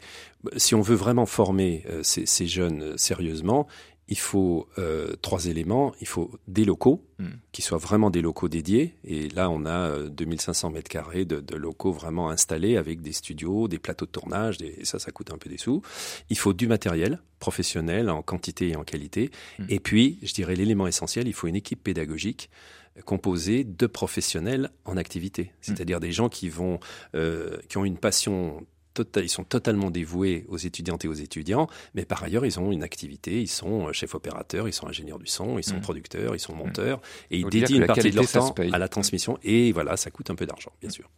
si 0.56 0.74
on 0.74 0.82
veut 0.82 0.96
vraiment 0.96 1.26
former 1.26 1.84
euh, 1.90 2.02
ces, 2.04 2.26
ces 2.26 2.48
jeunes 2.48 2.98
sérieusement, 2.98 3.68
il 4.10 4.20
faut 4.20 4.68
euh, 4.78 5.16
trois 5.22 5.46
éléments. 5.46 5.94
Il 6.02 6.08
faut 6.08 6.32
des 6.48 6.66
locaux 6.66 7.04
Mm. 7.20 7.32
qui 7.52 7.62
soient 7.62 7.78
vraiment 7.78 8.10
des 8.10 8.22
locaux 8.22 8.48
dédiés. 8.48 8.96
Et 9.04 9.28
là, 9.28 9.50
on 9.50 9.66
a 9.66 9.90
euh, 9.90 10.10
2500 10.10 10.72
mètres 10.72 10.90
carrés 10.90 11.26
de, 11.26 11.42
de 11.42 11.56
locaux 11.58 11.92
vraiment 11.92 12.30
installés 12.30 12.78
avec 12.78 13.02
des 13.02 13.12
studios, 13.12 13.68
des 13.68 13.78
plateaux 13.78 14.06
de 14.06 14.12
tournage. 14.12 14.58
Des, 14.58 14.74
et 14.78 14.86
ça, 14.86 15.00
ça 15.00 15.12
coûte 15.12 15.34
un 15.34 15.38
peu 15.38 15.50
des 15.50 15.58
sous. 15.58 15.82
Il 16.30 16.38
faut 16.38 16.54
du 16.54 16.66
matériel 16.66 17.20
professionnel 17.40 18.10
en 18.10 18.22
quantité 18.22 18.70
et 18.70 18.76
en 18.78 18.86
qualité. 18.86 19.32
Mm. 19.60 19.66
Et 19.68 19.80
puis, 19.82 20.20
je 20.24 20.34
dirais 20.34 20.56
l'élément 20.56 20.88
essentiel, 20.88 21.28
il 21.28 21.34
faut 21.34 21.48
une 21.48 21.58
équipe 21.58 21.84
pédagogique 21.84 22.50
composée 23.06 23.66
de 23.66 23.86
professionnels 23.86 24.70
en 24.84 24.98
activité, 24.98 25.54
c'est-à-dire 25.62 26.00
des 26.00 26.12
gens 26.12 26.28
qui 26.28 26.50
vont, 26.50 26.80
euh, 27.16 27.58
qui 27.70 27.78
ont 27.78 27.86
une 27.86 27.98
passion 27.98 28.66
tota- 29.04 29.22
ils 29.24 29.30
sont 29.30 29.44
totalement 29.44 29.90
dévoués 29.92 30.46
aux 30.50 30.58
étudiantes 30.58 31.06
et 31.06 31.08
aux 31.08 31.14
étudiants, 31.14 31.68
mais 31.96 32.06
par 32.06 32.24
ailleurs, 32.24 32.46
ils 32.46 32.60
ont 32.60 32.72
une 32.72 32.84
activité, 32.84 33.42
ils 33.42 33.48
sont 33.48 33.88
euh, 33.88 33.94
chefs 33.94 34.16
opérateurs, 34.16 34.68
ils 34.68 34.74
sont 34.74 34.88
ingénieurs 34.88 35.20
du 35.20 35.28
son, 35.28 35.58
ils 35.58 35.64
sont 35.64 35.78
Mm. 35.78 35.82
producteurs, 35.82 36.36
ils 36.36 36.40
sont 36.40 36.56
monteurs, 36.56 37.02
et 37.32 37.38
ils 37.40 37.46
dédient 37.50 37.78
une 37.78 37.86
partie 37.86 38.10
de 38.12 38.16
leur 38.16 38.30
temps 38.32 38.54
à 38.72 38.78
la 38.78 38.88
transmission, 38.88 39.38
et 39.44 39.72
voilà, 39.72 39.98
ça 39.98 40.12
coûte 40.12 40.30
un 40.30 40.36
peu 40.36 40.46
d'argent, 40.46 40.72
bien 40.82 40.90
sûr. 40.90 41.10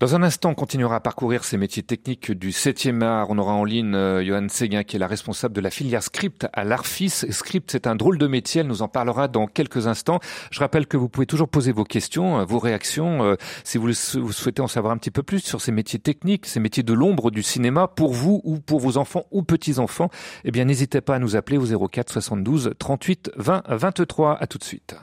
Dans 0.00 0.14
un 0.14 0.22
instant, 0.22 0.50
on 0.50 0.54
continuera 0.54 0.96
à 0.96 1.00
parcourir 1.00 1.44
ces 1.44 1.56
métiers 1.56 1.82
techniques 1.82 2.30
du 2.30 2.50
7e 2.52 3.02
art. 3.02 3.30
On 3.30 3.38
aura 3.38 3.52
en 3.54 3.64
ligne 3.64 3.94
euh, 3.94 4.22
Johan 4.24 4.46
Séguin, 4.50 4.82
qui 4.84 4.96
est 4.96 4.98
la 4.98 5.06
responsable 5.06 5.54
de 5.54 5.60
la 5.62 5.70
filière 5.70 6.02
script 6.02 6.46
à 6.52 6.64
l'Arfis. 6.64 7.08
Script, 7.08 7.70
c'est 7.72 7.86
un 7.86 7.96
drôle 7.96 8.18
de 8.18 8.26
métier. 8.26 8.60
Elle 8.60 8.66
nous 8.66 8.82
en 8.82 8.88
parlera 8.88 9.28
dans 9.28 9.46
quelques 9.46 9.86
instants. 9.86 10.20
Je 10.50 10.60
rappelle 10.60 10.86
que 10.86 10.96
vous 10.98 11.08
pouvez 11.08 11.26
toujours 11.26 11.48
poser 11.48 11.72
vos 11.72 11.84
questions, 11.84 12.40
euh, 12.40 12.44
vos 12.44 12.58
réactions, 12.58 13.24
euh, 13.24 13.36
si 13.64 13.78
vous 13.78 13.92
souhaitez 13.94 14.60
en 14.60 14.66
savoir 14.68 14.92
un 14.92 14.98
petit 14.98 15.10
peu 15.10 15.22
plus 15.22 15.40
sur 15.40 15.60
ces 15.62 15.72
métiers 15.72 15.98
techniques, 15.98 16.44
ces 16.46 16.60
métiers 16.60 16.82
de 16.82 16.92
l'ombre 16.92 17.15
du 17.30 17.42
cinéma, 17.42 17.88
pour 17.88 18.12
vous 18.12 18.40
ou 18.44 18.58
pour 18.58 18.80
vos 18.80 18.96
enfants 18.96 19.24
ou 19.30 19.42
petits-enfants. 19.42 20.10
Eh 20.44 20.50
bien, 20.50 20.64
n'hésitez 20.64 21.00
pas 21.00 21.16
à 21.16 21.18
nous 21.18 21.36
appeler 21.36 21.58
au 21.58 21.88
04 21.88 22.12
72 22.12 22.72
38 22.78 23.30
20 23.36 23.62
23. 23.68 24.36
À 24.40 24.46
tout 24.46 24.58
de 24.58 24.64
suite. 24.64 24.96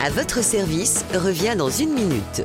À 0.00 0.10
votre 0.10 0.42
service 0.42 1.04
revient 1.12 1.56
dans 1.56 1.70
une 1.70 1.92
minute. 1.92 2.44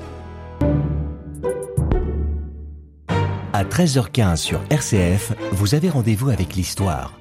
À 3.54 3.64
13h15 3.64 4.38
sur 4.38 4.60
RCF, 4.72 5.34
vous 5.52 5.76
avez 5.76 5.90
rendez-vous 5.90 6.30
avec 6.30 6.56
l'histoire. 6.56 7.14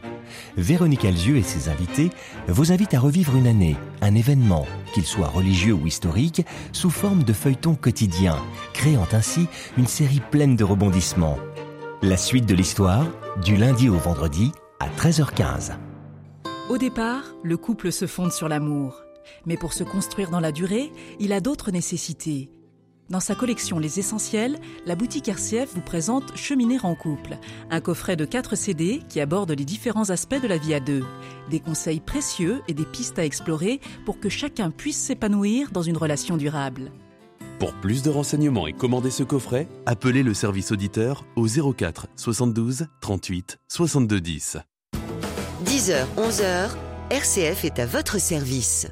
Véronique 0.56 1.04
Alzieux 1.04 1.36
et 1.36 1.42
ses 1.42 1.68
invités 1.68 2.10
vous 2.48 2.72
invitent 2.72 2.94
à 2.94 3.00
revivre 3.00 3.36
une 3.36 3.46
année, 3.46 3.76
un 4.00 4.14
événement, 4.14 4.66
qu'il 4.92 5.04
soit 5.04 5.28
religieux 5.28 5.72
ou 5.72 5.86
historique, 5.86 6.44
sous 6.72 6.90
forme 6.90 7.22
de 7.24 7.32
feuilleton 7.32 7.74
quotidien, 7.74 8.36
créant 8.74 9.08
ainsi 9.12 9.46
une 9.78 9.86
série 9.86 10.22
pleine 10.30 10.56
de 10.56 10.64
rebondissements. 10.64 11.38
La 12.02 12.16
suite 12.16 12.46
de 12.46 12.54
l'histoire, 12.54 13.06
du 13.44 13.56
lundi 13.56 13.88
au 13.88 13.96
vendredi, 13.96 14.52
à 14.80 14.88
13h15. 14.88 15.72
Au 16.68 16.78
départ, 16.78 17.24
le 17.42 17.56
couple 17.56 17.92
se 17.92 18.06
fonde 18.06 18.32
sur 18.32 18.48
l'amour. 18.48 19.02
Mais 19.46 19.56
pour 19.56 19.72
se 19.72 19.84
construire 19.84 20.30
dans 20.30 20.40
la 20.40 20.52
durée, 20.52 20.92
il 21.20 21.32
a 21.32 21.40
d'autres 21.40 21.70
nécessités. 21.70 22.50
Dans 23.12 23.20
sa 23.20 23.34
collection 23.34 23.78
Les 23.78 23.98
Essentiels, 23.98 24.58
la 24.86 24.96
boutique 24.96 25.28
RCF 25.28 25.74
vous 25.74 25.82
présente 25.82 26.34
Cheminer 26.34 26.78
en 26.82 26.94
couple, 26.94 27.36
un 27.68 27.82
coffret 27.82 28.16
de 28.16 28.24
4 28.24 28.56
CD 28.56 29.02
qui 29.06 29.20
aborde 29.20 29.50
les 29.50 29.66
différents 29.66 30.08
aspects 30.08 30.40
de 30.40 30.48
la 30.48 30.56
vie 30.56 30.72
à 30.72 30.80
deux. 30.80 31.04
Des 31.50 31.60
conseils 31.60 32.00
précieux 32.00 32.62
et 32.68 32.72
des 32.72 32.86
pistes 32.86 33.18
à 33.18 33.26
explorer 33.26 33.80
pour 34.06 34.18
que 34.18 34.30
chacun 34.30 34.70
puisse 34.70 34.96
s'épanouir 34.96 35.72
dans 35.72 35.82
une 35.82 35.98
relation 35.98 36.38
durable. 36.38 36.90
Pour 37.58 37.74
plus 37.74 38.02
de 38.02 38.08
renseignements 38.08 38.66
et 38.66 38.72
commander 38.72 39.10
ce 39.10 39.24
coffret, 39.24 39.68
appelez 39.84 40.22
le 40.22 40.32
service 40.32 40.72
auditeur 40.72 41.26
au 41.36 41.46
04 41.46 42.08
72 42.16 42.86
38 43.02 43.58
62 43.68 44.20
10. 44.22 44.56
10h, 45.66 46.06
11h, 46.16 46.70
RCF 47.10 47.66
est 47.66 47.78
à 47.78 47.84
votre 47.84 48.18
service. 48.18 48.88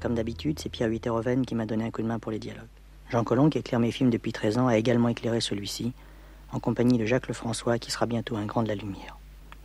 Comme 0.00 0.16
d'habitude, 0.16 0.58
c'est 0.60 0.70
Pierre 0.70 0.88
Huiteroven 0.88 1.46
qui 1.46 1.54
m'a 1.54 1.66
donné 1.66 1.84
un 1.84 1.92
coup 1.92 2.02
de 2.02 2.08
main 2.08 2.18
pour 2.18 2.32
les 2.32 2.40
dialogues. 2.40 2.66
Jean 3.14 3.22
Collomb, 3.22 3.48
qui 3.48 3.58
éclaire 3.58 3.78
mes 3.78 3.92
films 3.92 4.10
depuis 4.10 4.32
13 4.32 4.58
ans, 4.58 4.66
a 4.66 4.76
également 4.76 5.06
éclairé 5.06 5.40
celui-ci, 5.40 5.92
en 6.50 6.58
compagnie 6.58 6.98
de 6.98 7.06
Jacques 7.06 7.28
Lefrançois, 7.28 7.78
qui 7.78 7.92
sera 7.92 8.06
bientôt 8.06 8.34
un 8.34 8.44
grand 8.44 8.64
de 8.64 8.68
la 8.68 8.74
lumière. 8.74 9.18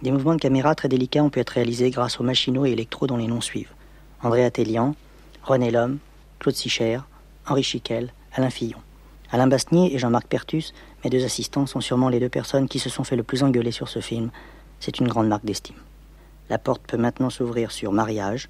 Des 0.03 0.12
mouvements 0.12 0.35
de 0.35 0.39
caméra 0.39 0.75
très 0.75 0.88
délicats 0.88 1.23
ont 1.23 1.31
pu 1.31 1.39
être 1.39 1.49
réalisés 1.49 1.89
grâce 1.89 2.19
aux 2.19 2.23
machinaux 2.23 2.67
et 2.67 2.69
électros 2.69 3.07
dont 3.07 3.17
les 3.17 3.25
noms 3.25 3.41
suivent. 3.41 3.73
André 4.21 4.51
Tellian, 4.51 4.93
René 5.41 5.71
Lhomme, 5.71 5.97
Claude 6.38 6.53
Sicher, 6.53 6.99
Henri 7.47 7.63
Chiquel, 7.63 8.13
Alain 8.33 8.51
Fillon. 8.51 8.77
Alain 9.31 9.47
Bastnier 9.47 9.95
et 9.95 9.97
Jean-Marc 9.97 10.27
Pertus, 10.27 10.75
mes 11.03 11.09
deux 11.09 11.25
assistants, 11.25 11.65
sont 11.65 11.81
sûrement 11.81 12.09
les 12.09 12.19
deux 12.19 12.29
personnes 12.29 12.67
qui 12.67 12.77
se 12.77 12.91
sont 12.91 13.03
fait 13.03 13.15
le 13.15 13.23
plus 13.23 13.41
engueuler 13.41 13.71
sur 13.71 13.89
ce 13.89 13.99
film. 13.99 14.29
C'est 14.79 14.99
une 14.99 15.07
grande 15.07 15.27
marque 15.27 15.45
d'estime. 15.45 15.77
La 16.51 16.59
porte 16.59 16.83
peut 16.85 16.97
maintenant 16.97 17.31
s'ouvrir 17.31 17.71
sur 17.71 17.93
Mariage, 17.93 18.47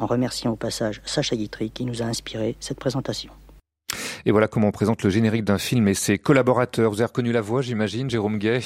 en 0.00 0.06
remerciant 0.06 0.50
au 0.50 0.56
passage 0.56 1.02
Sacha 1.04 1.36
Guitry 1.36 1.70
qui 1.70 1.84
nous 1.84 2.02
a 2.02 2.06
inspiré 2.06 2.56
cette 2.58 2.80
présentation. 2.80 3.30
Et 4.26 4.32
voilà 4.32 4.48
comment 4.48 4.68
on 4.68 4.72
présente 4.72 5.02
le 5.02 5.10
générique 5.10 5.44
d'un 5.44 5.58
film 5.58 5.88
et 5.88 5.94
ses 5.94 6.18
collaborateurs. 6.18 6.90
Vous 6.90 7.00
avez 7.00 7.06
reconnu 7.06 7.32
la 7.32 7.40
voix, 7.40 7.62
j'imagine, 7.62 8.10
Jérôme 8.10 8.38
Gay? 8.38 8.60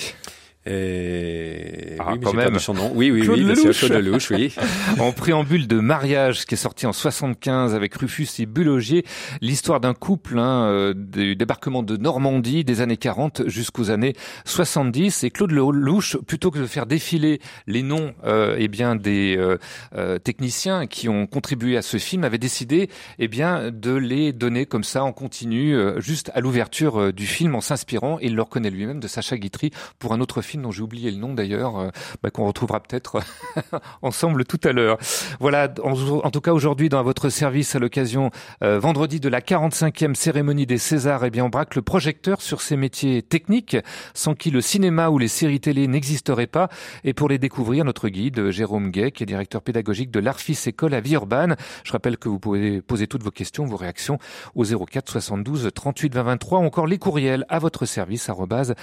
Et... 0.67 1.97
Ah, 1.99 2.13
oui, 2.13 2.19
mais 2.19 2.25
quand 2.25 2.35
même. 2.35 2.59
son 2.59 2.75
nom. 2.75 2.93
Oui, 2.95 3.11
oui, 3.11 3.23
Claude 3.23 3.39
oui, 3.39 3.45
Lelouch. 3.45 3.79
Claude 3.79 3.93
Lelouch, 3.93 4.31
oui. 4.31 4.55
en 4.99 5.13
préambule 5.13 5.67
de 5.67 5.81
mariage 5.81 6.47
qui 6.47 6.55
est 6.55 6.59
sorti 6.59 6.87
en 6.87 6.93
75 6.93 7.75
avec 7.75 7.95
Rufus 7.95 8.29
et 8.39 8.47
Bulogier, 8.47 9.05
l'histoire 9.41 9.81
d'un 9.81 9.95
couple 9.95 10.39
hein, 10.39 10.65
euh, 10.65 10.95
du 10.95 11.37
débarquement 11.37 11.83
de 11.83 11.97
Normandie 11.97 12.65
des 12.65 12.81
années 12.81 12.97
40 12.97 13.49
jusqu'aux 13.49 13.91
années 13.91 14.15
70 14.45 15.25
et 15.25 15.31
Claude 15.31 15.51
Lelouch 15.53 16.17
plutôt 16.27 16.51
que 16.51 16.59
de 16.59 16.67
faire 16.67 16.87
défiler 16.87 17.41
les 17.67 17.83
noms 17.83 18.15
euh, 18.25 18.57
eh 18.59 18.69
bien 18.69 18.97
des 18.97 19.37
euh, 19.39 19.59
euh, 19.95 20.19
techniciens 20.19 20.87
qui 20.87 21.09
ont 21.09 21.27
contribué 21.27 21.77
à 21.77 21.83
ce 21.83 21.97
film 21.99 22.25
avait 22.25 22.39
décidé 22.39 22.89
eh 23.19 23.29
bien 23.29 23.71
de 23.71 23.93
les 23.93 24.33
donner 24.33 24.67
comme 24.67 24.85
ça 24.85 25.05
en 25.05 25.13
continu 25.13 25.75
euh, 25.75 26.01
juste 26.01 26.31
à 26.35 26.41
l'ouverture 26.41 27.01
euh, 27.01 27.13
du 27.13 27.27
film 27.27 27.55
en 27.55 27.61
s'inspirant 27.61 28.19
et 28.21 28.27
il 28.27 28.35
le 28.35 28.43
reconnaît 28.43 28.71
lui-même 28.71 29.01
de 29.01 29.09
Sacha 29.09 29.37
Guitry 29.37 29.71
pour 29.99 30.13
un 30.13 30.21
autre 30.21 30.43
film 30.43 30.54
dont 30.63 30.71
j'ai 30.71 30.83
oublié 30.83 31.11
le 31.11 31.19
nom 31.19 31.35
d'ailleurs 31.35 31.79
euh, 31.79 31.89
bah, 32.23 32.31
qu'on 32.31 32.47
retrouvera 32.47 32.81
peut-être 32.81 33.21
ensemble 34.03 34.45
tout 34.45 34.61
à 34.65 34.73
l'heure. 34.73 34.99
Voilà, 35.41 35.73
en, 35.83 36.31
tout 36.31 36.41
cas 36.41 36.53
aujourd'hui 36.53 36.89
dans 36.89 37.03
votre 37.03 37.29
service 37.29 37.75
à 37.77 37.79
l'occasion 37.79 38.31
euh, 38.63 38.79
vendredi 38.79 39.21
de 39.21 39.29
la 39.29 39.41
45e 39.41 40.15
cérémonie 40.15 40.67
des 40.67 40.79
Césars, 40.79 41.25
eh 41.25 41.31
bien 41.31 41.45
on 41.45 41.49
braque 41.49 41.75
le 41.77 41.83
projecteur 41.83 42.43
sur 42.43 42.61
ces 42.61 42.77
métiers 42.77 43.23
techniques 43.23 43.77
sans 44.13 44.35
qui 44.35 44.51
le 44.51 44.61
cinéma 44.61 45.11
ou 45.11 45.19
les 45.19 45.29
séries 45.29 45.61
télé 45.61 45.87
n'existeraient 45.87 46.47
pas. 46.47 46.69
Et 47.05 47.15
pour 47.15 47.29
les 47.29 47.39
découvrir, 47.39 47.85
notre 47.85 48.09
guide 48.09 48.51
Jérôme 48.51 48.91
Gay, 48.91 49.13
qui 49.13 49.23
est 49.23 49.27
directeur 49.27 49.63
pédagogique 49.63 50.11
de 50.11 50.21
l'Arfis 50.21 50.59
École 50.67 50.95
à 50.95 51.01
Villeurbanne. 51.01 51.57
Je 51.85 51.93
rappelle 51.93 52.17
que 52.17 52.29
vous 52.29 52.39
pouvez 52.39 52.83
poser 52.83 53.07
toutes 53.07 53.23
vos 53.23 53.31
questions, 53.31 53.65
vos 53.65 53.77
réactions 53.77 54.19
au 54.55 54.65
04 54.65 55.11
72 55.11 55.71
38 55.75 56.15
20 56.15 56.23
23 56.25 56.59
ou 56.61 56.65
encore 56.65 56.87
les 56.87 56.99
courriels 56.99 57.45
à 57.49 57.59
votre 57.59 57.87
service 57.87 58.29
arobase 58.29 58.75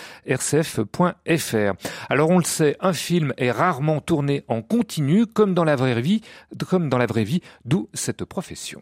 Alors 2.10 2.30
on 2.30 2.38
le 2.38 2.44
sait, 2.44 2.76
un 2.80 2.94
film 2.94 3.34
est 3.38 3.52
rarement 3.52 4.02
tourné 4.02 4.44
en 4.48 4.62
continu 4.62 5.26
comme 5.26 5.54
dans 5.54 5.64
la 5.64 5.76
vraie 5.76 6.00
vie, 6.02 6.22
comme 6.70 6.90
dans 6.90 6.98
la 6.98 7.06
vraie 7.06 7.24
vie, 7.24 7.42
d'où 7.66 7.90
cette 7.94 8.26
profession. 8.26 8.82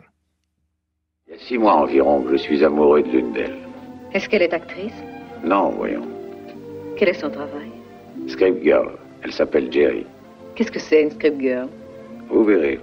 Il 1.27 1.33
y 1.33 1.35
a 1.35 1.39
six 1.39 1.57
mois 1.57 1.75
environ 1.75 2.23
que 2.23 2.31
je 2.31 2.37
suis 2.37 2.63
amoureux 2.63 3.03
de 3.03 3.09
l'une 3.09 3.33
d'elles. 3.33 3.57
Est-ce 4.13 4.27
qu'elle 4.27 4.41
est 4.41 4.53
actrice? 4.53 4.93
Non, 5.43 5.69
voyons. 5.69 6.07
Quel 6.97 7.09
est 7.09 7.19
son 7.19 7.29
travail? 7.29 7.69
Script 8.27 8.63
Girl. 8.63 8.97
Elle 9.21 9.33
s'appelle 9.33 9.71
Jerry. 9.71 10.05
Qu'est-ce 10.55 10.71
que 10.71 10.79
c'est 10.79 11.01
une 11.03 11.11
script 11.11 11.39
girl? 11.39 11.67
Vous 12.29 12.43
verrez. 12.45 12.79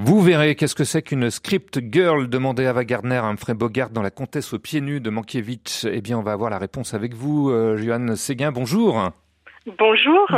Vous 0.00 0.20
verrez 0.20 0.54
qu'est-ce 0.54 0.76
que 0.76 0.84
c'est 0.84 1.02
qu'une 1.02 1.28
script 1.28 1.80
girl, 1.90 2.28
demandait 2.28 2.66
Ava 2.66 2.84
Gardner 2.84 3.16
à 3.16 3.24
Humphrey 3.24 3.54
Bogart 3.54 3.90
dans 3.90 4.00
La 4.00 4.12
Comtesse 4.12 4.52
aux 4.52 4.60
pieds 4.60 4.80
nus 4.80 5.00
de 5.00 5.10
Mankiewicz. 5.10 5.88
Eh 5.90 6.00
bien, 6.00 6.16
on 6.16 6.22
va 6.22 6.30
avoir 6.30 6.50
la 6.50 6.58
réponse 6.58 6.94
avec 6.94 7.14
vous, 7.14 7.50
euh, 7.50 7.76
Johan 7.76 8.14
Séguin. 8.14 8.52
Bonjour. 8.52 9.10
Bonjour. 9.76 10.28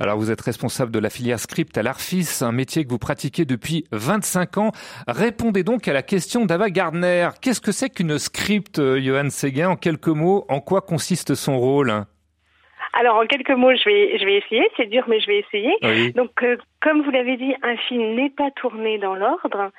Alors, 0.00 0.16
vous 0.16 0.30
êtes 0.30 0.40
responsable 0.40 0.90
de 0.90 0.98
la 0.98 1.10
filière 1.10 1.38
script 1.38 1.76
à 1.76 1.82
l'Arfis, 1.82 2.26
un 2.40 2.52
métier 2.52 2.84
que 2.84 2.88
vous 2.88 2.98
pratiquez 2.98 3.44
depuis 3.44 3.84
25 3.92 4.56
ans. 4.56 4.72
Répondez 5.06 5.62
donc 5.62 5.86
à 5.88 5.92
la 5.92 6.02
question 6.02 6.46
d'Ava 6.46 6.70
Gardner. 6.70 7.28
Qu'est-ce 7.42 7.60
que 7.60 7.70
c'est 7.70 7.90
qu'une 7.90 8.18
script, 8.18 8.78
euh, 8.78 8.98
Johan 8.98 9.28
Séguin? 9.28 9.68
En 9.68 9.76
quelques 9.76 10.08
mots, 10.08 10.46
en 10.48 10.60
quoi 10.60 10.80
consiste 10.80 11.34
son 11.34 11.58
rôle? 11.58 11.92
Alors 12.94 13.16
en 13.16 13.26
quelques 13.26 13.50
mots, 13.50 13.74
je 13.74 13.84
vais 13.88 14.18
je 14.18 14.24
vais 14.24 14.36
essayer. 14.38 14.68
C'est 14.78 14.86
dur, 14.86 15.04
mais 15.06 15.20
je 15.20 15.26
vais 15.26 15.38
essayer. 15.40 15.72
Oui. 15.82 16.12
Donc 16.12 16.30
euh, 16.42 16.56
comme 16.82 17.02
vous 17.02 17.10
l'avez 17.10 17.36
dit, 17.36 17.54
un 17.62 17.76
film 17.76 18.14
n'est 18.14 18.30
pas 18.30 18.50
tourné 18.50 18.98
dans 18.98 19.14
l'ordre. 19.14 19.70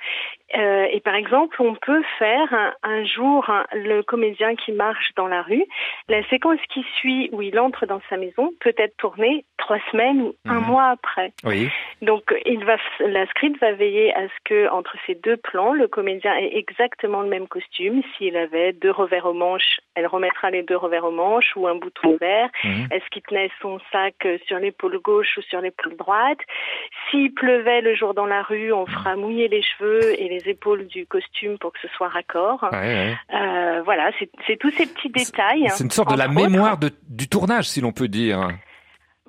Euh, 0.56 0.86
et 0.90 1.00
par 1.00 1.14
exemple, 1.16 1.60
on 1.60 1.74
peut 1.74 2.02
faire 2.18 2.52
un, 2.52 2.72
un 2.82 3.04
jour 3.04 3.48
un- 3.50 3.66
le 3.72 4.02
comédien 4.02 4.54
qui 4.54 4.72
marche 4.72 5.10
dans 5.16 5.26
la 5.26 5.42
rue. 5.42 5.64
La 6.08 6.22
séquence 6.28 6.60
qui 6.68 6.84
suit 6.96 7.28
où 7.32 7.42
il 7.42 7.58
entre 7.58 7.86
dans 7.86 8.00
sa 8.08 8.16
maison 8.16 8.52
peut 8.60 8.74
être 8.78 8.96
tournée 8.96 9.44
trois 9.58 9.78
semaines 9.90 10.20
ou 10.22 10.34
un 10.46 10.60
mois 10.60 10.90
après. 10.90 11.32
Oui. 11.44 11.68
Donc, 12.02 12.34
il 12.46 12.64
va, 12.64 12.76
la 13.00 13.26
script 13.26 13.58
va 13.60 13.72
veiller 13.72 14.14
à 14.14 14.28
ce 14.28 14.34
que, 14.44 14.70
entre 14.70 14.96
ces 15.06 15.14
deux 15.16 15.36
plans, 15.36 15.72
le 15.72 15.88
comédien 15.88 16.34
ait 16.36 16.56
exactement 16.56 17.22
le 17.22 17.28
même 17.28 17.48
costume. 17.48 18.02
S'il 18.16 18.36
avait 18.36 18.72
deux 18.72 18.90
revers 18.90 19.26
aux 19.26 19.32
manches, 19.32 19.80
elle 19.94 20.06
remettra 20.06 20.50
les 20.50 20.62
deux 20.62 20.76
revers 20.76 21.04
aux 21.04 21.10
manches 21.10 21.52
ou 21.56 21.66
un 21.66 21.74
bouton 21.74 22.16
vert. 22.20 22.48
Est-ce 22.92 23.08
qu'il 23.10 23.22
tenait 23.22 23.50
son 23.60 23.80
sac 23.90 24.14
euh, 24.24 24.38
sur 24.46 24.58
l'épaule 24.58 24.98
gauche 25.00 25.36
ou 25.36 25.42
sur 25.42 25.60
l'épaule 25.60 25.96
droite? 25.96 26.38
S'il 27.10 27.32
pleuvait 27.34 27.80
le 27.80 27.94
jour 27.94 28.14
dans 28.14 28.26
la 28.26 28.42
rue, 28.42 28.72
on 28.72 28.86
fera 28.86 29.14
mouiller 29.16 29.48
les 29.48 29.62
cheveux 29.62 30.18
et 30.20 30.28
les 30.28 30.48
épaules 30.48 30.86
du 30.86 31.06
costume 31.06 31.58
pour 31.58 31.72
que 31.72 31.78
ce 31.82 31.88
soit 31.96 32.08
raccord. 32.08 32.66
Ouais, 32.72 32.78
ouais. 32.78 33.14
Euh, 33.34 33.82
voilà, 33.84 34.10
c'est 34.46 34.56
tous 34.56 34.70
ces 34.70 34.86
petits 34.86 35.10
détails. 35.10 35.66
C'est 35.70 35.84
une 35.84 35.90
sorte 35.90 36.10
de 36.12 36.16
la 36.18 36.24
autres. 36.26 36.34
mémoire 36.34 36.78
de- 36.78 36.90
du 37.08 37.28
tournage, 37.28 37.64
si 37.68 37.80
l'on 37.80 37.92
peut 37.92 38.08
dire. 38.08 38.48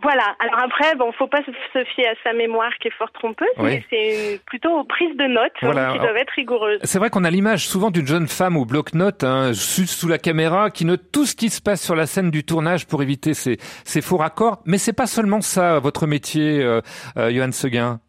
Voilà. 0.01 0.35
Alors 0.39 0.59
après, 0.65 0.93
bon, 0.95 1.11
faut 1.13 1.27
pas 1.27 1.41
se 1.73 1.83
fier 1.95 2.07
à 2.09 2.13
sa 2.23 2.33
mémoire 2.33 2.69
qui 2.81 2.89
est 2.89 2.93
fort 2.97 3.11
trompeuse, 3.13 3.47
Oui. 3.57 3.63
mais 3.63 3.83
c'est 3.89 4.41
plutôt 4.45 4.69
aux 4.71 4.83
prises 4.83 5.15
de 5.15 5.23
notes 5.25 5.53
hein, 5.61 5.71
Voilà. 5.71 5.93
qui 5.93 5.99
doivent 5.99 6.17
être 6.17 6.31
rigoureuses. 6.35 6.79
C'est 6.83 6.99
vrai 6.99 7.09
qu'on 7.09 7.23
a 7.23 7.29
l'image 7.31 7.65
souvent 7.67 7.91
d'une 7.91 8.05
jeune 8.05 8.27
femme 8.27 8.57
au 8.57 8.65
bloc-notes, 8.65 9.23
hein, 9.23 9.53
sous, 9.53 9.85
sous 9.87 10.07
la 10.09 10.17
caméra, 10.17 10.69
qui 10.69 10.83
note 10.85 11.11
tout 11.13 11.25
ce 11.25 11.33
qui 11.35 11.49
se 11.49 11.61
passe 11.61 11.81
sur 11.81 11.95
la 11.95 12.07
scène 12.07 12.29
du 12.29 12.43
tournage 12.43 12.87
pour 12.87 13.01
éviter 13.01 13.33
ces, 13.33 13.57
ces 13.85 14.01
faux 14.01 14.17
raccords. 14.17 14.61
Mais 14.65 14.77
c'est 14.77 14.93
pas 14.93 15.07
seulement 15.07 15.39
ça, 15.41 15.79
votre 15.79 16.07
métier, 16.07 16.61
euh, 16.61 16.81
euh, 17.17 17.31
Johan 17.31 17.51
Seguin. 17.53 17.99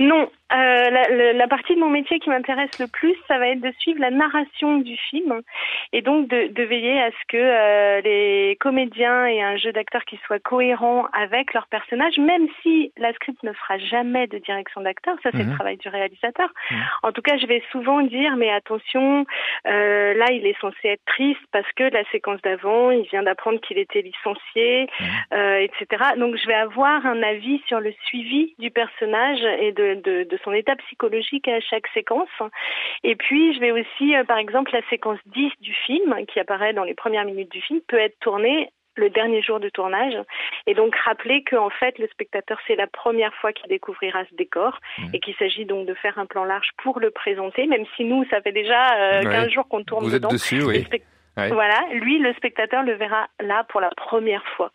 Non, 0.00 0.30
euh, 0.52 0.90
la, 0.90 1.08
la- 1.08 1.32
la 1.34 1.48
partie 1.48 1.74
de 1.74 1.80
mon 1.80 1.90
métier 1.90 2.18
qui 2.20 2.30
m'intéresse 2.30 2.70
le 2.78 2.86
plus, 2.86 3.14
ça 3.28 3.38
va 3.38 3.48
être 3.48 3.60
de 3.60 3.72
suivre 3.78 4.00
la 4.00 4.10
narration 4.10 4.78
du 4.78 4.96
film 4.96 5.42
et 5.92 6.00
donc 6.02 6.28
de, 6.28 6.48
de 6.48 6.62
veiller 6.62 7.00
à 7.00 7.10
ce 7.10 7.24
que 7.28 7.36
euh, 7.36 8.00
les 8.02 8.56
comédiens 8.60 9.26
aient 9.26 9.42
un 9.42 9.56
jeu 9.56 9.72
d'acteurs 9.72 10.04
qui 10.04 10.18
soit 10.26 10.38
cohérent 10.38 11.06
avec 11.12 11.52
leur 11.54 11.66
personnage, 11.66 12.18
même 12.18 12.46
si 12.62 12.92
la 12.96 13.12
script 13.14 13.42
ne 13.42 13.52
fera 13.52 13.78
jamais 13.78 14.26
de 14.26 14.38
direction 14.38 14.80
d'acteur, 14.80 15.16
ça 15.22 15.30
c'est 15.32 15.38
Mhm. 15.38 15.50
le 15.50 15.54
travail 15.54 15.76
du 15.76 15.88
réalisateur. 15.88 16.48
En 17.02 17.12
tout 17.12 17.22
cas, 17.22 17.36
je 17.38 17.46
vais 17.46 17.62
souvent 17.72 18.00
dire, 18.02 18.36
mais 18.36 18.50
attention, 18.50 19.26
euh, 19.66 20.14
là 20.14 20.26
il 20.32 20.46
est 20.46 20.58
censé 20.60 20.88
être 20.88 21.04
triste 21.06 21.40
parce 21.52 21.70
que 21.72 21.84
la 21.84 22.04
séquence 22.10 22.40
d'avant, 22.42 22.90
il 22.90 23.02
vient 23.08 23.22
d'apprendre 23.22 23.60
qu'il 23.60 23.78
était 23.78 24.02
licencié, 24.02 24.88
euh, 25.32 25.58
etc. 25.60 26.04
Donc 26.16 26.36
je 26.36 26.46
vais 26.46 26.54
avoir 26.54 27.04
un 27.06 27.22
avis 27.22 27.62
sur 27.66 27.80
le 27.80 27.92
suivi 28.06 28.54
du 28.58 28.70
personnage 28.70 29.40
et 29.60 29.72
de, 29.72 29.94
de, 30.02 30.24
de 30.24 30.37
son 30.44 30.52
état 30.52 30.76
psychologique 30.76 31.48
à 31.48 31.60
chaque 31.60 31.86
séquence. 31.94 32.28
Et 33.04 33.16
puis 33.16 33.54
je 33.54 33.60
vais 33.60 33.72
aussi, 33.72 34.16
euh, 34.16 34.24
par 34.24 34.38
exemple, 34.38 34.72
la 34.72 34.82
séquence 34.88 35.18
10 35.26 35.50
du 35.60 35.74
film, 35.74 36.14
qui 36.26 36.40
apparaît 36.40 36.72
dans 36.72 36.84
les 36.84 36.94
premières 36.94 37.24
minutes 37.24 37.50
du 37.52 37.60
film, 37.60 37.80
peut 37.88 37.98
être 37.98 38.18
tournée 38.20 38.70
le 38.96 39.10
dernier 39.10 39.40
jour 39.42 39.60
de 39.60 39.68
tournage 39.68 40.14
et 40.66 40.74
donc 40.74 40.92
rappeler 40.96 41.44
que 41.44 41.54
en 41.54 41.70
fait 41.70 41.96
le 42.00 42.08
spectateur 42.08 42.58
c'est 42.66 42.74
la 42.74 42.88
première 42.88 43.32
fois 43.36 43.52
qu'il 43.52 43.68
découvrira 43.68 44.24
ce 44.28 44.34
décor 44.34 44.80
et 45.12 45.20
qu'il 45.20 45.36
s'agit 45.36 45.64
donc 45.66 45.86
de 45.86 45.94
faire 45.94 46.18
un 46.18 46.26
plan 46.26 46.42
large 46.44 46.70
pour 46.82 46.98
le 46.98 47.12
présenter 47.12 47.68
même 47.68 47.84
si 47.94 48.04
nous 48.04 48.24
ça 48.28 48.40
fait 48.40 48.50
déjà 48.50 48.96
euh, 48.96 49.18
Ouais. 49.22 49.30
15 49.30 49.50
jours 49.50 49.68
qu'on 49.68 49.84
tourne 49.84 50.02
Vous 50.04 50.16
êtes 50.16 50.22
dessus, 50.28 50.64
oui. 50.64 50.84
Ouais. 51.36 51.48
voilà 51.50 51.78
lui 51.92 52.18
le 52.18 52.34
spectateur 52.34 52.82
le 52.82 52.94
verra 52.94 53.28
là 53.40 53.62
pour 53.68 53.80
la 53.80 53.90
première 53.96 54.44
fois 54.56 54.72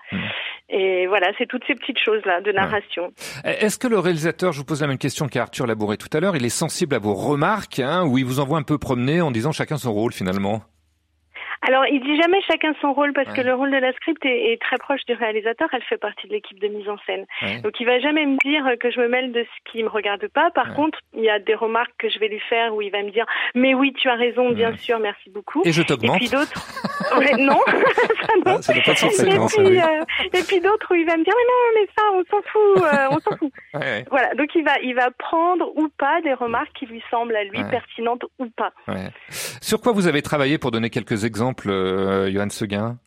et 0.73 1.07
voilà 1.07 1.31
c'est 1.37 1.45
toutes 1.45 1.63
ces 1.67 1.75
petites 1.75 1.99
choses 1.99 2.21
là 2.25 2.41
de 2.41 2.51
narration. 2.51 3.13
Est-ce 3.43 3.77
que 3.77 3.87
le 3.87 3.99
réalisateur, 3.99 4.51
je 4.51 4.57
vous 4.57 4.65
pose 4.65 4.81
la 4.81 4.87
même 4.87 4.97
question 4.97 5.27
qu'à 5.27 5.43
Arthur 5.43 5.67
Labouré 5.67 5.97
tout 5.97 6.09
à 6.11 6.19
l'heure, 6.19 6.35
il 6.35 6.43
est 6.43 6.49
sensible 6.49 6.95
à 6.95 6.99
vos 6.99 7.13
remarques, 7.13 7.79
hein, 7.79 8.03
ou 8.05 8.17
il 8.17 8.25
vous 8.25 8.39
envoie 8.39 8.57
un 8.57 8.63
peu 8.63 8.77
promener 8.77 9.21
en 9.21 9.31
disant 9.31 9.51
chacun 9.51 9.77
son 9.77 9.93
rôle 9.93 10.13
finalement? 10.13 10.63
Alors, 11.67 11.85
il 11.87 12.01
dit 12.01 12.19
jamais 12.21 12.41
chacun 12.47 12.73
son 12.81 12.93
rôle 12.93 13.13
parce 13.13 13.31
que 13.33 13.41
le 13.41 13.53
rôle 13.53 13.71
de 13.71 13.77
la 13.77 13.93
script 13.93 14.23
est, 14.25 14.51
est, 14.53 14.61
très 14.61 14.77
proche 14.77 15.01
du 15.05 15.13
réalisateur. 15.13 15.69
Elle 15.71 15.83
fait 15.83 15.97
partie 15.97 16.27
de 16.27 16.33
l'équipe 16.33 16.59
de 16.59 16.67
mise 16.67 16.87
en 16.89 16.97
scène. 17.05 17.25
Ouais. 17.41 17.59
Donc, 17.61 17.79
il 17.79 17.85
va 17.85 17.99
jamais 17.99 18.25
me 18.25 18.37
dire 18.43 18.65
que 18.79 18.91
je 18.91 18.99
me 18.99 19.07
mêle 19.07 19.31
de 19.31 19.43
ce 19.43 19.71
qui 19.71 19.83
me 19.83 19.89
regarde 19.89 20.27
pas. 20.27 20.51
Par 20.51 20.69
Ouais. 20.69 20.75
contre, 20.75 20.99
il 21.15 21.23
y 21.23 21.29
a 21.29 21.39
des 21.39 21.55
remarques 21.55 21.93
que 21.97 22.09
je 22.09 22.19
vais 22.19 22.27
lui 22.27 22.39
faire 22.49 22.73
où 22.73 22.81
il 22.81 22.91
va 22.91 23.01
me 23.03 23.11
dire 23.11 23.25
Mais 23.55 23.73
oui, 23.73 23.93
tu 23.93 24.09
as 24.09 24.15
raison, 24.15 24.51
bien 24.51 24.75
sûr, 24.77 24.99
merci 24.99 25.29
beaucoup. 25.29 25.61
Et 25.65 25.71
je 25.71 25.81
t'augmente. 25.81 26.17
Et 26.17 26.19
puis 26.19 26.29
d'autres. 26.29 26.53
Non, 27.37 27.59
ça 27.67 28.33
non. 28.45 28.61
Ça 28.61 28.73
pas 28.73 28.93
de 28.93 29.25
et, 29.27 29.47
puis, 29.47 29.79
euh, 29.79 30.03
et 30.33 30.43
puis 30.43 30.59
d'autres 30.61 30.87
où 30.91 30.95
il 30.95 31.05
va 31.05 31.17
me 31.17 31.23
dire 31.23 31.33
Mais 31.37 31.47
non, 31.47 31.81
mais 31.81 31.87
ça, 31.95 32.03
on 32.13 32.23
s'en 32.29 32.41
fout, 32.41 32.83
euh, 32.83 33.07
on 33.11 33.19
s'en 33.19 33.37
fout. 33.37 33.51
Voilà, 34.09 34.33
donc 34.35 34.49
il 34.55 34.63
va, 34.63 34.79
il 34.81 34.95
va 34.95 35.11
prendre 35.11 35.71
ou 35.75 35.89
pas 35.97 36.21
des 36.21 36.33
remarques 36.33 36.71
qui 36.73 36.85
lui 36.85 37.03
semblent 37.11 37.35
à 37.35 37.43
lui 37.43 37.63
pertinentes 37.69 38.23
ou 38.39 38.47
pas. 38.47 38.71
Sur 39.61 39.81
quoi 39.81 39.91
vous 39.91 40.07
avez 40.07 40.21
travaillé 40.21 40.57
pour 40.57 40.71
donner 40.71 40.89
quelques 40.89 41.25
exemples, 41.25 41.52
euh, 41.67 42.31
Johan 42.31 42.49
Seguin 42.49 42.97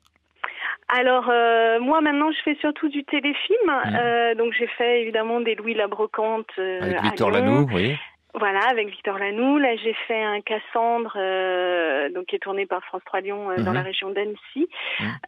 Alors 0.88 1.28
euh, 1.30 1.80
moi 1.80 2.00
maintenant 2.00 2.30
je 2.30 2.38
fais 2.44 2.56
surtout 2.60 2.88
du 2.88 3.04
téléfilm, 3.04 3.70
Euh, 3.86 4.34
donc 4.34 4.52
j'ai 4.58 4.68
fait 4.78 5.02
évidemment 5.02 5.40
des 5.40 5.54
Louis 5.54 5.74
la 5.74 5.88
brocante 5.88 6.46
euh, 6.58 6.80
Avec 6.82 7.02
Victor. 7.02 7.30
Lanoux, 7.30 7.66
oui. 7.72 7.96
Voilà, 8.38 8.60
avec 8.70 8.88
Victor 8.90 9.18
Lanoux. 9.18 9.56
Là, 9.58 9.76
j'ai 9.82 9.94
fait 10.06 10.22
un 10.22 10.40
Cassandre, 10.42 11.16
euh, 11.16 12.10
donc 12.10 12.26
qui 12.26 12.36
est 12.36 12.38
tourné 12.38 12.66
par 12.66 12.84
France 12.84 13.00
3 13.06 13.20
Lyon 13.20 13.50
euh, 13.50 13.56
dans 13.62 13.70
Mhm. 13.70 13.74
la 13.76 13.82
région 13.82 14.10
d'Annecy. 14.10 14.68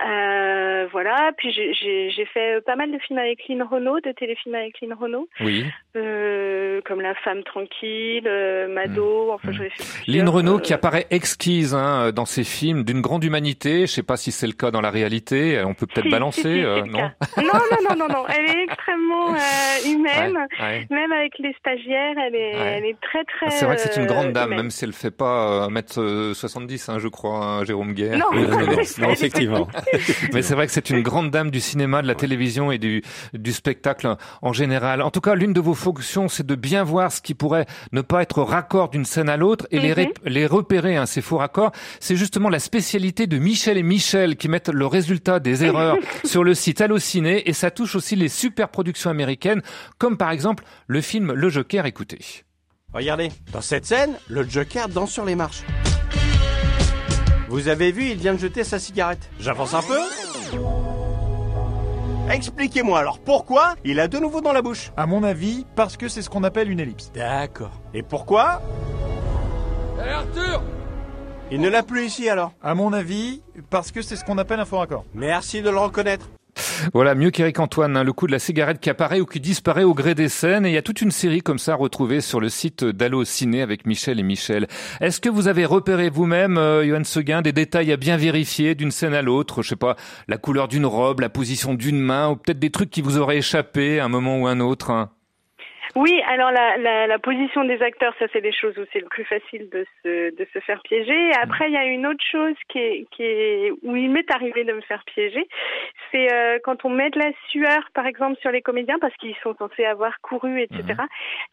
Euh, 0.07 0.87
voilà. 0.93 1.33
Puis 1.37 1.51
j'ai- 1.53 2.27
fait 2.35 2.61
pas 2.67 2.77
mal 2.77 2.93
de 2.93 2.99
films 2.99 3.19
avec 3.19 3.49
Lynn 3.49 3.63
Renault, 3.63 4.01
de 4.01 4.13
téléfilms 4.13 4.55
avec 4.55 4.79
Lynn 4.83 4.93
Renault, 4.93 5.29
Oui. 5.41 5.65
comme 6.85 7.01
La 7.01 7.15
femme 7.15 7.43
tranquille, 7.45 8.29
Mado. 8.69 9.31
Enfin, 9.33 9.53
j'en 9.53 9.63
ai 9.65 9.71
fait. 9.71 9.85
Lynn 10.07 10.29
Renault 10.29 10.59
qui 10.59 10.75
apparaît 10.75 11.07
exquise 11.11 11.75
hein, 11.75 12.11
dans 12.13 12.27
ses 12.27 12.45
films, 12.45 12.85
d'une 12.85 13.01
grande 13.01 13.25
humanité. 13.25 13.83
Je 13.83 13.87
sais 13.87 14.03
pas 14.03 14.17
si 14.19 14.31
c'est 14.31 14.47
le 14.47 14.53
cas 14.53 14.71
dans 14.71 14.83
la 14.83 14.91
réalité. 14.91 15.63
On 15.65 15.73
peut 15.75 15.87
peut-être 15.87 16.05
Si, 16.05 16.11
balancer, 16.11 16.43
si, 16.43 16.49
si, 16.83 16.91
non. 16.91 17.11
Non, 17.39 17.45
non, 17.45 17.89
non, 17.89 17.97
non, 17.97 18.09
non. 18.09 18.25
Elle 18.29 18.45
est 18.51 18.63
extrêmement 18.65 19.29
humaine. 19.87 20.37
Ouais, 20.61 20.65
ouais. 20.67 20.87
Même 20.91 21.13
avec 21.13 21.39
les 21.39 21.55
stagiaires, 21.55 22.15
elle 22.19 22.35
est, 22.35 22.55
Ouais. 22.59 22.75
elle 22.79 22.85
est 22.85 22.98
très, 23.01 23.25
très. 23.25 23.47
Ah, 23.47 23.51
C'est 23.51 23.65
vrai 23.65 23.77
que 23.77 23.83
c'est 23.83 23.97
une 23.97 24.03
euh, 24.03 24.07
grande 24.07 24.33
dame, 24.33 24.49
humaine. 24.49 24.63
même 24.65 24.71
si 24.71 24.85
elle 24.85 24.93
fait 24.93 25.11
pas 25.11 25.67
euh, 25.67 25.69
1m70, 25.69 26.91
hein, 26.91 26.99
je 26.99 27.09
crois, 27.09 27.45
hein, 27.45 27.65
Jérôme 27.65 27.93
Guerre. 27.95 28.19
Non. 28.19 28.27
Non, 28.49 28.67
non, 28.67 28.77
non, 28.99 29.11
effectivement. 29.11 29.69
Mais 30.33 30.43
c'est 30.43 30.55
vrai 30.55 30.67
que 30.67 30.73
c'est 30.73 30.91
une 30.91 31.03
grande 31.03 31.31
dame 31.31 31.51
du 31.51 31.61
cinéma, 31.61 32.03
de 32.03 32.07
la 32.07 32.15
télévision 32.15 32.71
et 32.73 32.79
du, 32.79 33.03
du 33.35 33.53
spectacle 33.53 34.17
en 34.43 34.53
général. 34.53 35.03
En 35.03 35.11
tout 35.11 35.21
cas, 35.21 35.35
l'une 35.35 35.53
de 35.53 35.61
vos 35.61 35.75
fonctions, 35.75 36.29
c'est 36.29 36.47
de 36.47 36.55
bien 36.55 36.85
voir 36.85 37.11
ce 37.13 37.21
qui 37.21 37.35
pourrait 37.35 37.67
ne 37.93 38.01
pas 38.01 38.23
être 38.23 38.43
raccord 38.43 38.89
d'une 38.91 39.05
scène 39.05 39.29
à 39.29 39.37
l'autre 39.37 39.67
et 39.71 39.81
les, 39.81 39.95
Mhm. 39.99 40.07
les 40.27 40.47
repérer, 40.47 40.97
hein, 40.97 41.07
ces 41.07 41.21
faux 41.21 41.39
raccords. 41.39 41.73
C'est 42.01 42.17
justement 42.17 42.49
la 42.49 42.59
spécialité 42.61 43.27
de 43.27 43.39
Michel 43.39 43.77
et 43.79 43.83
Michel 43.83 44.37
qui 44.37 44.49
mettent 44.49 44.69
le 44.69 44.87
résultat 44.87 45.41
des 45.41 45.65
erreurs 45.65 45.97
sur 46.25 46.45
le 46.45 46.55
site 46.55 46.81
Allociné 46.81 47.49
et 47.49 47.53
ça 47.53 47.71
touche 47.71 47.97
aussi 47.97 48.17
les 48.17 48.29
super 48.29 48.69
productions 48.69 49.11
américaines, 49.11 49.63
comme 49.99 50.17
par 50.17 50.31
exemple 50.31 50.65
le 50.87 51.01
film 51.01 51.33
Le 51.33 51.49
Joker. 51.49 51.87
Écoutez. 51.87 52.19
Regardez, 52.95 53.31
dans 53.53 53.61
cette 53.61 53.85
scène, 53.85 54.15
le 54.29 54.49
Joker 54.49 54.89
danse 54.89 55.13
sur 55.13 55.27
les 55.27 55.35
marches. 55.35 55.63
Vous 57.49 57.69
avez 57.69 57.93
vu, 57.93 58.07
il 58.07 58.17
vient 58.17 58.33
de 58.33 58.39
jeter 58.39 58.65
sa 58.65 58.79
cigarette. 58.79 59.31
J'avance 59.39 59.75
un 59.75 59.83
peu 59.83 59.99
Expliquez-moi 62.31 62.99
alors 62.99 63.19
pourquoi 63.19 63.75
il 63.85 64.01
a 64.01 64.09
de 64.09 64.19
nouveau 64.19 64.41
dans 64.41 64.53
la 64.53 64.63
bouche? 64.63 64.91
À 64.97 65.07
mon 65.07 65.23
avis, 65.23 65.67
parce 65.77 65.97
que 65.99 66.09
c'est 66.09 66.23
ce 66.23 66.31
qu'on 66.31 66.45
appelle 66.45 66.71
une 66.71 66.81
ellipse. 66.81 67.13
D'accord. 67.13 67.81
Et 67.93 68.03
pourquoi? 68.03 68.63
Arthur 69.99 70.63
Il 71.51 71.61
ne 71.61 71.69
l'a 71.69 71.83
plus 71.83 72.07
ici 72.07 72.29
alors 72.29 72.53
À 72.63 72.75
mon 72.75 72.93
avis, 72.95 73.43
parce 73.69 73.93
que 73.93 74.01
c'est 74.01 74.17
ce 74.17 74.25
qu'on 74.25 74.39
appelle 74.39 74.61
un 74.61 74.65
faux 74.65 74.79
raccord. 74.79 75.05
Merci 75.15 75.61
de 75.61 75.69
le 75.71 75.79
reconnaître. 75.79 76.31
Voilà, 76.93 77.15
mieux 77.15 77.31
qu'Éric 77.31 77.59
Antoine, 77.61 77.97
hein, 77.97 78.05
le 78.05 78.13
coup 78.13 78.27
de 78.27 78.33
la 78.33 78.39
cigarette 78.39 78.81
qui 78.81 78.91
apparaît 78.91 79.21
ou 79.21 79.27
qui 79.27 79.41
disparaît 79.41 79.85
au 79.85 79.95
gré 79.95 80.15
des 80.15 80.29
scènes. 80.29 80.67
Et 80.67 80.71
il 80.71 80.75
y 80.75 80.79
a 80.79 80.83
toute 80.83 81.01
une 81.01 81.11
série 81.11 81.41
comme 81.41 81.59
ça 81.59 81.75
retrouvée 81.75 82.21
sur 82.21 82.41
le 82.41 82.49
site 82.49 82.85
d'Allo 82.85 83.25
Ciné 83.25 83.63
avec 83.63 83.87
Michel 83.87 84.21
et 84.21 84.23
Michel. 84.23 84.67
Est-ce 85.01 85.21
que 85.21 85.29
vous 85.29 85.49
avez 85.49 85.65
repéré 85.65 86.11
vous-même, 86.11 86.59
euh, 86.59 87.05
Seguin, 87.05 87.43
des 87.43 87.53
détails 87.53 87.93
à 87.93 87.97
bien 87.97 88.17
vérifier 88.17 88.75
d'une 88.75 88.91
scène 88.91 89.15
à 89.15 89.23
l'autre? 89.23 89.63
Je 89.63 89.71
sais 89.71 89.77
pas, 89.77 89.97
la 90.27 90.37
couleur 90.37 90.69
d'une 90.69 90.85
robe, 90.85 91.21
la 91.21 91.29
position 91.29 91.75
d'une 91.75 92.01
main, 92.01 92.31
ou 92.31 92.37
peut-être 92.37 92.59
des 92.59 92.71
trucs 92.71 92.91
qui 92.91 93.03
vous 93.03 93.19
auraient 93.19 93.39
échappé 93.39 94.01
à 94.01 94.05
un 94.05 94.09
moment 94.09 94.39
ou 94.39 94.47
un 94.47 94.61
autre 94.61 94.91
hein? 94.91 95.11
Oui, 96.01 96.23
alors 96.29 96.51
la, 96.53 96.77
la, 96.77 97.07
la 97.07 97.19
position 97.19 97.65
des 97.65 97.81
acteurs, 97.83 98.15
ça 98.19 98.27
c'est 98.33 98.41
des 98.41 98.53
choses 98.53 98.77
où 98.79 98.85
c'est 98.93 99.01
le 99.01 99.07
plus 99.09 99.25
facile 99.25 99.69
de 99.71 99.85
se, 100.03 100.35
de 100.37 100.47
se 100.53 100.59
faire 100.61 100.81
piéger. 100.83 101.31
Après, 101.43 101.67
il 101.69 101.75
y 101.75 101.77
a 101.77 101.85
une 101.85 102.07
autre 102.07 102.25
chose 102.31 102.55
qui 102.69 102.79
est, 102.79 103.07
qui 103.11 103.23
est 103.25 103.73
où 103.83 103.97
il 103.97 104.11
m'est 104.11 104.31
arrivé 104.33 104.65
de 104.65 104.73
me 104.73 104.81
faire 104.83 105.03
piéger, 105.13 105.47
c'est 106.13 106.33
euh, 106.33 106.59
quand 106.63 106.85
on 106.85 106.91
met 106.91 107.11
de 107.11 107.19
la 107.19 107.31
sueur, 107.51 107.81
par 107.95 108.07
exemple, 108.07 108.39
sur 108.41 108.51
les 108.51 108.63
comédiens, 108.63 108.99
parce 109.01 109.15
qu'ils 109.17 109.35
sont 109.43 109.55
censés 109.59 109.85
avoir 109.85 110.21
couru, 110.21 110.61
etc. 110.63 110.85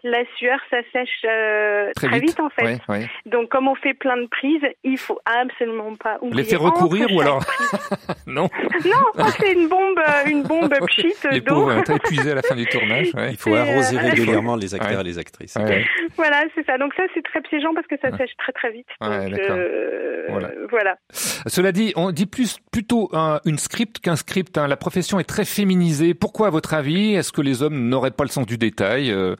La 0.03 0.23
sueur, 0.37 0.59
ça 0.69 0.77
sèche 0.93 1.09
euh, 1.25 1.91
Très 1.95 2.07
très, 2.07 2.19
vite. 2.19 2.29
vite. 2.29 2.39
en 2.39 2.49
fait. 2.49 2.63
Ouais, 2.65 2.77
ouais. 2.89 3.07
Donc, 3.25 3.49
comme 3.49 3.67
on 3.67 3.75
fait 3.75 3.93
plein 3.93 4.17
de 4.17 4.27
prises, 4.27 4.61
il 4.83 4.97
faut 4.97 5.19
absolument 5.25 5.95
pas 5.95 6.17
oublier. 6.21 6.43
Les 6.43 6.49
faire 6.49 6.61
recourir 6.61 7.07
ou 7.11 7.21
alors 7.21 7.41
Non 8.27 8.47
Non, 8.85 9.23
c'est 9.39 9.53
une 9.53 9.67
bombe, 9.67 9.99
euh, 9.99 10.29
une 10.29 10.43
bombe 10.43 10.73
pchit 10.87 11.13
Les 11.31 11.41
d'eau. 11.41 11.55
pauvres, 11.55 11.71
hein, 11.71 11.83
t'as 11.85 11.95
épuisé 11.95 12.31
à 12.31 12.35
la 12.35 12.41
fin 12.41 12.55
du 12.55 12.65
tournage. 12.65 13.07
ouais. 13.15 13.31
Il 13.31 13.37
faut 13.37 13.53
arroser 13.55 13.97
euh, 13.97 14.01
régulièrement 14.35 14.55
les 14.55 14.73
acteurs 14.75 14.91
Ouais. 14.91 15.01
et 15.01 15.03
les 15.03 15.17
actrices. 15.19 15.55
Ouais. 15.55 15.85
Voilà, 16.15 16.43
c'est 16.55 16.65
ça. 16.65 16.77
Donc 16.77 16.93
ça, 16.95 17.03
c'est 17.13 17.23
très 17.23 17.41
piégeant 17.41 17.73
parce 17.73 17.87
que 17.87 17.95
ça 18.01 18.15
sèche 18.17 18.31
très 18.37 18.51
très 18.53 18.71
vite. 18.71 18.87
Ouais, 19.01 19.29
Donc, 19.29 19.39
d'accord. 19.39 19.55
euh, 19.57 20.25
Voilà. 20.29 20.51
voilà. 20.69 20.95
Cela 21.11 21.71
dit, 21.71 21.93
on 21.95 22.11
dit 22.11 22.25
plus 22.25 22.57
plutôt 22.71 23.09
un- 23.13 23.39
une 23.45 23.57
script 23.57 23.99
qu'un 23.99 24.15
script. 24.15 24.57
hein. 24.57 24.67
La 24.67 24.77
profession 24.77 25.19
est 25.19 25.23
très 25.23 25.45
féminisée. 25.45 26.13
Pourquoi, 26.13 26.47
à 26.47 26.49
votre 26.49 26.73
avis 26.73 27.13
Est-ce 27.15 27.31
que 27.31 27.41
les 27.41 27.61
hommes 27.63 27.89
n'auraient 27.89 28.11
pas 28.11 28.23
le 28.23 28.29
sens 28.29 28.45
du 28.45 28.57
détail 28.57 29.11
euh, 29.11 29.35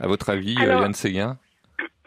À 0.00 0.06
votre 0.06 0.30
avis, 0.30 0.56
euh, 0.60 0.64
Alors, 0.70 0.82
Yann 0.82 0.94
Séguin? 0.94 1.38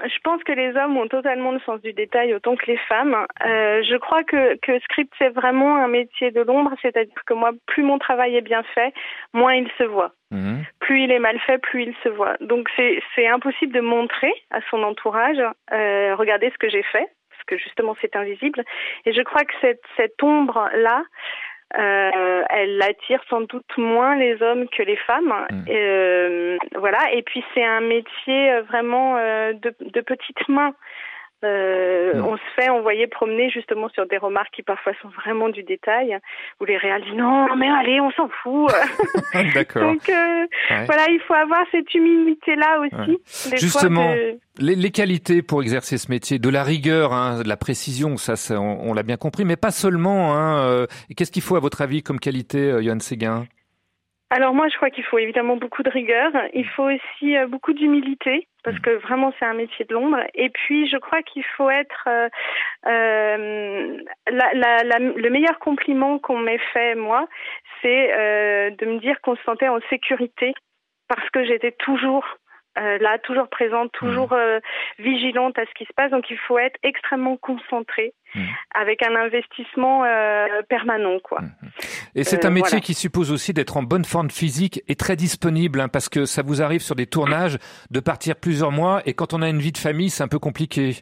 Je 0.04 0.20
pense 0.24 0.44
que 0.44 0.54
les 0.54 0.76
hommes 0.78 0.98
ont 0.98 1.08
totalement 1.08 1.52
le 1.52 1.60
sens 1.62 1.82
du 1.82 1.94
détail 1.94 2.34
autant 2.34 2.56
que 2.56 2.66
les 2.68 2.78
femmes. 2.78 3.16
Euh, 3.46 3.84
je 3.84 3.98
crois 3.98 4.24
que, 4.24 4.56
que 4.58 4.80
script, 4.80 5.14
c'est 5.18 5.30
vraiment 5.30 5.76
un 5.76 5.88
métier 5.88 6.32
de 6.32 6.42
l'ombre. 6.42 6.72
C'est-à-dire 6.82 7.24
que 7.26 7.34
moi, 7.34 7.52
plus 7.68 7.84
mon 7.84 8.00
travail 8.00 8.36
est 8.36 8.42
bien 8.42 8.64
fait, 8.64 8.94
moins 9.34 9.56
il 9.56 9.70
se 9.78 9.84
voit. 9.84 10.14
Mhm. 10.32 10.64
Plus 10.80 11.04
il 11.04 11.12
est 11.12 11.20
mal 11.20 11.40
fait, 11.40 11.58
plus 11.58 11.84
il 11.84 11.96
se 12.04 12.10
voit. 12.10 12.36
Donc 12.40 12.70
c'est 12.76 13.02
c'est 13.16 13.28
impossible 13.28 13.74
de 13.74 13.82
montrer 13.82 14.34
à 14.52 14.60
son 14.70 14.84
entourage, 14.84 15.40
euh, 15.74 16.16
regardez 16.16 16.52
ce 16.52 16.58
que 16.58 16.70
j'ai 16.70 16.84
fait, 16.84 17.08
parce 17.32 17.44
que 17.48 17.58
justement 17.58 17.96
c'est 18.00 18.16
invisible. 18.16 18.64
Et 19.06 19.14
je 19.14 19.22
crois 19.22 19.44
que 19.44 19.54
cette, 19.62 19.82
cette 19.98 20.22
ombre-là, 20.22 21.04
euh, 21.78 22.44
elle 22.50 22.82
attire 22.82 23.22
sans 23.30 23.42
doute 23.42 23.78
moins 23.78 24.16
les 24.16 24.42
hommes 24.42 24.68
que 24.70 24.82
les 24.82 24.96
femmes. 24.96 25.34
Euh, 25.70 26.58
voilà. 26.76 27.00
Et 27.14 27.22
puis 27.22 27.44
c'est 27.54 27.64
un 27.64 27.82
métier 27.82 28.52
euh, 28.52 28.62
vraiment 28.64 29.18
euh, 29.18 29.54
de, 29.54 29.74
de 29.82 30.02
petites 30.02 30.48
mains. 30.48 30.74
Euh, 31.46 32.14
On 32.22 32.36
se 32.36 32.42
fait 32.56 32.70
envoyer 32.70 33.08
promener 33.08 33.50
justement 33.50 33.88
sur 33.90 34.06
des 34.08 34.18
remarques 34.18 34.54
qui 34.54 34.62
parfois 34.64 34.92
sont 35.02 35.08
vraiment 35.10 35.50
du 35.50 35.64
détail, 35.64 36.18
où 36.60 36.66
les 36.66 36.76
réals 36.78 37.02
disent 37.04 37.14
non, 37.14 37.56
mais 37.56 37.70
allez, 37.70 38.00
on 38.02 38.12
s'en 38.12 38.28
fout. 38.44 38.72
D'accord. 39.54 39.84
Donc 39.84 40.10
euh, 40.10 40.46
Ouais. 40.72 40.86
voilà, 40.86 41.06
il 41.10 41.20
faut 41.28 41.34
avoir 41.34 41.62
cette 41.72 41.94
humilité-là 41.94 42.80
aussi. 42.82 43.12
des 43.12 43.50
fois, 43.50 43.58
Justement, 43.58 44.14
de- 44.14 44.38
les, 44.60 44.76
les 44.76 44.92
qualités 44.92 45.42
pour 45.42 45.62
exercer 45.62 45.98
ce 45.98 46.12
métier, 46.12 46.38
de 46.40 46.50
la 46.50 46.64
rigueur, 46.64 47.14
hein, 47.14 47.42
de 47.44 47.48
la 47.48 47.58
précision, 47.58 48.18
ça, 48.18 48.36
ça, 48.36 48.60
on, 48.60 48.90
on 48.90 48.94
l'a 48.94 49.04
bien 49.04 49.18
compris, 49.18 49.46
mais 49.46 49.56
pas 49.56 49.72
seulement. 49.72 50.36
Hein, 50.36 50.60
euh, 50.66 50.86
Qu'est-ce 51.16 51.32
qu'il 51.32 51.42
faut, 51.42 51.56
à 51.56 51.60
votre 51.60 51.82
avis, 51.82 52.04
comme 52.04 52.20
qualité, 52.20 52.60
euh, 52.72 52.82
Johan 52.82 53.00
Séguin? 53.00 53.46
Alors 54.32 54.54
moi, 54.54 54.68
je 54.70 54.76
crois 54.78 54.92
qu'il 54.92 55.04
faut 55.06 55.18
évidemment 55.18 55.56
beaucoup 55.58 55.82
de 55.82 55.90
rigueur. 55.90 56.32
Il 56.54 56.68
faut 56.68 56.84
aussi 56.90 57.36
euh, 57.36 57.48
beaucoup 57.48 57.74
d'humilité 57.74 58.48
parce 58.64 58.78
que 58.80 58.92
vraiment 58.92 59.34
c'est 59.40 59.46
un 59.46 59.56
métier 59.56 59.86
de 59.86 59.94
l'ombre. 59.94 60.20
Et 60.36 60.50
puis 60.50 60.88
je 60.88 60.98
crois 60.98 61.24
qu'il 61.24 61.44
faut 61.58 61.70
être 61.70 62.04
euh, 62.08 62.30
euh, 62.86 63.98
la, 64.32 64.54
la, 64.54 64.84
la- 64.84 65.00
le 65.00 65.30
meilleur 65.32 65.58
compliment 65.60 66.20
qu'on 66.20 66.38
m'ait 66.38 66.62
fait 66.74 66.94
moi, 66.94 67.28
c'est 67.82 68.14
euh, 68.14 68.70
de 68.72 68.86
me 68.86 69.00
dire 69.00 69.20
qu'on 69.22 69.36
se 69.36 69.44
sentait 69.44 69.68
en 69.68 69.80
sécurité 69.90 70.54
parce 71.08 71.28
que 71.32 71.44
j'étais 71.44 71.72
toujours 71.72 72.24
euh, 72.78 72.98
là, 73.00 73.18
toujours 73.20 73.50
présente, 73.50 73.92
toujours 73.92 74.34
euh, 74.34 74.60
vigilante 75.00 75.58
à 75.58 75.66
ce 75.66 75.74
qui 75.78 75.86
se 75.86 75.94
passe. 75.96 76.12
Donc 76.12 76.30
il 76.30 76.38
faut 76.38 76.60
être 76.60 76.78
extrêmement 76.84 77.38
concentré 77.38 78.14
avec 78.76 79.02
un 79.02 79.16
investissement 79.16 80.06
euh, 80.06 80.62
permanent, 80.70 81.18
quoi. 81.20 81.40
Et 82.14 82.24
c'est 82.24 82.46
Euh, 82.46 82.48
un 82.48 82.52
métier 82.52 82.70
voilà. 82.78 82.82
qui 82.82 82.94
suppose 82.94 83.32
aussi 83.32 83.54
d'être 83.54 83.76
en 83.76 83.82
bonne 83.82 84.06
forme 84.06 84.30
physique 84.30 84.84
et 84.88 84.96
très 84.96 85.16
disponible, 85.16 85.82
hein, 85.82 85.88
parce 85.88 86.10
que 86.10 86.26
ça 86.26 86.44
vous 86.44 86.62
arrive 86.62 86.82
sur 86.82 86.96
des 86.96 87.08
tournages 87.08 87.58
de 87.90 88.00
partir 88.00 88.36
plusieurs 88.36 88.72
mois, 88.72 89.02
et 89.08 89.14
quand 89.16 89.34
on 89.34 89.42
a 89.42 89.50
une 89.50 89.60
vie 89.60 89.72
de 89.72 89.80
famille, 89.80 90.12
c'est 90.12 90.24
un 90.24 90.28
peu 90.28 90.38
compliqué. 90.38 90.98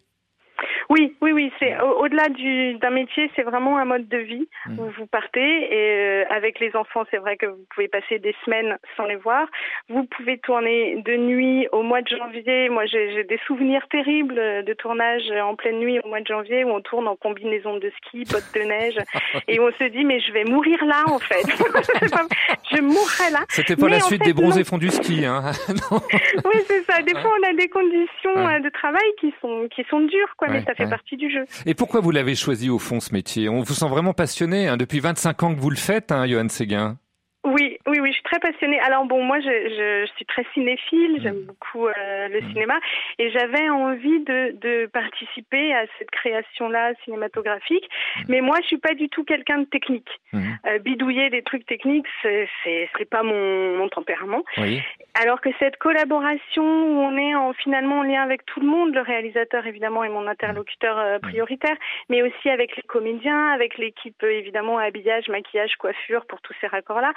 Oui, 0.89 1.15
oui, 1.21 1.31
oui. 1.33 1.51
C'est 1.59 1.79
au- 1.81 2.03
au-delà 2.03 2.29
du- 2.29 2.75
d'un 2.75 2.89
métier, 2.91 3.29
c'est 3.35 3.43
vraiment 3.43 3.77
un 3.77 3.85
mode 3.85 4.07
de 4.07 4.17
vie 4.17 4.47
Mmh. 4.67 4.79
où 4.79 4.89
vous 4.97 5.05
partez 5.05 5.39
et 5.41 6.23
euh, 6.23 6.23
avec 6.29 6.59
les 6.59 6.75
enfants, 6.75 7.03
c'est 7.11 7.17
vrai 7.17 7.35
que 7.37 7.45
vous 7.45 7.65
pouvez 7.73 7.87
passer 7.87 8.19
des 8.19 8.35
semaines 8.45 8.77
sans 8.95 9.05
les 9.05 9.15
voir. 9.17 9.47
Vous 9.89 10.03
pouvez 10.05 10.37
tourner 10.37 11.01
de 11.01 11.15
nuit 11.17 11.67
au 11.71 11.81
mois 11.83 12.01
de 12.01 12.07
janvier. 12.07 12.69
Moi, 12.69 12.85
j'ai 12.85 13.23
des 13.25 13.39
souvenirs 13.47 13.85
terribles 13.89 14.35
de 14.63 14.73
tournage 14.73 15.29
en 15.43 15.55
pleine 15.55 15.79
nuit 15.79 15.99
au 16.03 16.07
mois 16.07 16.21
de 16.21 16.27
janvier 16.27 16.63
où 16.63 16.69
on 16.69 16.81
tourne 16.81 17.07
en 17.07 17.15
combinaison 17.15 17.77
de 17.77 17.91
ski, 17.97 18.23
bottes 18.31 18.53
de 18.55 18.61
neige 18.61 18.97
et 19.47 19.59
on 19.59 19.71
se 19.73 19.83
dit 19.85 20.05
mais 20.05 20.19
je 20.19 20.31
vais 20.31 20.43
mourir 20.45 20.83
là 20.85 21.03
en 21.07 21.19
fait. 21.19 21.43
Je 22.71 22.81
mourrai 22.81 23.31
là. 23.31 23.39
C'était 23.49 23.75
pas 23.75 23.85
Mais 23.85 23.93
la 23.93 23.99
suite 24.01 24.21
fait, 24.23 24.27
des 24.31 24.33
bronzés 24.33 24.59
non. 24.59 24.65
fonds 24.65 24.77
du 24.77 24.89
ski, 24.89 25.25
hein 25.25 25.41
Non. 25.91 25.99
Oui, 26.45 26.59
c'est 26.67 26.83
ça. 26.83 27.01
Des 27.01 27.13
fois, 27.13 27.31
on 27.41 27.49
a 27.49 27.53
des 27.53 27.69
conditions 27.69 28.07
Ouais. 28.35 28.55
euh, 28.55 28.59
de 28.59 28.69
travail 28.69 29.07
qui 29.19 29.33
sont 29.41 29.67
qui 29.73 29.83
sont 29.89 30.01
dures, 30.01 30.33
quoi. 30.37 30.49
mais 30.49 30.61
ça 30.63 30.73
fait 30.77 30.83
ouais. 30.83 30.89
partie 30.89 31.17
du 31.17 31.29
jeu. 31.29 31.45
Et 31.65 31.73
pourquoi 31.73 32.01
vous 32.01 32.11
l'avez 32.11 32.35
choisi 32.35 32.69
au 32.69 32.79
fond 32.79 32.99
ce 32.99 33.13
métier? 33.13 33.49
On 33.49 33.61
vous 33.61 33.73
sent 33.73 33.87
vraiment 33.89 34.13
passionné. 34.13 34.67
Hein, 34.67 34.77
depuis 34.77 34.99
25 34.99 35.43
ans 35.43 35.55
que 35.55 35.59
vous 35.59 35.69
le 35.69 35.75
faites, 35.75 36.11
hein, 36.11 36.25
Johan 36.27 36.49
Séguin. 36.49 36.97
Oui, 37.45 37.77
oui, 37.87 37.96
très 38.29 38.39
passionnée. 38.39 38.79
Alors 38.81 39.05
bon, 39.05 39.23
moi, 39.23 39.39
je, 39.39 39.55
je, 39.77 40.05
je 40.07 40.11
suis 40.17 40.25
très 40.25 40.45
cinéphile, 40.53 41.13
j'aime 41.23 41.41
beaucoup 41.49 41.87
euh, 41.87 42.27
le 42.35 42.39
cinéma, 42.49 42.77
et 43.19 43.31
j'avais 43.31 43.69
envie 43.69 44.19
de, 44.31 44.39
de 44.65 44.73
participer 45.01 45.65
à 45.73 45.83
cette 45.97 46.11
création-là 46.11 46.83
cinématographique. 47.03 47.87
Mais 48.27 48.41
moi, 48.41 48.57
je 48.61 48.67
suis 48.67 48.83
pas 48.87 48.95
du 49.01 49.07
tout 49.09 49.23
quelqu'un 49.23 49.59
de 49.59 49.69
technique. 49.77 50.11
Euh, 50.33 50.79
bidouiller 50.79 51.29
des 51.29 51.43
trucs 51.49 51.65
techniques, 51.65 52.07
c'est 52.21 52.47
c'est 52.63 53.09
pas 53.09 53.23
mon, 53.23 53.77
mon 53.77 53.89
tempérament. 53.89 54.43
Oui. 54.57 54.81
Alors 55.21 55.39
que 55.41 55.49
cette 55.59 55.77
collaboration 55.77 56.63
où 56.63 56.95
on 57.09 57.17
est 57.17 57.33
en, 57.33 57.53
finalement 57.53 57.99
en 57.99 58.03
lien 58.03 58.21
avec 58.21 58.45
tout 58.45 58.59
le 58.59 58.67
monde, 58.67 58.93
le 58.93 59.01
réalisateur 59.01 59.65
évidemment 59.65 60.03
est 60.03 60.09
mon 60.09 60.27
interlocuteur 60.27 60.95
euh, 60.99 61.19
prioritaire, 61.19 61.77
mais 62.09 62.21
aussi 62.21 62.49
avec 62.49 62.75
les 62.75 62.83
comédiens, 62.83 63.43
avec 63.57 63.77
l'équipe 63.77 64.21
évidemment 64.23 64.77
habillage, 64.77 65.27
maquillage, 65.29 65.75
coiffure 65.77 66.25
pour 66.29 66.39
tous 66.41 66.55
ces 66.61 66.67
raccords-là, 66.67 67.13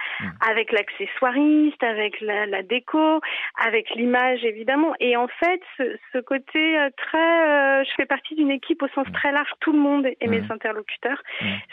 avec 0.50 0.72
l'accessoiriste, 1.10 1.82
avec 1.82 2.20
la, 2.20 2.46
la 2.46 2.62
déco, 2.62 3.20
avec 3.64 3.90
l'image 3.94 4.44
évidemment. 4.44 4.94
Et 5.00 5.16
en 5.16 5.28
fait, 5.28 5.60
ce, 5.76 5.96
ce 6.12 6.18
côté 6.18 6.78
euh, 6.78 6.90
très, 6.96 7.80
euh, 7.80 7.84
je 7.84 7.90
fais 7.96 8.06
partie 8.06 8.34
d'une 8.34 8.50
équipe 8.50 8.82
au 8.82 8.88
sens 8.88 9.06
très 9.12 9.32
large, 9.32 9.50
tout 9.60 9.72
le 9.72 9.78
monde 9.78 10.06
et 10.20 10.28
mes 10.28 10.42
interlocuteurs. 10.50 11.22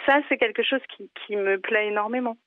Ça, 0.06 0.20
c'est 0.30 0.38
quelque 0.38 0.64
chose 0.64 0.82
qui, 0.96 1.10
qui 1.26 1.36
me 1.36 1.58
plaît 1.60 1.88
énormément. 1.88 2.38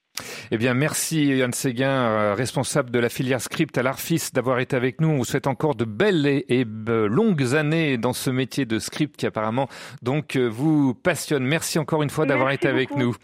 Eh 0.52 0.58
bien, 0.58 0.74
merci 0.74 1.26
Yann 1.26 1.52
Séguin, 1.52 1.88
euh, 1.88 2.34
responsable 2.34 2.90
de 2.90 2.98
la 2.98 3.08
filière 3.08 3.40
script 3.40 3.78
à 3.78 3.82
l'Arfis, 3.82 4.30
d'avoir 4.34 4.58
été 4.58 4.74
avec 4.74 5.00
nous. 5.00 5.08
On 5.08 5.16
vous 5.18 5.24
souhaite 5.24 5.46
encore 5.46 5.76
de 5.76 5.84
belles 5.84 6.26
et, 6.26 6.66
euh, 6.88 7.06
longues 7.06 7.54
années 7.54 7.98
dans 7.98 8.12
ce 8.12 8.30
métier 8.30 8.64
de 8.66 8.80
script 8.80 9.16
qui 9.16 9.26
apparemment 9.26 9.68
donc 10.02 10.34
euh, 10.34 10.48
vous 10.48 10.92
passionne. 10.94 11.44
Merci 11.44 11.78
encore 11.78 12.02
une 12.02 12.10
fois 12.10 12.26
d'avoir 12.26 12.50
été 12.50 12.66
avec 12.66 12.88
beaucoup. 12.88 13.00
nous. 13.00 13.14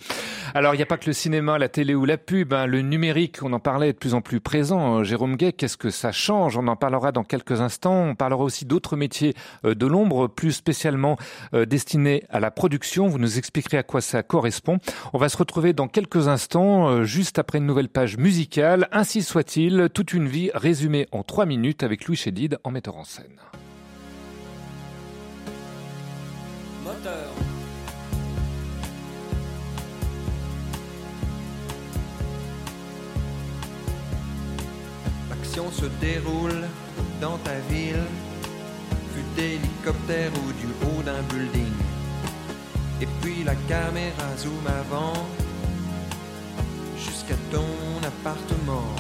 Alors, 0.55 0.75
il 0.75 0.77
n'y 0.77 0.85
a 0.85 0.87
pas 0.87 0.99
que 0.99 1.07
le 1.07 1.13
cinéma, 1.13 1.59
la 1.59 1.69
télé 1.69 1.97
ou 1.97 2.05
la 2.05 2.17
pub, 2.17 2.53
hein, 2.53 2.67
le 2.67 2.81
numérique, 2.81 3.43
on 3.43 3.53
en 3.53 3.59
parlait 3.59 3.89
est 3.89 3.93
de 3.95 3.99
plus 3.99 4.15
en 4.15 4.21
plus 4.21 4.41
présent. 4.41 5.01
Euh, 5.01 5.03
Jérôme 5.03 5.37
Gay, 5.37 5.53
qu'est-ce 5.53 5.77
que 5.77 5.91
ça 5.91 6.13
change? 6.13 6.57
On 6.57 6.69
en 6.69 6.77
parlera 6.77 7.11
dans 7.11 7.25
quelques 7.25 7.61
instants. 7.61 8.05
On 8.11 8.15
parlera 8.15 8.45
aussi 8.45 8.65
d'autres 8.65 8.97
métiers 8.97 9.35
de 9.65 9.87
l'ombre, 9.87 10.29
plus 10.29 10.53
spécialement 10.53 11.17
destinés 11.53 12.25
à 12.31 12.41
la 12.41 12.51
production. 12.51 13.09
Vous 13.09 13.19
nous 13.19 13.39
expliquerez 13.39 13.79
à 13.79 13.83
quoi 13.83 14.01
ça 14.01 14.23
correspond. 14.23 14.79
On 15.13 15.19
va 15.19 15.29
se 15.29 15.37
retrouver 15.37 15.73
dans 15.73 15.89
quelques 15.89 16.29
instants, 16.29 16.86
euh, 16.89 17.05
juste 17.05 17.39
après 17.39 17.59
une 17.59 17.67
nouvelle 17.67 17.89
page 17.89 18.17
musicale. 18.17 18.89
Ainsi 18.93 19.23
soit-il, 19.23 19.89
toute 19.93 20.13
une 20.13 20.29
vie 20.29 20.51
résumée 20.55 21.07
en 21.13 21.23
trois 21.23 21.47
minutes 21.47 21.83
avec 21.83 22.07
Louis 22.07 22.17
Chédid 22.17 22.59
en 22.65 22.71
metteur 22.71 22.97
en 22.97 23.05
scène. 23.05 23.25
Moteur. 26.85 27.33
L'action 35.31 35.71
se 35.71 35.87
déroule 36.01 36.67
dans 37.21 37.39
ta 37.39 37.59
ville, 37.71 38.05
vue 39.15 39.25
d'hélicoptère 39.37 40.31
ou 40.33 40.53
du 40.53 40.67
haut 40.85 41.03
d'un 41.03 41.23
building. 41.35 41.73
Et 43.01 43.09
puis 43.21 43.45
la 43.45 43.55
caméra 43.69 44.37
zoom 44.39 44.67
avant 44.67 45.13
jusqu'à 47.27 47.41
ton 47.51 48.07
appartement. 48.07 48.95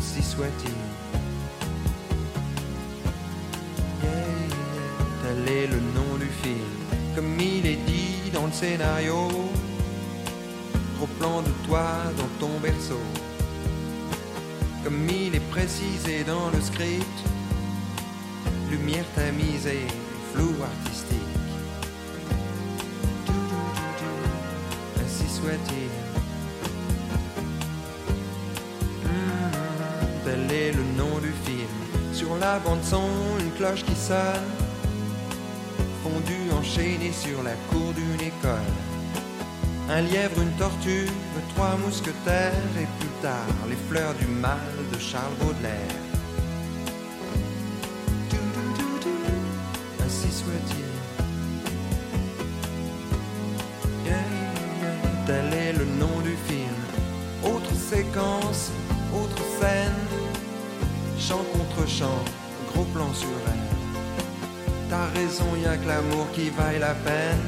Si 0.00 0.22
soit-il. 0.22 0.70
Yeah, 4.02 4.10
tel 5.22 5.54
est 5.54 5.66
le 5.66 5.76
nom 5.76 6.16
du 6.18 6.26
film, 6.26 6.58
comme 7.14 7.38
il 7.40 7.66
est 7.66 7.84
dit 7.86 8.30
dans 8.32 8.46
le 8.46 8.52
scénario. 8.52 9.28
Gros 10.96 11.06
plan 11.18 11.42
de 11.42 11.50
toi 11.66 11.84
dans 12.16 12.46
ton 12.46 12.58
berceau, 12.60 13.00
comme 14.84 15.08
il 15.08 15.34
est 15.34 15.50
précisé 15.50 16.24
dans 16.24 16.50
le 16.50 16.60
script. 16.60 17.18
Lumière 18.70 19.04
tamisée, 19.14 19.86
flou 20.32 20.54
artistique. 20.62 20.91
Hmm, 25.42 25.58
tel 30.24 30.52
est 30.52 30.72
le 30.72 30.84
nom 30.96 31.18
du 31.18 31.32
film. 31.44 31.68
Sur 32.12 32.36
la 32.36 32.60
bande 32.60 32.82
son, 32.84 33.08
une 33.40 33.50
cloche 33.52 33.84
qui 33.84 33.96
sonne. 33.96 34.50
Fondu 36.04 36.52
enchaîné 36.52 37.10
sur 37.12 37.42
la 37.42 37.54
cour 37.70 37.92
d'une 37.94 38.20
école. 38.26 38.72
Un 39.90 40.02
lièvre, 40.02 40.40
une 40.40 40.52
tortue, 40.52 41.08
trois 41.54 41.76
mousquetaires 41.84 42.52
et 42.80 42.86
plus 43.00 43.14
tard 43.20 43.56
les 43.68 43.76
fleurs 43.88 44.14
du 44.14 44.26
mal 44.26 44.58
de 44.92 44.98
Charles 44.98 45.34
Baudelaire. 45.40 46.01
L'amour 65.92 66.26
qui 66.34 66.48
vaille 66.50 66.78
la 66.78 66.94
peine. 67.06 67.44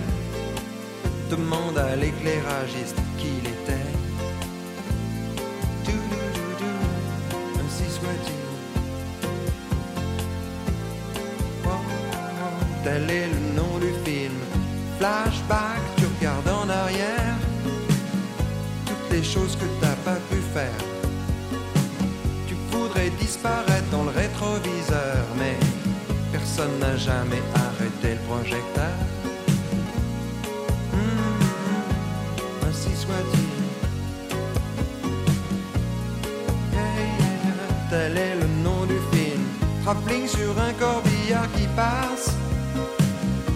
Demande 1.30 1.78
à 1.78 1.96
l'éclairagiste 1.96 3.00
qui 3.18 3.28
il 3.40 3.46
était. 3.56 3.92
Doudoudou, 5.86 6.76
ainsi 7.60 7.86
soit-il. 7.98 8.48
Oh, 11.72 11.84
tel 12.84 13.04
est 13.18 13.28
le 13.36 13.42
nom 13.58 13.74
du 13.84 13.92
film. 14.04 14.38
Flashback, 14.98 15.82
tu 15.96 16.04
regardes 16.14 16.50
en 16.62 16.68
arrière. 16.82 17.36
Toutes 18.88 19.08
les 19.16 19.24
choses 19.34 19.56
que 19.60 19.68
t'as 19.80 19.98
pas 20.08 20.18
pu 20.30 20.38
faire. 20.56 20.80
Tu 22.48 22.54
voudrais 22.70 23.10
disparaître 23.24 23.88
dans 23.90 24.04
le 24.04 24.14
rétroviseur, 24.22 25.22
mais 25.40 25.56
personne 26.32 26.78
n'a 26.78 26.96
jamais 26.96 27.42
arrêté 27.54 27.73
projecteur. 28.34 28.96
Hmm, 30.92 31.42
ainsi 32.68 32.90
soit-il. 32.96 33.50
Tel 37.90 38.16
est 38.16 38.34
le 38.34 38.48
nom 38.62 38.86
du 38.86 38.98
film. 39.12 39.42
Travelling 39.84 40.26
sur 40.26 40.52
un 40.58 40.72
corbillard 40.72 41.50
qui 41.56 41.66
passe, 41.76 42.26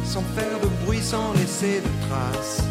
sans 0.05 0.27
faire 0.37 0.59
de 0.63 0.69
bruit, 0.85 1.03
sans 1.03 1.33
laisser 1.33 1.81
de 1.81 1.93
traces. 2.07 2.63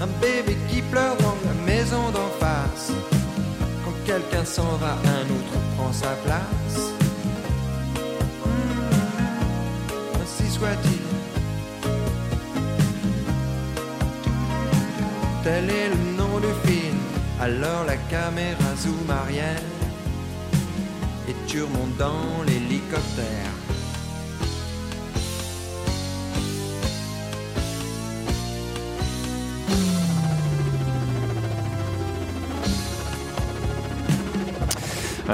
Un 0.00 0.08
bébé 0.20 0.56
qui 0.68 0.80
pleure 0.82 1.16
dans 1.18 1.36
la 1.48 1.54
maison 1.70 2.10
d'en 2.10 2.30
face. 2.40 2.90
Quand 3.84 3.96
quelqu'un 4.04 4.44
s'en 4.44 4.72
va, 4.82 4.92
un 5.18 5.26
autre 5.36 5.56
prend 5.76 5.92
sa 5.92 6.12
place. 6.24 6.63
Tel 15.44 15.68
est 15.68 15.88
le 15.90 16.16
nom 16.16 16.38
du 16.38 16.52
film. 16.66 16.98
Alors 17.40 17.84
la 17.84 17.96
caméra 17.96 18.74
zoom 18.76 19.10
arrière 19.10 19.60
et 21.28 21.34
tu 21.46 21.62
remontes 21.62 21.96
dans 21.98 22.42
l'hélicoptère. 22.46 23.63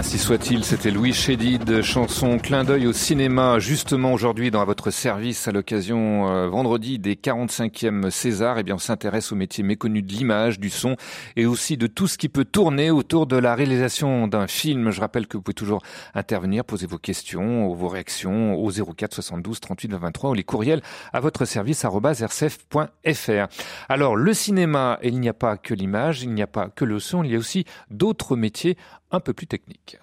Ainsi 0.01 0.17
soit-il, 0.17 0.65
c'était 0.65 0.91
Louis 0.91 1.13
Chédid, 1.13 1.83
chanson 1.83 2.39
clin 2.39 2.65
d'œil 2.65 2.87
au 2.87 2.93
cinéma, 2.95 3.59
justement 3.59 4.15
aujourd'hui 4.15 4.51
dans 4.51 4.65
votre 4.65 4.91
service 4.91 5.47
à 5.47 5.53
l'occasion 5.53 6.27
euh, 6.31 6.49
vendredi 6.49 6.99
des 6.99 7.17
45e 7.17 8.09
César. 8.09 8.59
Eh 8.59 8.63
bien, 8.63 8.77
on 8.77 8.79
s'intéresse 8.79 9.31
au 9.31 9.37
métier 9.37 9.63
méconnu 9.63 10.01
de 10.01 10.11
l'image, 10.11 10.59
du 10.59 10.71
son 10.71 10.97
et 11.37 11.45
aussi 11.45 11.77
de 11.77 11.87
tout 11.87 12.07
ce 12.07 12.17
qui 12.17 12.31
peut 12.31 12.47
tourner 12.47 12.91
autour 12.91 13.27
de 13.27 13.37
la 13.37 13.55
réalisation 13.55 14.27
d'un 14.27 14.47
film. 14.47 14.91
Je 14.91 15.03
rappelle 15.03 15.27
que 15.27 15.37
vous 15.37 15.43
pouvez 15.43 15.53
toujours 15.53 15.83
intervenir, 16.15 16.65
poser 16.65 16.87
vos 16.87 16.97
questions, 16.97 17.69
vos 17.75 17.89
réactions 17.89 18.55
au 18.55 18.71
04 18.71 19.13
72 19.13 19.61
38 19.61 19.93
23 19.93 20.31
ou 20.31 20.35
les 20.35 20.45
courriels 20.45 20.81
à 21.13 21.21
votre 21.21 21.45
service 21.45 21.85
rcf.fr. 21.85 23.49
Alors, 23.91 24.17
le 24.17 24.33
cinéma, 24.33 24.99
il 25.03 25.21
n'y 25.21 25.29
a 25.29 25.35
pas 25.35 25.59
que 25.59 25.75
l'image, 25.75 26.23
il 26.23 26.33
n'y 26.33 26.41
a 26.41 26.47
pas 26.47 26.71
que 26.71 26.87
le 26.87 27.01
son, 27.01 27.23
il 27.23 27.33
y 27.33 27.37
a 27.37 27.39
aussi 27.39 27.67
d'autres 27.91 28.35
métiers 28.35 28.79
un 29.11 29.21
peu 29.21 29.33
plus 29.33 29.47
techniques. 29.47 29.99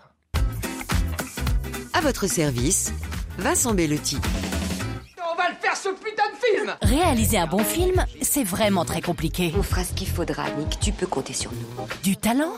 À 1.93 2.01
votre 2.01 2.27
service, 2.27 2.93
Vincent 3.37 3.73
Bellotti. 3.73 4.17
On 5.31 5.35
va 5.35 5.49
le 5.49 5.55
faire 5.55 5.75
ce 5.75 5.89
putain 5.89 6.23
de 6.31 6.57
film 6.57 6.75
Réaliser 6.81 7.37
un 7.37 7.47
bon 7.47 7.63
film, 7.63 8.05
c'est 8.21 8.43
vraiment 8.43 8.85
très 8.85 9.01
compliqué. 9.01 9.53
On 9.57 9.63
fera 9.63 9.83
ce 9.83 9.93
qu'il 9.93 10.07
faudra, 10.07 10.49
Nick. 10.51 10.79
Tu 10.79 10.91
peux 10.91 11.07
compter 11.07 11.33
sur 11.33 11.51
nous. 11.51 11.87
Du 12.03 12.15
talent 12.17 12.55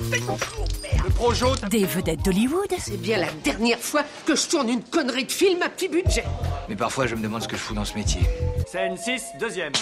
Le 0.00 1.10
projo 1.10 1.54
Des 1.70 1.84
vedettes 1.84 2.24
d'Hollywood 2.24 2.72
C'est 2.78 3.00
bien 3.00 3.18
la 3.18 3.30
dernière 3.44 3.78
fois 3.78 4.02
que 4.26 4.36
je 4.36 4.46
tourne 4.48 4.68
une 4.68 4.82
connerie 4.82 5.24
de 5.24 5.32
film 5.32 5.62
à 5.62 5.68
petit 5.68 5.88
budget. 5.88 6.24
Mais 6.68 6.76
parfois, 6.76 7.06
je 7.06 7.14
me 7.14 7.22
demande 7.22 7.42
ce 7.42 7.48
que 7.48 7.56
je 7.56 7.62
fous 7.62 7.74
dans 7.74 7.84
ce 7.84 7.94
métier. 7.94 8.20
Scène 8.66 8.96
6, 8.96 9.22
deuxième. 9.40 9.72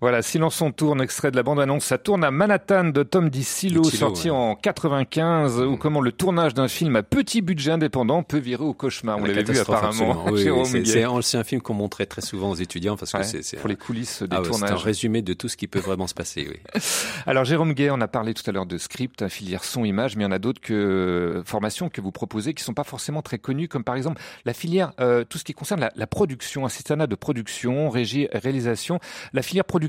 Voilà, 0.00 0.22
Silence 0.22 0.60
on 0.60 0.72
tourne, 0.72 1.00
extrait 1.00 1.30
de 1.30 1.36
la 1.36 1.42
bande-annonce. 1.42 1.84
Ça 1.84 1.98
tourne 1.98 2.24
à 2.24 2.30
Manhattan 2.30 2.84
de 2.84 3.02
Tom 3.02 3.28
DiCillo, 3.30 3.84
sorti 3.84 4.30
ouais. 4.30 4.36
en 4.36 4.54
95, 4.56 5.60
ou 5.60 5.76
comment 5.76 6.00
le 6.00 6.12
tournage 6.12 6.54
d'un 6.54 6.68
film 6.68 6.96
à 6.96 7.02
petit 7.02 7.42
budget 7.42 7.72
indépendant 7.72 8.22
peut 8.22 8.38
virer 8.38 8.64
au 8.64 8.74
cauchemar. 8.74 9.18
On 9.18 9.22
La 9.22 9.28
l'avait 9.34 9.52
vu 9.52 9.58
apparemment. 9.58 10.24
Oui, 10.32 10.42
c'est- 10.64 10.82
Guet. 10.82 11.04
un- 11.04 11.44
film 11.44 11.60
qu'on 11.60 11.74
montrait 11.74 12.06
très 12.06 12.22
souvent 12.22 12.50
aux 12.50 12.54
étudiants 12.54 12.96
parce 12.96 13.12
que 13.12 13.18
Ouais, 13.18 13.24
c'est 13.24 13.42
c'est 13.42 13.56
pour 13.56 13.66
un- 13.66 13.68
les 13.70 13.76
coulisses 13.76 14.22
des 14.22 14.28
Ah 14.36 14.40
ouais, 14.42 14.48
C'est 14.52 14.64
un 14.70 14.76
résumé 14.76 15.20
de 15.22 15.34
tout 15.34 15.48
ce 15.48 15.56
qui 15.56 15.66
peut 15.68 15.78
vraiment 15.78 16.06
se 16.06 16.14
passer. 16.14 16.46
Oui. 16.48 16.56
Alors 17.26 17.44
Jérôme 17.44 17.72
Gay, 17.74 17.90
on 17.90 18.00
a 18.00 18.08
parlé 18.08 18.34
tout 18.34 18.42
à 18.48 18.52
l'heure 18.52 18.66
de 18.66 18.78
script, 18.78 19.28
filière 19.28 19.64
son 19.64 19.84
image, 19.84 20.16
mais 20.16 20.22
il 20.22 20.26
y 20.26 20.28
en 20.28 20.32
a 20.32 20.38
d'autres 20.38 20.60
que 20.60 21.42
formations 21.44 21.88
que 21.88 22.00
vous 22.00 22.12
proposez 22.12 22.54
qui 22.54 22.62
sont 22.64 22.74
pas 22.74 22.84
forcément 22.84 23.22
très 23.22 23.38
connues, 23.38 23.68
comme 23.68 23.84
par 23.84 23.94
exemple 23.96 24.20
la 24.44 24.52
filière, 24.54 24.92
euh, 25.00 25.24
tout 25.24 25.38
ce 25.38 25.44
qui 25.44 25.52
concerne 25.54 25.80
la, 25.80 25.92
la 25.96 26.06
production, 26.06 26.64
assistanat 26.64 27.06
de 27.06 27.14
production, 27.14 27.90
régie, 27.90 28.28
réalisation. 28.32 28.98
La 29.32 29.42
filière 29.42 29.64
production, 29.64 29.83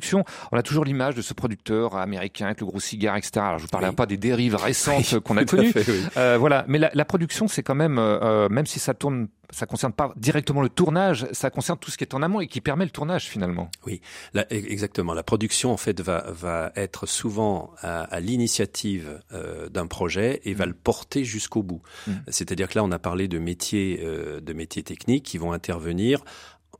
on 0.51 0.57
a 0.57 0.63
toujours 0.63 0.85
l'image 0.85 1.15
de 1.15 1.21
ce 1.21 1.33
producteur 1.33 1.95
américain 1.97 2.45
avec 2.47 2.59
le 2.61 2.65
gros 2.67 2.79
cigare, 2.79 3.17
etc. 3.17 3.31
Alors 3.37 3.57
je 3.59 3.63
vous 3.63 3.69
parlerai 3.69 3.89
Oui. 3.91 3.95
pas 3.95 4.05
des 4.05 4.17
dérives 4.17 4.55
récentes 4.55 5.11
Oui, 5.13 5.21
qu'on 5.21 5.37
a 5.37 5.45
connues. 5.45 5.71
fait, 5.71 5.85
oui. 5.91 6.01
Euh, 6.17 6.37
voilà, 6.39 6.65
mais 6.67 6.77
la, 6.79 6.91
la 6.93 7.05
production, 7.05 7.47
c'est 7.47 7.63
quand 7.63 7.75
même, 7.75 7.97
euh, 7.99 8.19
euh, 8.21 8.49
même 8.49 8.65
si 8.65 8.79
ça 8.79 8.93
tourne, 8.93 9.27
ça 9.51 9.65
concerne 9.67 9.93
pas 9.93 10.11
directement 10.17 10.61
le 10.61 10.69
tournage, 10.69 11.27
ça 11.31 11.49
concerne 11.51 11.77
tout 11.79 11.91
ce 11.91 11.97
qui 11.97 12.03
est 12.03 12.13
en 12.15 12.21
amont 12.23 12.41
et 12.41 12.47
qui 12.47 12.61
permet 12.61 12.83
le 12.85 12.91
tournage 12.91 13.25
finalement. 13.25 13.69
Oui, 13.85 14.01
e- 14.35 14.43
exactement. 14.49 15.13
La 15.13 15.23
production, 15.23 15.71
en 15.71 15.77
fait, 15.77 16.01
va, 16.01 16.25
va 16.29 16.71
être 16.75 17.05
souvent 17.05 17.71
à, 17.81 18.01
à 18.03 18.19
l'initiative 18.19 19.21
euh, 19.33 19.69
d'un 19.69 19.87
projet 19.87 20.41
et 20.45 20.53
va 20.53 20.65
le 20.65 20.73
porter 20.73 21.23
jusqu'au 21.23 21.61
bout. 21.63 21.81
Mm. 22.07 22.11
C'est-à-dire 22.29 22.67
que 22.69 22.77
là, 22.79 22.83
on 22.83 22.91
a 22.91 22.99
parlé 22.99 23.27
de 23.27 23.37
métiers, 23.37 24.01
euh, 24.03 24.39
de 24.41 24.53
métiers 24.53 24.83
techniques 24.83 25.23
qui 25.25 25.37
vont 25.37 25.51
intervenir 25.53 26.23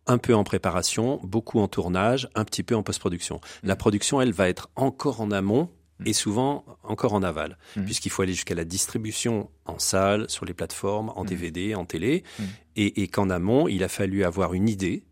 un 0.08 0.18
peu 0.18 0.36
en 0.36 0.44
préparation, 0.44 1.20
beaucoup 1.24 1.60
en 1.60 1.68
tournage, 1.68 2.30
un 2.36 2.46
petit 2.46 2.64
peu 2.64 2.76
en 2.76 2.84
post-production. 2.84 3.42
La 3.64 3.76
production, 3.76 4.22
elle, 4.22 4.32
va 4.34 4.50
être 4.50 4.70
encore 4.76 5.22
en 5.22 5.32
amont 5.32 5.70
et 6.06 6.12
souvent 6.14 6.66
encore 6.84 7.14
en 7.14 7.24
aval, 7.24 7.58
Mm. 7.78 7.86
puisqu'il 7.86 8.10
faut 8.10 8.22
aller 8.22 8.34
jusqu'à 8.34 8.54
la 8.56 8.66
distribution 8.66 9.50
en 9.66 9.80
salle, 9.80 10.30
sur 10.30 10.46
les 10.46 10.54
plateformes, 10.54 11.12
en 11.16 11.24
DVD, 11.24 11.74
en 11.74 11.86
télé, 11.86 12.24
Mm. 12.38 12.44
et, 12.76 13.02
et 13.04 13.08
qu'en 13.08 13.30
amont, 13.30 13.68
il 13.70 13.82
a 13.84 13.88
fallu 13.88 14.24
avoir 14.26 14.54
une 14.54 14.68
idée, 14.68 15.06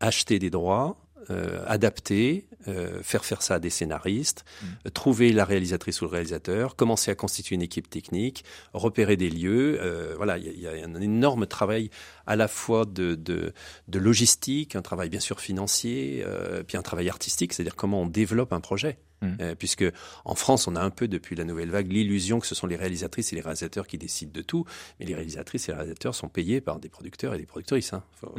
acheter 0.00 0.38
des 0.40 0.50
droits, 0.50 0.98
euh, 1.30 1.62
adapter, 1.66 2.47
euh, 2.66 3.02
faire 3.02 3.24
faire 3.24 3.42
ça 3.42 3.54
à 3.54 3.58
des 3.58 3.70
scénaristes, 3.70 4.44
euh, 4.64 4.90
trouver 4.90 5.32
la 5.32 5.44
réalisatrice 5.44 6.00
ou 6.02 6.06
le 6.06 6.10
réalisateur, 6.10 6.74
commencer 6.76 7.10
à 7.10 7.14
constituer 7.14 7.54
une 7.54 7.62
équipe 7.62 7.88
technique, 7.88 8.44
repérer 8.72 9.16
des 9.16 9.30
lieux. 9.30 9.78
euh, 9.80 10.14
voilà, 10.16 10.38
il 10.38 10.46
y, 10.46 10.62
y 10.62 10.66
a 10.66 10.72
un 10.84 11.00
énorme 11.00 11.46
travail 11.46 11.90
à 12.26 12.36
la 12.36 12.48
fois 12.48 12.84
de, 12.84 13.14
de, 13.14 13.52
de 13.86 13.98
logistique, 13.98 14.76
un 14.76 14.82
travail 14.82 15.08
bien 15.08 15.20
sûr 15.20 15.40
financier, 15.40 16.22
euh, 16.26 16.62
puis 16.62 16.76
un 16.76 16.82
travail 16.82 17.08
artistique, 17.08 17.52
c'est-à-dire 17.52 17.76
comment 17.76 18.02
on 18.02 18.06
développe 18.06 18.52
un 18.52 18.60
projet. 18.60 18.98
Mm. 19.20 19.26
Euh, 19.40 19.54
puisque 19.56 19.84
en 20.24 20.34
France, 20.34 20.68
on 20.68 20.76
a 20.76 20.80
un 20.80 20.90
peu 20.90 21.08
depuis 21.08 21.34
la 21.34 21.44
nouvelle 21.44 21.70
vague 21.70 21.90
l'illusion 21.90 22.38
que 22.38 22.46
ce 22.46 22.54
sont 22.54 22.66
les 22.66 22.76
réalisatrices 22.76 23.32
et 23.32 23.36
les 23.36 23.42
réalisateurs 23.42 23.86
qui 23.86 23.98
décident 23.98 24.30
de 24.32 24.42
tout, 24.42 24.64
mais 25.00 25.06
les 25.06 25.14
réalisatrices 25.14 25.68
et 25.68 25.72
les 25.72 25.76
réalisateurs 25.76 26.14
sont 26.14 26.28
payés 26.28 26.60
par 26.60 26.78
des 26.78 26.88
producteurs 26.88 27.34
et 27.34 27.38
des 27.38 27.46
productrices. 27.46 27.92
Hein. 27.92 28.04
Faut, 28.20 28.32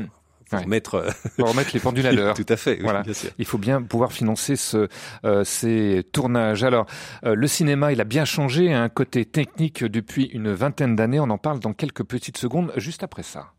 faut 0.50 0.58
Ouais. 0.58 0.64
remettre, 0.64 0.96
euh, 0.96 1.10
remettre 1.38 1.72
les 1.74 1.80
pendules 1.80 2.08
à 2.08 2.12
l'heure. 2.14 2.36
Tout 2.36 2.46
à 2.50 2.58
fait, 2.58 2.78
oui, 2.78 2.84
voilà. 2.84 3.04
bien 3.04 3.14
sûr. 3.14 3.30
Il 3.38 3.46
faut 3.46 3.58
bien 3.58 3.82
pouvoir 3.82 4.12
financer 4.12 4.56
ce, 4.56 4.88
euh, 5.26 5.44
ces 5.44 6.04
tournages. 6.12 6.64
Alors, 6.64 6.86
euh, 7.26 7.36
le 7.36 7.48
cinéma, 7.48 7.92
il 7.92 8.02
a 8.02 8.04
bien 8.06 8.26
changé, 8.26 8.74
un 8.74 8.90
côté 8.90 9.26
technique 9.26 9.84
depuis 9.84 10.26
une 10.26 10.52
vingtaine 10.52 10.96
d'années. 10.96 11.20
On 11.20 11.30
en 11.30 11.38
parle 11.38 11.60
dans 11.60 11.74
quelques 11.74 12.04
petites 12.04 12.38
secondes, 12.38 12.72
juste 12.78 13.04
après 13.04 13.24
ça. 13.24 13.52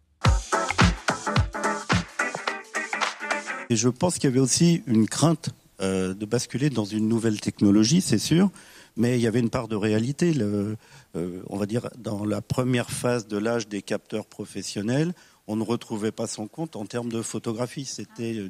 Et 3.69 3.77
je 3.77 3.89
pense 3.89 4.15
qu'il 4.15 4.25
y 4.25 4.33
avait 4.33 4.41
aussi 4.41 4.83
une 4.87 5.07
crainte 5.09 5.51
euh, 5.81 6.13
de 6.13 6.27
basculer 6.27 6.71
dans 6.71 6.85
une 6.85 7.09
nouvelle 7.09 7.41
technologie, 7.41 8.01
c'est 8.01 8.19
sûr, 8.19 8.51
mais 8.97 9.17
il 9.17 9.23
y 9.23 9.29
avait 9.29 9.39
une 9.39 9.49
part 9.51 9.69
de 9.69 9.77
réalité. 9.77 10.35
Le, 10.35 10.77
euh, 11.17 11.41
on 11.49 11.57
va 11.57 11.67
dire 11.67 11.89
dans 11.97 12.25
la 12.25 12.41
première 12.43 12.91
phase 12.91 13.29
de 13.29 13.39
l'âge 13.39 13.69
des 13.69 13.81
capteurs 13.81 14.27
professionnels, 14.27 15.13
on 15.51 15.57
ne 15.57 15.65
retrouvait 15.65 16.13
pas 16.13 16.29
son 16.29 16.47
compte 16.47 16.77
en 16.77 16.87
termes 16.87 17.11
de 17.11 17.23
photographie. 17.23 17.85
C'était 17.85 18.41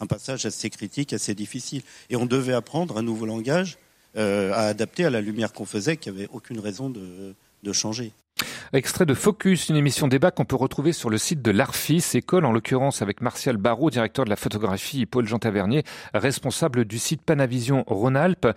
un 0.00 0.06
passage 0.06 0.44
assez 0.44 0.68
critique, 0.68 1.14
assez 1.14 1.34
difficile. 1.34 1.82
Et 2.10 2.16
on 2.16 2.26
devait 2.26 2.52
apprendre 2.52 2.98
un 2.98 3.02
nouveau 3.02 3.24
langage 3.24 3.78
euh, 4.18 4.52
à 4.52 4.66
adapter 4.66 5.06
à 5.06 5.10
la 5.10 5.22
lumière 5.22 5.54
qu'on 5.54 5.64
faisait, 5.64 5.96
qui 5.96 6.10
avait 6.10 6.28
aucune 6.30 6.60
raison 6.60 6.90
de 6.90 7.72
changer. 7.72 8.12
Extrait 8.72 9.06
de 9.06 9.14
Focus, 9.14 9.68
une 9.68 9.76
émission 9.76 10.08
débat 10.08 10.32
qu'on 10.32 10.44
peut 10.44 10.56
retrouver 10.56 10.92
sur 10.92 11.08
le 11.08 11.18
site 11.18 11.40
de 11.40 11.52
l'ARFIS, 11.52 12.02
école 12.14 12.44
en 12.44 12.52
l'occurrence 12.52 13.00
avec 13.00 13.20
Martial 13.20 13.58
Barrault, 13.58 13.90
directeur 13.90 14.24
de 14.24 14.30
la 14.30 14.36
photographie, 14.36 15.02
et 15.02 15.06
Paul 15.06 15.24
Jean 15.24 15.38
Tavernier, 15.38 15.84
responsable 16.14 16.84
du 16.84 16.98
site 16.98 17.22
Panavision 17.22 17.84
Rhône-Alpes, 17.86 18.48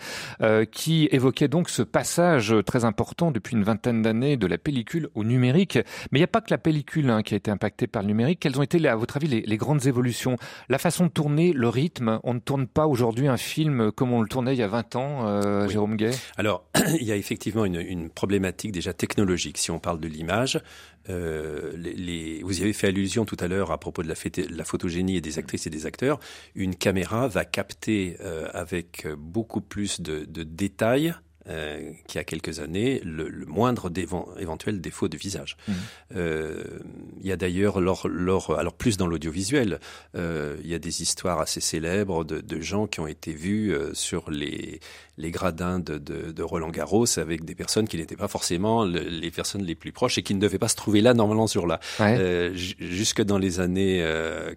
euh, 0.42 0.66
qui 0.66 1.08
évoquait 1.12 1.48
donc 1.48 1.70
ce 1.70 1.84
passage 1.84 2.56
très 2.66 2.86
important 2.86 3.30
depuis 3.30 3.56
une 3.56 3.64
vingtaine 3.64 4.02
d'années 4.02 4.36
de 4.36 4.48
la 4.48 4.58
pellicule 4.58 5.10
au 5.14 5.24
numérique. 5.24 5.78
Mais 6.12 6.18
il 6.18 6.22
n'y 6.22 6.26
a 6.26 6.28
pas 6.28 6.42
que 6.42 6.50
la 6.52 6.58
pellicule 6.58 7.12
hein, 7.12 7.22
qui 7.22 7.36
a 7.36 7.38
été 7.38 7.52
impactée 7.52 7.86
par 7.86 8.02
le 8.02 8.08
numérique. 8.08 8.40
Quelles 8.40 8.58
ont 8.60 8.64
été, 8.64 8.86
à 8.88 8.96
votre 8.96 9.18
avis, 9.18 9.28
les, 9.28 9.42
les 9.42 9.58
grandes 9.58 9.86
évolutions? 9.86 10.38
La 10.70 10.80
façon 10.80 11.06
de 11.06 11.12
tourner, 11.12 11.54
le 11.54 11.70
rythme? 11.70 12.20
On 12.24 12.34
ne 12.34 12.40
tourne 12.40 12.66
pas 12.66 12.88
aujourd'hui 12.88 13.28
un 13.28 13.38
film 13.38 13.92
comme 13.92 14.12
on 14.12 14.22
le 14.22 14.28
tournait 14.28 14.56
il 14.56 14.60
y 14.60 14.64
a 14.64 14.68
20 14.68 14.96
ans, 14.96 15.28
euh, 15.28 15.66
Oui. 15.66 15.72
Jérôme 15.72 15.98
Gay? 15.98 16.12
Alors, 16.38 16.66
il 17.00 17.04
y 17.04 17.12
a 17.12 17.16
effectivement 17.16 17.66
une, 17.66 17.80
une 17.80 18.10
problématique 18.10 18.72
déjà 18.72 18.94
technologique. 18.94 19.60
Si 19.60 19.70
on 19.70 19.80
parle 19.80 19.99
de 20.00 20.08
l'image, 20.08 20.60
euh, 21.10 21.72
les, 21.76 21.94
les- 21.94 22.44
vous 22.44 22.60
y 22.60 22.64
avez 22.64 22.74
fait 22.74 22.88
allusion 22.88 23.26
tout 23.26 23.38
à 23.40 23.48
l'heure 23.48 23.72
à 23.72 23.80
propos 23.80 24.04
de 24.04 24.08
la, 24.08 24.64
photogénie 24.64 25.18
et 25.18 25.22
des 25.22 25.38
actrices 25.40 25.68
et 25.68 25.70
des 25.70 25.86
acteurs. 25.86 26.20
Une 26.56 26.76
caméra 26.76 27.28
va 27.28 27.46
capter 27.46 28.18
euh, 28.22 28.48
avec 28.54 29.08
beaucoup 29.18 29.62
plus 29.62 30.02
de, 30.02 30.26
de 30.26 30.44
détails 30.44 31.14
euh, 31.50 31.92
qu'il 32.08 32.20
y 32.20 32.22
a 32.22 32.24
quelques 32.24 32.60
années 32.60 33.02
le, 33.04 33.28
le 33.30 33.46
moindre 33.46 33.92
éventuel 34.40 34.82
défaut 34.82 35.08
de 35.08 35.18
visage. 35.18 35.58
Mhm. 35.68 35.76
Euh, 36.16 36.64
il 37.22 37.28
y 37.28 37.32
a 37.32 37.38
d'ailleurs, 37.38 37.82
lors, 37.82 38.08
lors, 38.08 38.58
alors 38.58 38.74
plus 38.74 38.98
dans 38.98 39.08
l'audiovisuel, 39.08 39.80
euh, 40.16 40.58
il 40.64 40.70
y 40.70 40.74
a 40.76 40.80
des 40.80 41.02
histoires 41.02 41.40
assez 41.40 41.62
célèbres 41.62 42.24
de, 42.24 42.40
de 42.42 42.62
gens 42.62 42.88
qui 42.88 43.00
ont 43.00 43.08
été 43.08 43.34
vus 43.34 43.74
sur 43.94 44.30
les, 44.32 44.80
les 45.18 45.32
gradins 45.32 45.80
de, 45.80 45.98
de, 45.98 46.32
de 46.32 46.44
Roland 46.44 46.70
Garros 46.70 47.06
avec 47.20 47.44
des 47.46 47.56
personnes 47.56 47.88
qui 47.88 47.98
n'étaient 47.98 48.16
pas 48.16 48.28
forcément 48.28 48.86
le- 48.86 49.00
les 49.02 49.32
personnes 49.32 49.64
les 49.64 49.76
plus 49.76 49.92
proches 49.92 50.18
et 50.18 50.24
qui 50.24 50.36
ne 50.36 50.40
devaient 50.40 50.58
pas 50.60 50.68
se 50.68 50.76
trouver 50.76 51.02
là 51.02 51.14
normalement 51.14 51.48
sur 51.48 51.68
là. 51.68 51.80
Ouais. 52.00 52.52
Jusque 52.54 53.22
dans 53.24 53.38
les 53.38 53.60
années 53.60 54.04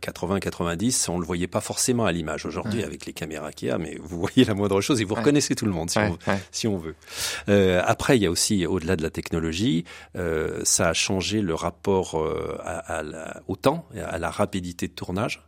80-90, 0.00 1.10
on 1.10 1.18
le 1.18 1.24
voyait 1.26 1.46
pas 1.46 1.60
forcément 1.60 2.04
à 2.04 2.12
l'image. 2.12 2.46
Aujourd'hui, 2.46 2.80
Ouais. 2.80 2.84
avec 2.86 3.06
les 3.06 3.12
caméras 3.12 3.52
qu'il 3.52 3.68
y 3.68 3.70
a, 3.70 3.78
mais 3.78 3.96
vous 4.02 4.18
voyez 4.18 4.44
la 4.44 4.54
moindre 4.54 4.80
chose 4.80 5.00
et 5.00 5.04
vous 5.04 5.14
Ouais. 5.14 5.20
reconnaissez 5.20 5.54
tout 5.54 5.66
le 5.66 5.72
monde 5.72 5.90
si, 5.90 5.98
Ouais, 5.98 6.08
on, 6.26 6.30
ouais. 6.30 6.38
si 6.50 6.66
on 6.68 6.76
Euh, 7.48 7.82
après, 7.84 8.16
il 8.16 8.22
y 8.22 8.26
a 8.26 8.30
aussi, 8.30 8.66
au-delà 8.66 8.96
de 8.96 9.02
la 9.02 9.10
technologie, 9.10 9.84
euh, 10.16 10.60
ça 10.64 10.88
a 10.88 10.92
changé 10.92 11.40
le 11.40 11.54
rapport 11.54 12.18
euh, 12.20 12.58
au 13.48 13.56
temps, 13.56 13.88
à 13.96 14.18
la 14.18 14.30
rapidité 14.30 14.88
de 14.88 14.92
tournage. 14.92 15.46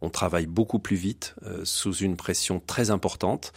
On 0.00 0.08
travaille 0.08 0.46
beaucoup 0.46 0.78
plus 0.78 0.96
vite, 0.96 1.34
sous 1.64 1.94
une 1.94 2.16
pression 2.16 2.60
très 2.66 2.90
importante. 2.90 3.52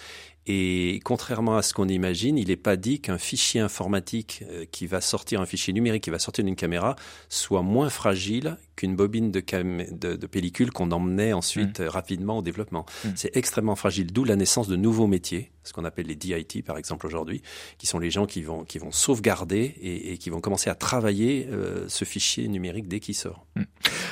Et 0.47 0.99
contrairement 1.03 1.57
à 1.57 1.63
ce 1.63 1.73
qu'on 1.73 1.87
imagine, 1.87 2.37
il 2.37 2.49
n'est 2.49 2.55
pas 2.55 2.75
dit 2.75 2.99
qu'un 2.99 3.17
fichier 3.17 3.61
informatique 3.61 4.43
qui 4.71 4.85
va 4.85 5.01
sortir, 5.01 5.41
un 5.41 5.45
fichier 5.47 5.73
numérique 5.73 6.03
qui 6.03 6.11
va 6.11 6.19
sortir 6.19 6.43
d'une 6.43 6.57
caméra, 6.57 6.97
soit 7.29 7.63
moins 7.63 7.89
fragile 7.89 8.57
qu'une 8.75 8.95
bobine 8.95 9.31
de, 9.31 9.41
de, 9.41 10.15
de 10.15 10.27
pellicule 10.27 10.71
qu'on 10.71 10.91
emmenait 10.91 11.33
ensuite 11.33 11.79
mmh. 11.79 11.85
rapidement 11.85 12.37
au 12.39 12.41
développement. 12.41 12.85
Mmh. 13.03 13.09
C'est 13.15 13.35
extrêmement 13.35 13.75
fragile, 13.75 14.11
d'où 14.11 14.23
la 14.23 14.35
naissance 14.35 14.67
de 14.67 14.75
nouveaux 14.75 15.07
métiers, 15.07 15.51
ce 15.63 15.73
qu'on 15.73 15.85
appelle 15.85 16.07
les 16.07 16.15
DIT 16.15 16.63
par 16.65 16.77
exemple 16.77 17.05
aujourd'hui, 17.07 17.41
qui 17.77 17.87
sont 17.87 17.99
les 17.99 18.11
gens 18.11 18.25
qui 18.25 18.41
vont, 18.41 18.63
qui 18.63 18.77
vont 18.77 18.91
sauvegarder 18.91 19.75
et, 19.81 20.13
et 20.13 20.17
qui 20.17 20.29
vont 20.29 20.41
commencer 20.41 20.69
à 20.69 20.75
travailler 20.75 21.47
euh, 21.51 21.85
ce 21.87 22.05
fichier 22.05 22.47
numérique 22.47 22.87
dès 22.87 22.99
qu'il 22.99 23.15
sort. 23.15 23.45
Mmh. 23.55 23.63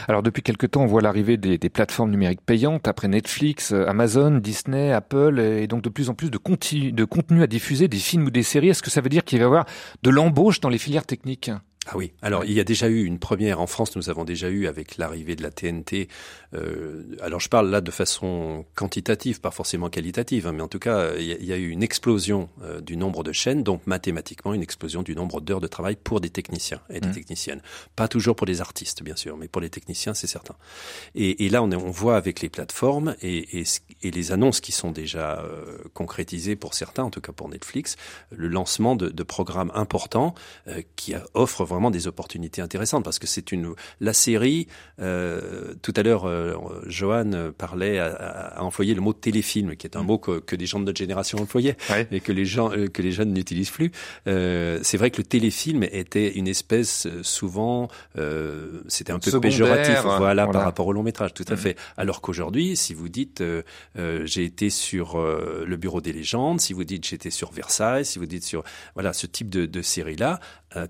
Alors 0.08 0.24
depuis 0.24 0.42
quelque 0.42 0.66
temps, 0.66 0.84
on 0.84 0.88
voit 0.88 1.02
l'arrivée 1.02 1.38
des, 1.38 1.58
des, 1.58 1.70
plateformes 1.70 2.12
numériques 2.12 2.42
payantes, 2.42 2.88
après 2.88 3.08
Netflix, 3.08 3.72
euh, 3.72 3.88
Amazon, 3.88 4.32
Disney, 4.32 4.92
Apple, 4.92 5.40
et 5.40 5.68
donc 5.68 5.82
de 5.82 5.90
plus 5.90 6.10
en 6.10 6.14
plus 6.14 6.30
de, 6.30 6.40
de 6.92 7.06
contenu 7.06 7.44
à 7.44 7.48
diffuser, 7.48 7.88
des 7.88 7.98
films 7.98 8.26
ou 8.26 8.32
des 8.32 8.44
séries. 8.44 8.70
Est-ce 8.70 8.84
que 8.84 8.90
ça 8.90 9.02
veut 9.02 9.10
dire 9.10 9.24
qu'il 9.24 9.40
va 9.40 9.44
y 9.44 9.46
avoir 9.46 9.66
de 10.02 10.10
l'embauche 10.10 10.60
dans 10.60 10.70
les 10.70 10.78
filières 10.78 11.06
techniques? 11.06 11.52
Ah 11.88 11.98
oui, 11.98 12.14
alors 12.22 12.46
il 12.46 12.54
y 12.54 12.62
a 12.62 12.64
déjà 12.64 12.88
eu 12.88 13.04
une 13.04 13.20
première 13.20 13.60
en 13.60 13.68
France, 13.68 13.98
nous 13.98 14.10
avons 14.10 14.24
déjà 14.24 14.50
eu 14.50 14.68
avec 14.68 14.98
l'arrivée 14.98 15.36
de 15.36 15.44
la 15.44 15.52
TNT. 15.52 16.08
Euh, 16.54 17.04
alors 17.22 17.42
je 17.42 17.50
parle 17.50 17.70
là 17.70 17.82
de 17.82 17.92
façon 17.92 18.66
quantitative, 18.74 19.42
pas 19.42 19.52
forcément 19.52 19.90
qualitative, 19.90 20.48
hein, 20.48 20.54
mais 20.54 20.62
en 20.62 20.70
tout 20.70 20.80
cas 20.80 21.14
il 21.18 21.26
y, 21.26 21.34
a, 21.34 21.36
il 21.36 21.46
y 21.46 21.52
a 21.52 21.58
eu 21.58 21.70
une 21.70 21.84
explosion 21.84 22.50
euh, 22.62 22.80
du 22.80 22.96
nombre 22.96 23.24
de 23.24 23.34
chaînes, 23.34 23.64
donc 23.64 23.86
mathématiquement 23.86 24.54
une 24.54 24.62
explosion 24.62 25.04
du 25.04 25.14
nombre 25.14 25.42
d'heures 25.42 25.60
de 25.60 25.68
travail 25.68 25.98
pour 26.02 26.22
des 26.22 26.30
techniciens 26.30 26.80
et 26.90 27.02
des 27.02 27.10
mmh. 27.10 27.14
techniciennes. 27.14 27.62
Pas 27.98 28.08
toujours 28.08 28.38
pour 28.38 28.48
des 28.48 28.62
artistes 28.62 29.04
bien 29.04 29.18
sûr, 29.18 29.36
mais 29.36 29.50
pour 29.50 29.62
les 29.62 29.70
techniciens 29.70 30.14
c'est 30.14 30.28
certain. 30.28 30.56
Et, 31.16 31.46
et, 31.46 31.50
là 31.50 31.62
on, 31.62 31.70
est, 31.70 31.76
on 31.76 31.92
voit 31.92 32.16
avec 32.16 32.40
les 32.40 32.50
plateformes 32.50 33.16
et, 33.22 33.60
et, 33.60 33.64
et 34.04 34.12
les 34.12 34.32
annonces 34.32 34.62
qui 34.62 34.72
sont 34.72 34.92
déjà 34.92 35.42
euh, 35.42 35.80
concrétisées 35.94 36.56
pour 36.56 36.76
certains, 36.76 37.04
en 37.04 37.10
tout 37.10 37.22
cas 37.22 37.34
pour 37.34 37.50
Netflix, 37.50 37.98
le 38.32 38.48
lancement 38.48 38.96
de, 38.96 39.10
de 39.10 39.24
programmes 39.24 39.72
importants 39.76 40.34
euh, 40.70 40.82
qui 40.96 41.14
offrent 41.34 41.66
vraiment 41.74 41.92
des 41.92 42.08
opportunités 42.08 42.62
intéressantes 42.62 43.04
parce 43.04 43.20
que 43.20 43.28
c'est 43.28 43.52
une 43.52 43.74
la 44.00 44.14
série. 44.14 44.68
Euh, 45.00 45.74
tout 45.82 45.94
à 45.96 46.04
l'heure, 46.04 46.26
euh, 46.26 46.56
Johan 46.88 47.52
parlait 47.58 48.00
à, 48.00 48.08
à, 48.58 48.62
employer 48.62 48.94
le 48.94 49.02
mot 49.02 49.14
téléfilm, 49.14 49.76
qui 49.76 49.88
est 49.88 49.96
un 49.96 50.04
mm. 50.04 50.06
mot 50.06 50.18
que, 50.18 50.40
que, 50.40 50.56
des 50.56 50.66
gens 50.66 50.80
de 50.80 50.86
notre 50.86 50.98
génération 50.98 51.40
employaient 51.40 51.78
ouais. 51.90 52.08
et 52.12 52.20
que 52.20 52.32
les 52.32 52.46
gens 52.46 52.72
euh, 52.72 52.88
que 52.88 53.02
les 53.02 53.12
jeunes 53.12 53.34
n'utilisent 53.34 53.72
plus. 53.72 53.92
Euh, 54.28 54.80
c'est 54.84 54.98
vrai 54.98 55.12
que 55.12 55.18
le 55.18 55.24
téléfilm 55.24 55.84
était 55.84 56.34
une 56.34 56.48
espèce 56.48 57.08
souvent, 57.22 57.88
c'était 58.88 59.12
un 59.12 59.20
peu 59.20 59.40
péjoratif, 59.40 60.00
voilà, 60.04 60.20
voilà, 60.20 60.48
par 60.48 60.64
rapport 60.64 60.88
au 60.88 60.94
long 60.94 61.04
métrage, 61.04 61.34
tout 61.34 61.46
à 61.48 61.54
mm. 61.54 61.58
fait. 61.58 61.78
Alors 61.98 62.22
qu'aujourd'hui, 62.22 62.76
si 62.76 62.94
vous 62.94 63.10
dites 63.10 63.44
j'ai 63.96 64.44
été 64.44 64.70
sur 64.70 65.18
le 65.20 65.76
Bureau 65.78 66.02
des 66.02 66.14
légendes, 66.14 66.62
si 66.62 66.74
vous 66.74 66.84
dites 66.84 67.06
j'étais 67.06 67.32
sur 67.32 67.52
Versailles, 67.52 68.06
si 68.06 68.20
vous 68.20 68.26
dites 68.26 68.44
sur 68.44 68.64
voilà 68.94 69.14
ce 69.14 69.28
type 69.28 69.50
de, 69.50 69.66
de 69.66 69.82
série 69.82 70.16
là, 70.16 70.40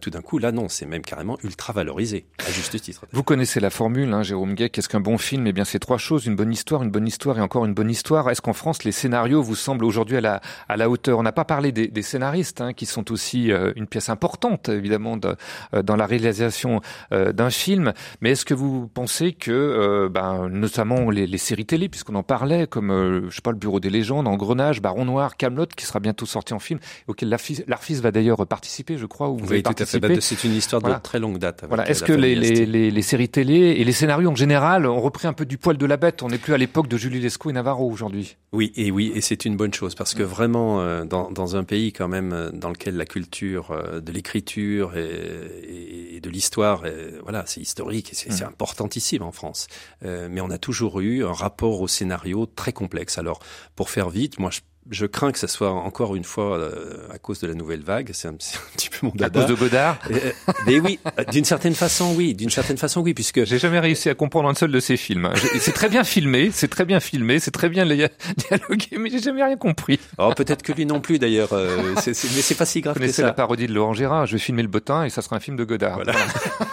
tout 0.01 0.09
d'un 0.09 0.21
coup, 0.21 0.37
là, 0.37 0.51
non, 0.51 0.69
c'est 0.73 0.85
même 0.85 1.01
carrément 1.01 1.37
ultra 1.43 1.73
valorisé, 1.73 2.25
à 2.45 2.51
juste 2.51 2.79
titre. 2.81 3.05
Vous 3.11 3.23
connaissez 3.23 3.59
la 3.59 3.69
formule, 3.69 4.11
hein, 4.13 4.23
Jérôme 4.23 4.55
Gay, 4.55 4.69
qu'est-ce 4.69 4.89
qu'un 4.89 4.99
bon 4.99 5.17
film? 5.17 5.47
Eh 5.47 5.53
bien, 5.53 5.63
c'est 5.63 5.79
trois 5.79 5.97
choses, 5.97 6.25
une 6.25 6.35
bonne 6.35 6.51
histoire, 6.51 6.83
une 6.83 6.91
bonne 6.91 7.07
histoire 7.07 7.37
et 7.37 7.41
encore 7.41 7.65
une 7.65 7.73
bonne 7.73 7.89
histoire. 7.89 8.29
Est-ce 8.29 8.41
qu'en 8.41 8.53
France, 8.53 8.83
les 8.83 8.91
scénarios 8.91 9.41
vous 9.41 9.55
semblent 9.55 9.85
aujourd'hui 9.85 10.17
à 10.17 10.21
la, 10.21 10.41
à 10.67 10.77
la 10.77 10.89
hauteur? 10.89 11.19
On 11.19 11.23
n'a 11.23 11.31
pas 11.31 11.45
parlé 11.45 11.71
des, 11.71 11.87
des 11.87 12.01
scénaristes, 12.01 12.61
hein, 12.61 12.73
qui 12.73 12.85
sont 12.85 13.11
aussi 13.11 13.51
euh, 13.51 13.71
une 13.75 13.87
pièce 13.87 14.09
importante, 14.09 14.69
évidemment, 14.69 15.17
de, 15.17 15.35
euh, 15.73 15.83
dans 15.83 15.95
la 15.95 16.05
réalisation 16.05 16.81
euh, 17.11 17.31
d'un 17.31 17.49
film, 17.49 17.93
mais 18.21 18.31
est-ce 18.31 18.45
que 18.45 18.53
vous 18.53 18.87
pensez 18.87 19.33
que, 19.33 20.07
ben, 20.11 20.49
notamment 20.49 21.09
les, 21.09 21.27
les, 21.27 21.37
séries 21.37 21.65
télé, 21.65 21.89
puisqu'on 21.89 22.15
en 22.15 22.23
parlait, 22.23 22.67
comme, 22.67 23.27
je 23.29 23.35
sais 23.35 23.41
pas, 23.41 23.51
le 23.51 23.57
Bureau 23.57 23.79
des 23.79 23.89
légendes, 23.89 24.27
Engrenage, 24.27 24.81
Baron 24.81 25.05
Noir, 25.05 25.37
Camelot, 25.37 25.67
qui 25.67 25.85
sera 25.85 25.99
bientôt 25.99 26.25
sorti 26.25 26.53
en 26.53 26.59
film, 26.59 26.79
auquel 27.07 27.29
l'Arfis 27.29 27.95
va 27.95 28.11
d'ailleurs 28.11 28.45
participer, 28.47 28.97
je 28.97 29.05
crois, 29.05 29.29
ou 29.29 29.37
vous 29.37 29.51
oui, 29.51 29.63
tout 29.63 29.73
à 29.77 29.85
fait. 29.85 29.99
Bah, 29.99 30.09
c'est 30.19 30.43
une 30.43 30.55
histoire 30.63 30.81
voilà. 30.81 30.97
de 30.97 31.01
très 31.01 31.19
longue 31.19 31.37
date. 31.37 31.63
Voilà. 31.67 31.87
Est-ce 31.89 32.03
que 32.03 32.13
les, 32.13 32.35
les, 32.35 32.65
les, 32.65 32.91
les, 32.91 33.01
séries 33.01 33.29
télé 33.29 33.53
et 33.53 33.83
les 33.83 33.91
scénarios 33.91 34.29
en 34.29 34.35
général 34.35 34.85
ont 34.85 35.01
repris 35.01 35.27
un 35.27 35.33
peu 35.33 35.45
du 35.45 35.57
poil 35.57 35.77
de 35.77 35.85
la 35.85 35.97
bête 35.97 36.23
On 36.23 36.29
n'est 36.29 36.37
plus 36.37 36.53
à 36.53 36.57
l'époque 36.57 36.87
de 36.87 36.97
Julie 36.97 37.19
Lescaut 37.19 37.49
et 37.49 37.53
Navarro 37.53 37.89
aujourd'hui. 37.89 38.37
Oui, 38.51 38.71
et 38.75 38.91
oui, 38.91 39.11
et 39.15 39.21
c'est 39.21 39.45
une 39.45 39.57
bonne 39.57 39.73
chose 39.73 39.95
parce 39.95 40.13
que 40.13 40.23
vraiment, 40.23 40.81
euh, 40.81 41.05
dans, 41.05 41.31
dans, 41.31 41.55
un 41.55 41.63
pays 41.63 41.91
quand 41.91 42.07
même 42.07 42.33
euh, 42.33 42.51
dans 42.51 42.69
lequel 42.69 42.95
la 42.95 43.05
culture 43.05 43.71
euh, 43.71 43.99
de 43.99 44.11
l'écriture 44.11 44.95
et, 44.97 46.15
et, 46.15 46.19
de 46.19 46.29
l'histoire, 46.29 46.83
voilà, 47.23 47.43
c'est 47.45 47.59
historique 47.59 48.13
et 48.13 48.15
c'est 48.15 48.41
mmh. 48.41 48.47
importantissime 48.47 49.23
en 49.23 49.31
France. 49.31 49.67
Euh, 50.05 50.27
mais 50.29 50.41
on 50.41 50.49
a 50.49 50.57
toujours 50.57 50.99
eu 50.99 51.25
un 51.25 51.33
rapport 51.33 51.81
au 51.81 51.87
scénario 51.87 52.45
très 52.45 52.73
complexe. 52.73 53.17
Alors, 53.17 53.39
pour 53.75 53.89
faire 53.89 54.09
vite, 54.09 54.39
moi, 54.39 54.49
je 54.51 54.61
je 54.89 55.05
crains 55.05 55.31
que 55.31 55.39
ça 55.39 55.47
soit 55.47 55.71
encore 55.71 56.15
une 56.15 56.23
fois 56.23 56.57
euh, 56.57 57.07
à 57.11 57.17
cause 57.17 57.39
de 57.39 57.47
la 57.47 57.53
nouvelle 57.53 57.81
vague. 57.81 58.11
C'est 58.13 58.27
un, 58.27 58.31
un, 58.33 58.75
petit 58.75 58.89
peu 58.89 59.05
mon 59.05 59.11
dada. 59.15 59.41
À 59.41 59.43
cause 59.43 59.55
de 59.55 59.59
Godard? 59.59 59.97
Euh, 60.11 60.31
mais 60.65 60.79
oui, 60.79 60.99
d'une 61.31 61.45
certaine 61.45 61.75
façon, 61.75 62.13
oui, 62.15 62.33
d'une 62.33 62.49
certaine 62.49 62.77
façon, 62.77 63.01
oui, 63.01 63.13
puisque 63.13 63.43
j'ai 63.45 63.59
jamais 63.59 63.79
réussi 63.79 64.09
à 64.09 64.15
comprendre 64.15 64.49
un 64.49 64.55
seul 64.55 64.71
de 64.71 64.79
ces 64.79 64.97
films. 64.97 65.29
C'est 65.59 65.73
très 65.73 65.89
bien 65.89 66.03
filmé, 66.03 66.51
c'est 66.53 66.67
très 66.67 66.85
bien 66.85 66.99
filmé, 66.99 67.39
c'est 67.39 67.51
très 67.51 67.69
bien 67.69 67.85
dialogué, 67.85 68.97
mais 68.97 69.09
j'ai 69.09 69.19
jamais 69.19 69.43
rien 69.43 69.57
compris. 69.57 69.99
Alors 70.17 70.31
oh, 70.31 70.35
peut-être 70.35 70.61
que 70.61 70.73
lui 70.73 70.85
non 70.85 70.99
plus 70.99 71.19
d'ailleurs. 71.19 71.53
Euh, 71.53 71.93
mais 72.05 72.11
c'est 72.13 72.55
pas 72.55 72.65
si 72.65 72.81
grave 72.81 72.99
que 72.99 73.11
ça. 73.11 73.23
la 73.23 73.33
parodie 73.33 73.67
de 73.67 73.73
Laurent 73.73 73.93
Gérard. 73.93 74.25
Je 74.25 74.33
vais 74.33 74.39
filmer 74.39 74.61
le 74.61 74.67
bottin 74.67 75.05
et 75.05 75.09
ça 75.09 75.21
sera 75.21 75.35
un 75.35 75.39
film 75.39 75.57
de 75.57 75.63
Godard. 75.63 75.95
Voilà. 75.95 76.13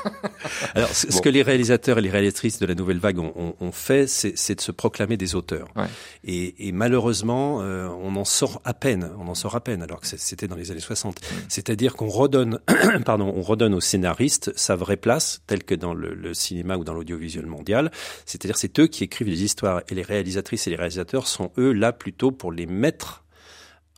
Alors, 0.75 0.89
ce 0.91 1.07
bon. 1.07 1.21
que 1.21 1.29
les 1.29 1.43
réalisateurs 1.43 1.99
et 1.99 2.01
les 2.01 2.11
réalisatrices 2.11 2.59
de 2.59 2.67
la 2.67 2.75
nouvelle 2.75 2.99
vague 2.99 3.19
ont, 3.19 3.33
ont, 3.37 3.55
ont 3.61 3.73
fait, 3.73 4.07
c'est 4.07 4.55
de 4.55 4.61
se 4.61 4.73
proclamer 4.73 5.17
des 5.17 5.35
auteurs. 5.35 5.69
Ouais. 5.77 5.87
Et, 6.25 6.69
et, 6.69 6.73
malheureusement, 6.73 7.63
euh, 7.63 7.89
on 7.89 8.17
en 8.17 8.25
sort 8.25 8.61
à 8.65 8.75
peine. 8.75 9.11
On 9.19 9.29
en 9.29 9.35
sort 9.35 9.57
à 9.57 9.61
peine, 9.61 9.83
alors 9.83 10.01
que 10.01 10.07
c'était 10.07 10.49
dans 10.49 10.57
les 10.57 10.71
années 10.71 10.81
60. 10.81 11.21
Mmh. 11.21 11.35
C'est-à-dire 11.49 11.95
qu'on 11.95 12.09
redonne, 12.09 12.61
pardon, 13.05 13.33
on 13.35 13.43
redonne 13.43 13.75
aux 13.75 13.81
scénaristes 13.81 14.53
sa 14.57 14.77
vraie 14.77 14.97
place, 14.97 15.43
telle 15.47 15.65
que 15.65 15.75
dans 15.75 15.95
le, 15.95 16.15
le 16.15 16.35
cinéma 16.35 16.77
ou 16.77 16.85
dans 16.85 16.95
l'audiovisuel 16.95 17.47
mondial. 17.47 17.91
C'est-à-dire, 18.27 18.57
c'est 18.57 18.79
eux 18.81 18.87
qui 18.87 19.05
écrivent 19.05 19.29
les 19.29 19.43
histoires, 19.43 19.83
et 19.89 19.95
les 19.95 20.03
réalisatrices 20.03 20.67
et 20.67 20.71
les 20.71 20.77
réalisateurs 20.77 21.27
sont 21.27 21.53
eux 21.59 21.73
là 21.73 21.93
plutôt 21.93 22.31
pour 22.31 22.53
les 22.53 22.67
mettre 22.67 23.25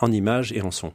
en 0.01 0.11
images 0.11 0.53
et 0.53 0.63
en 0.63 0.71
son. 0.71 0.93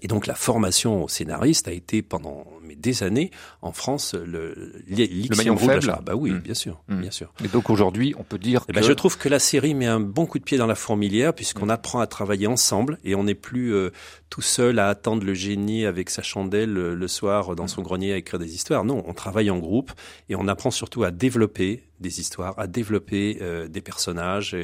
Et 0.00 0.08
donc 0.08 0.26
la 0.26 0.34
formation 0.34 1.04
au 1.04 1.08
scénariste 1.08 1.68
a 1.68 1.72
été 1.72 2.00
pendant 2.00 2.46
mais 2.62 2.76
des 2.76 3.02
années 3.02 3.30
en 3.60 3.72
France 3.72 4.14
le 4.14 4.82
le 4.88 5.36
maillon 5.36 5.56
faible. 5.58 5.92
Ah 5.94 6.00
bah 6.02 6.14
oui, 6.14 6.30
mmh. 6.30 6.38
bien 6.38 6.54
sûr, 6.54 6.82
mmh. 6.88 7.00
bien 7.00 7.10
sûr. 7.10 7.32
Et 7.44 7.48
donc 7.48 7.68
aujourd'hui, 7.68 8.14
on 8.18 8.22
peut 8.22 8.38
dire 8.38 8.64
eh 8.68 8.72
que 8.72 8.78
ben, 8.78 8.84
je 8.84 8.92
trouve 8.92 9.18
que 9.18 9.28
la 9.28 9.38
série 9.38 9.74
met 9.74 9.86
un 9.86 10.00
bon 10.00 10.24
coup 10.24 10.38
de 10.38 10.44
pied 10.44 10.56
dans 10.56 10.66
la 10.66 10.76
fourmilière 10.76 11.34
puisqu'on 11.34 11.66
mmh. 11.66 11.70
apprend 11.70 12.00
à 12.00 12.06
travailler 12.06 12.46
ensemble 12.46 12.98
et 13.04 13.14
on 13.14 13.24
n'est 13.24 13.34
plus 13.34 13.74
euh, 13.74 13.90
tout 14.30 14.40
seul 14.40 14.78
à 14.78 14.88
attendre 14.88 15.24
le 15.24 15.34
génie 15.34 15.84
avec 15.84 16.08
sa 16.08 16.22
chandelle 16.22 16.72
le, 16.72 16.94
le 16.94 17.08
soir 17.08 17.54
dans 17.54 17.68
son 17.68 17.82
grenier 17.82 18.14
à 18.14 18.16
écrire 18.16 18.40
des 18.40 18.54
histoires. 18.54 18.86
Non, 18.86 19.04
on 19.06 19.12
travaille 19.12 19.50
en 19.50 19.58
groupe 19.58 19.92
et 20.30 20.36
on 20.36 20.48
apprend 20.48 20.70
surtout 20.70 21.04
à 21.04 21.10
développer 21.10 21.82
des 22.02 22.20
histoires, 22.20 22.58
à 22.58 22.66
développer 22.66 23.38
euh, 23.40 23.68
des 23.68 23.80
personnages. 23.80 24.56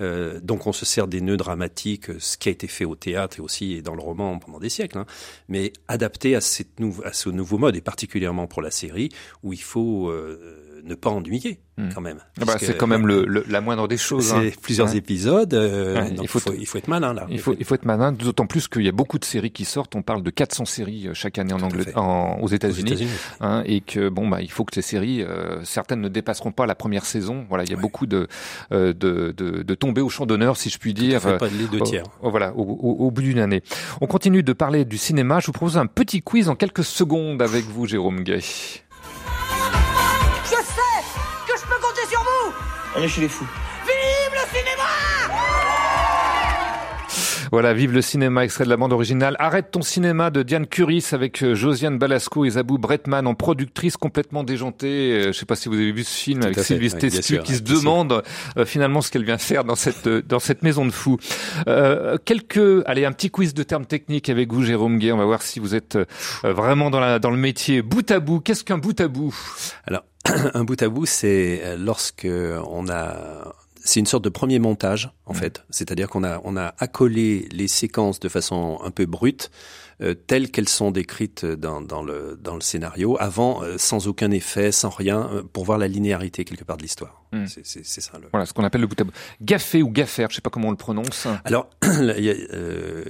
Euh, 0.00 0.40
donc 0.40 0.66
on 0.66 0.72
se 0.72 0.86
sert 0.86 1.06
des 1.06 1.20
nœuds 1.20 1.36
dramatiques, 1.36 2.06
ce 2.18 2.36
qui 2.36 2.48
a 2.48 2.52
été 2.52 2.66
fait 2.66 2.84
au 2.84 2.94
théâtre 2.94 3.38
et 3.38 3.42
aussi 3.42 3.82
dans 3.82 3.94
le 3.94 4.00
roman 4.00 4.38
pendant 4.38 4.58
des 4.58 4.68
siècles, 4.68 4.98
hein, 4.98 5.06
mais 5.48 5.72
adapté 5.88 6.36
à, 6.36 6.40
cette 6.40 6.80
ce 7.12 7.28
nouveau 7.28 7.58
mode, 7.58 7.76
et 7.76 7.80
particulièrement 7.80 8.46
pour 8.46 8.62
la 8.62 8.70
série, 8.70 9.10
où 9.42 9.52
il 9.52 9.62
faut... 9.62 10.08
Euh, 10.08 10.73
ne 10.84 10.94
pas 10.94 11.10
ennuyer 11.10 11.60
mmh. 11.76 11.88
quand 11.94 12.00
même. 12.00 12.18
Ah 12.40 12.44
bah, 12.44 12.56
c'est 12.58 12.76
quand 12.76 12.86
même 12.86 13.06
le, 13.06 13.24
le, 13.24 13.44
la 13.48 13.60
moindre 13.60 13.88
des 13.88 13.96
choses. 13.96 14.26
C'est 14.26 14.48
hein. 14.48 14.50
plusieurs 14.62 14.94
épisodes. 14.94 15.54
Euh, 15.54 16.02
ouais, 16.02 16.10
il, 16.20 16.28
faut, 16.28 16.38
il, 16.38 16.42
faut, 16.42 16.54
il, 16.60 16.66
faut, 16.66 16.78
être 16.78 16.88
malin 16.88 17.14
là. 17.14 17.26
Il 17.30 17.40
faut, 17.40 17.54
il 17.58 17.64
faut 17.64 17.74
être 17.74 17.84
malin, 17.84 18.12
d'autant 18.12 18.46
plus 18.46 18.68
qu'il 18.68 18.82
y 18.82 18.88
a 18.88 18.92
beaucoup 18.92 19.18
de 19.18 19.24
séries 19.24 19.50
qui 19.50 19.64
sortent. 19.64 19.94
On 19.96 20.02
parle 20.02 20.22
de 20.22 20.30
400 20.30 20.64
séries 20.64 21.08
euh, 21.08 21.14
chaque 21.14 21.38
année 21.38 21.52
en 21.52 21.60
Angleterre, 21.60 21.96
en, 21.96 22.38
aux 22.40 22.48
États-Unis, 22.48 22.92
États 22.92 23.04
hein, 23.40 23.62
et 23.66 23.80
que 23.80 24.08
bon 24.08 24.28
bah 24.28 24.42
il 24.42 24.50
faut 24.50 24.64
que 24.64 24.74
ces 24.74 24.82
séries, 24.82 25.22
euh, 25.22 25.62
certaines 25.64 26.00
ne 26.00 26.08
dépasseront 26.08 26.52
pas 26.52 26.66
la 26.66 26.74
première 26.74 27.04
saison. 27.04 27.46
Voilà, 27.48 27.64
il 27.64 27.70
y 27.70 27.72
a 27.72 27.76
ouais. 27.76 27.82
beaucoup 27.82 28.06
de, 28.06 28.28
euh, 28.72 28.92
de, 28.92 29.34
de, 29.36 29.62
de 29.62 29.74
tomber 29.74 30.00
au 30.00 30.08
champ 30.08 30.26
d'honneur, 30.26 30.56
si 30.56 30.70
je 30.70 30.78
puis 30.78 30.94
dire. 30.94 31.20
Fait, 31.20 31.38
pas 31.38 31.48
les 31.48 31.66
deux 31.66 31.80
tiers. 31.80 32.04
Euh, 32.22 32.28
voilà, 32.28 32.52
au, 32.54 32.62
au, 32.62 33.06
au 33.06 33.10
bout 33.10 33.22
d'une 33.22 33.38
année. 33.38 33.62
On 34.00 34.06
continue 34.06 34.42
de 34.42 34.52
parler 34.52 34.84
du 34.84 34.98
cinéma. 34.98 35.40
Je 35.40 35.46
vous 35.46 35.52
propose 35.52 35.78
un 35.78 35.86
petit 35.86 36.22
quiz 36.22 36.48
en 36.48 36.54
quelques 36.54 36.84
secondes 36.84 37.42
avec 37.42 37.64
vous, 37.64 37.86
Jérôme 37.86 38.20
Gay. 38.22 38.40
On 42.96 43.02
est 43.02 43.08
chez 43.08 43.22
les 43.22 43.28
fous. 43.28 43.48
Vive 43.84 44.32
le 44.32 44.58
cinéma 44.58 44.84
voilà, 47.54 47.72
vive 47.72 47.92
le 47.92 48.02
cinéma, 48.02 48.42
extrait 48.42 48.64
de 48.64 48.68
la 48.68 48.76
bande 48.76 48.92
originale. 48.92 49.36
Arrête 49.38 49.70
ton 49.70 49.82
cinéma 49.82 50.30
de 50.30 50.42
Diane 50.42 50.66
Curis 50.66 51.04
avec 51.12 51.40
euh, 51.40 51.54
Josiane 51.54 51.98
Balasco 51.98 52.44
et 52.44 52.50
Zabou 52.50 52.78
Bretman 52.78 53.28
en 53.28 53.34
productrice 53.34 53.96
complètement 53.96 54.42
déjantée. 54.42 55.12
Euh, 55.12 55.22
je 55.22 55.28
ne 55.28 55.32
sais 55.32 55.46
pas 55.46 55.54
si 55.54 55.68
vous 55.68 55.76
avez 55.76 55.92
vu 55.92 56.02
ce 56.02 56.16
film 56.16 56.40
Tout 56.40 56.46
avec 56.46 56.58
Sylvie 56.58 56.90
Tescu 56.90 57.38
qui 57.44 57.54
se 57.54 57.62
demande 57.62 58.24
euh, 58.56 58.64
finalement 58.64 59.02
ce 59.02 59.12
qu'elle 59.12 59.24
vient 59.24 59.38
faire 59.38 59.62
dans 59.62 59.76
cette 59.76 60.08
euh, 60.08 60.20
dans 60.20 60.40
cette 60.40 60.64
maison 60.64 60.84
de 60.84 60.90
fous. 60.90 61.18
Euh, 61.68 62.16
quelques, 62.24 62.82
allez, 62.86 63.04
un 63.04 63.12
petit 63.12 63.30
quiz 63.30 63.54
de 63.54 63.62
termes 63.62 63.86
techniques 63.86 64.28
avec 64.30 64.52
vous, 64.52 64.64
Jérôme 64.64 64.98
Gay. 64.98 65.12
On 65.12 65.18
va 65.18 65.24
voir 65.24 65.42
si 65.42 65.60
vous 65.60 65.76
êtes 65.76 65.96
vraiment 66.42 66.90
dans 66.90 66.98
la 66.98 67.20
dans 67.20 67.30
le 67.30 67.36
métier. 67.36 67.82
Bout 67.82 68.10
à 68.10 68.18
bout, 68.18 68.40
qu'est-ce 68.40 68.64
qu'un 68.64 68.78
bout 68.78 69.00
à 69.00 69.06
bout? 69.06 69.32
Alors, 69.86 70.02
un 70.54 70.64
bout 70.64 70.80
à 70.82 70.88
bout, 70.88 71.06
c'est 71.06 71.76
lorsque 71.78 72.26
on 72.26 72.88
a 72.88 73.54
c'est 73.84 74.00
une 74.00 74.06
sorte 74.06 74.24
de 74.24 74.30
premier 74.30 74.58
montage 74.58 75.10
en 75.26 75.34
fait, 75.34 75.62
c'est-à-dire 75.70 76.08
qu'on 76.08 76.24
a 76.24 76.40
on 76.44 76.56
a 76.56 76.74
accolé 76.78 77.48
les 77.52 77.68
séquences 77.68 78.18
de 78.18 78.28
façon 78.28 78.78
un 78.82 78.90
peu 78.90 79.04
brute 79.04 79.50
euh, 80.04 80.14
telles 80.14 80.50
qu'elles 80.50 80.68
sont 80.68 80.90
décrites 80.90 81.44
dans, 81.46 81.80
dans, 81.80 82.02
le, 82.02 82.38
dans 82.40 82.54
le 82.54 82.60
scénario, 82.60 83.16
avant, 83.18 83.62
euh, 83.62 83.76
sans 83.78 84.06
aucun 84.06 84.30
effet, 84.30 84.70
sans 84.72 84.90
rien, 84.90 85.28
euh, 85.32 85.42
pour 85.52 85.64
voir 85.64 85.78
la 85.78 85.88
linéarité 85.88 86.44
quelque 86.44 86.64
part 86.64 86.76
de 86.76 86.82
l'histoire. 86.82 87.22
Mm. 87.32 87.46
C'est- 87.64 88.00
ça. 88.00 88.12
Le... 88.20 88.28
Voilà, 88.30 88.46
ce 88.46 88.52
qu'on 88.52 88.62
appelle 88.64 88.80
le 88.82 88.86
bout 88.86 89.00
à 89.00 89.04
bout. 89.04 89.12
Gaffé 89.42 89.82
ou 89.82 89.88
gaffer, 89.90 90.26
je 90.30 90.36
sais 90.36 90.40
pas 90.40 90.50
comment 90.50 90.68
on 90.68 90.72
le 90.72 90.76
prononce. 90.76 91.26
Alors, 91.44 91.68
il 91.82 92.24
y 92.24 92.30
a, 92.30 92.34
euh, 92.52 93.04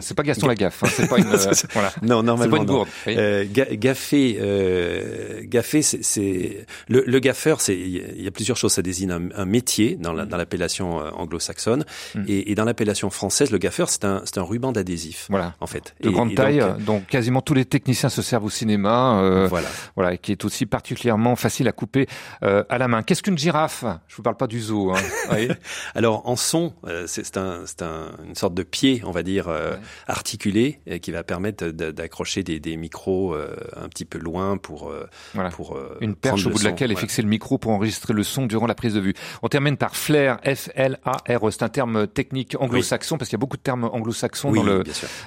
c'est 0.00 0.14
pas 0.14 0.22
Gaston 0.22 0.48
Lagaffe, 0.48 0.82
hein, 0.84 0.88
c'est 0.92 1.08
pas 1.08 1.18
une, 1.18 1.26
euh, 1.32 1.52
voilà. 1.72 1.90
Non, 2.02 2.22
normalement. 2.22 2.42
C'est 2.44 2.50
pas 2.50 2.56
une 2.58 2.66
non. 2.68 2.72
gourde. 2.74 2.88
oui. 3.06 3.14
Euh, 3.16 3.44
ga- 3.50 3.74
gaffé, 3.76 4.38
euh, 4.40 5.40
gaffé, 5.44 5.82
c'est- 5.82 6.66
le, 6.88 7.04
le 7.06 7.18
gaffeur. 7.20 7.60
C'est 7.60 7.78
il 7.78 8.22
y 8.22 8.26
a 8.26 8.30
plusieurs 8.30 8.56
choses. 8.56 8.72
Ça 8.72 8.82
désigne 8.82 9.10
un, 9.12 9.28
un 9.34 9.44
métier 9.44 9.96
dans 9.96 10.12
Mm. 10.12 10.16
la- 10.16 10.26
dans 10.26 10.36
l'appellation 10.36 10.96
anglo-saxonne 10.98 11.84
et, 12.26 12.50
et 12.50 12.54
dans 12.54 12.64
l'appellation 12.64 13.10
française, 13.10 13.50
le 13.50 13.58
gaffeur, 13.58 13.88
c'est 13.88 14.04
un 14.04 14.22
c'est 14.24 14.38
un 14.38 14.42
ruban 14.42 14.72
d'adhésif. 14.72 15.26
Voilà. 15.30 15.54
En 15.60 15.66
fait. 15.66 15.94
de 16.00 16.08
Et- 16.08 16.12
grande 16.12 16.32
et 16.32 16.34
taille, 16.42 16.58
donc, 16.58 16.78
dont 16.84 17.00
quasiment 17.00 17.40
tous 17.42 17.54
les 17.54 17.64
techniciens 17.64 18.08
se 18.08 18.22
servent 18.22 18.44
au 18.44 18.50
cinéma. 18.50 19.20
euh, 19.22 19.46
Voilà. 19.48 19.68
Voilà, 19.96 20.14
et 20.14 20.18
qui 20.18 20.32
est 20.32 20.44
aussi 20.44 20.66
particulièrement 20.66 21.36
facile 21.36 21.68
à 21.68 21.72
couper 21.72 22.06
euh, 22.42 22.64
à 22.68 22.78
la 22.78 22.88
main. 22.88 23.02
Qu'est-ce 23.02 23.22
qu'une 23.22 23.38
girafe? 23.38 23.84
Je 24.08 24.16
vous 24.16 24.22
parle 24.22 24.36
pas 24.36 24.46
du 24.46 24.60
zoo. 24.60 24.92
Hein. 24.92 25.00
Oui. 25.32 25.48
Alors 25.94 26.26
en 26.28 26.34
son, 26.36 26.72
euh, 26.86 27.04
c'est 27.06 27.36
un, 27.36 27.64
un, 27.82 28.10
une 28.26 28.34
sorte 28.34 28.54
de 28.54 28.62
pied, 28.64 29.02
on 29.06 29.10
va 29.12 29.22
dire, 29.22 29.46
euh, 29.48 29.76
articulé, 30.08 30.80
euh, 30.88 30.98
qui 30.98 31.12
va 31.12 31.22
permettre 31.22 31.66
d'accrocher 31.68 32.42
des, 32.42 32.58
des 32.60 32.76
micros 32.76 33.34
euh, 33.34 33.56
un 33.76 33.88
petit 33.88 34.04
peu 34.04 34.18
loin 34.18 34.56
pour 34.56 34.90
euh, 34.90 35.08
Voilà. 35.34 35.50
pour 35.50 35.76
euh, 35.76 35.96
Une 36.00 36.14
perche 36.16 36.46
au 36.46 36.50
bout 36.50 36.58
de 36.58 36.64
laquelle 36.64 36.90
est 36.92 36.96
fixé 36.96 37.22
le 37.22 37.28
micro 37.28 37.58
pour 37.58 37.70
enregistrer 37.72 38.12
le 38.12 38.22
son 38.24 38.46
durant 38.46 38.66
la 38.66 38.74
prise 38.74 38.94
de 38.94 39.00
vue. 39.00 39.14
On 39.42 39.48
termine 39.48 39.76
par 39.76 39.94
flair, 39.96 40.38
F-L-A-R. 40.44 41.52
C'est 41.52 41.62
un 41.62 41.68
terme 41.68 42.06
technique 42.06 42.56
anglo-saxon 42.58 43.18
parce 43.18 43.28
qu'il 43.28 43.36
y 43.36 43.40
a 43.40 43.44
beaucoup 43.44 43.56
de 43.56 43.62
termes 43.62 43.84
anglo-saxons 43.84 44.50
Oui, 44.50 44.58
dans 44.58 44.64
le 44.64 44.84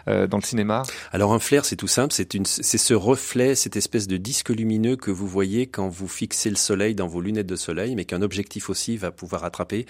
euh, 0.08 0.28
dans 0.28 0.38
le 0.38 0.44
cinéma. 0.44 0.84
Alors 1.12 1.34
un 1.34 1.40
flair, 1.40 1.66
c'est 1.66 1.76
tout 1.76 1.88
simple, 1.88 2.14
c'est 2.14 2.34
une, 2.34 2.46
c'est 2.46 2.78
ce 2.78 2.94
reflet, 2.94 3.56
cette 3.56 3.76
espèce 3.76 4.08
de 4.08 4.18
disque 4.18 4.50
lumineux 4.50 4.96
que 4.96 5.12
vous 5.12 5.28
voyez 5.28 5.68
quand 5.68 5.90
vous 5.90 6.08
fixez 6.08 6.50
le 6.50 6.56
soleil 6.56 6.96
dans 6.96 7.08
vos 7.08 7.22
lunettes 7.22 7.48
de 7.48 7.56
soleil, 7.56 7.96
mais 7.96 8.06
qu'un 8.06 8.22
objectif 8.22 8.70
aussi 8.70 8.98
va 8.98 9.12
pouvoir 9.12 9.44
attraper 9.44 9.86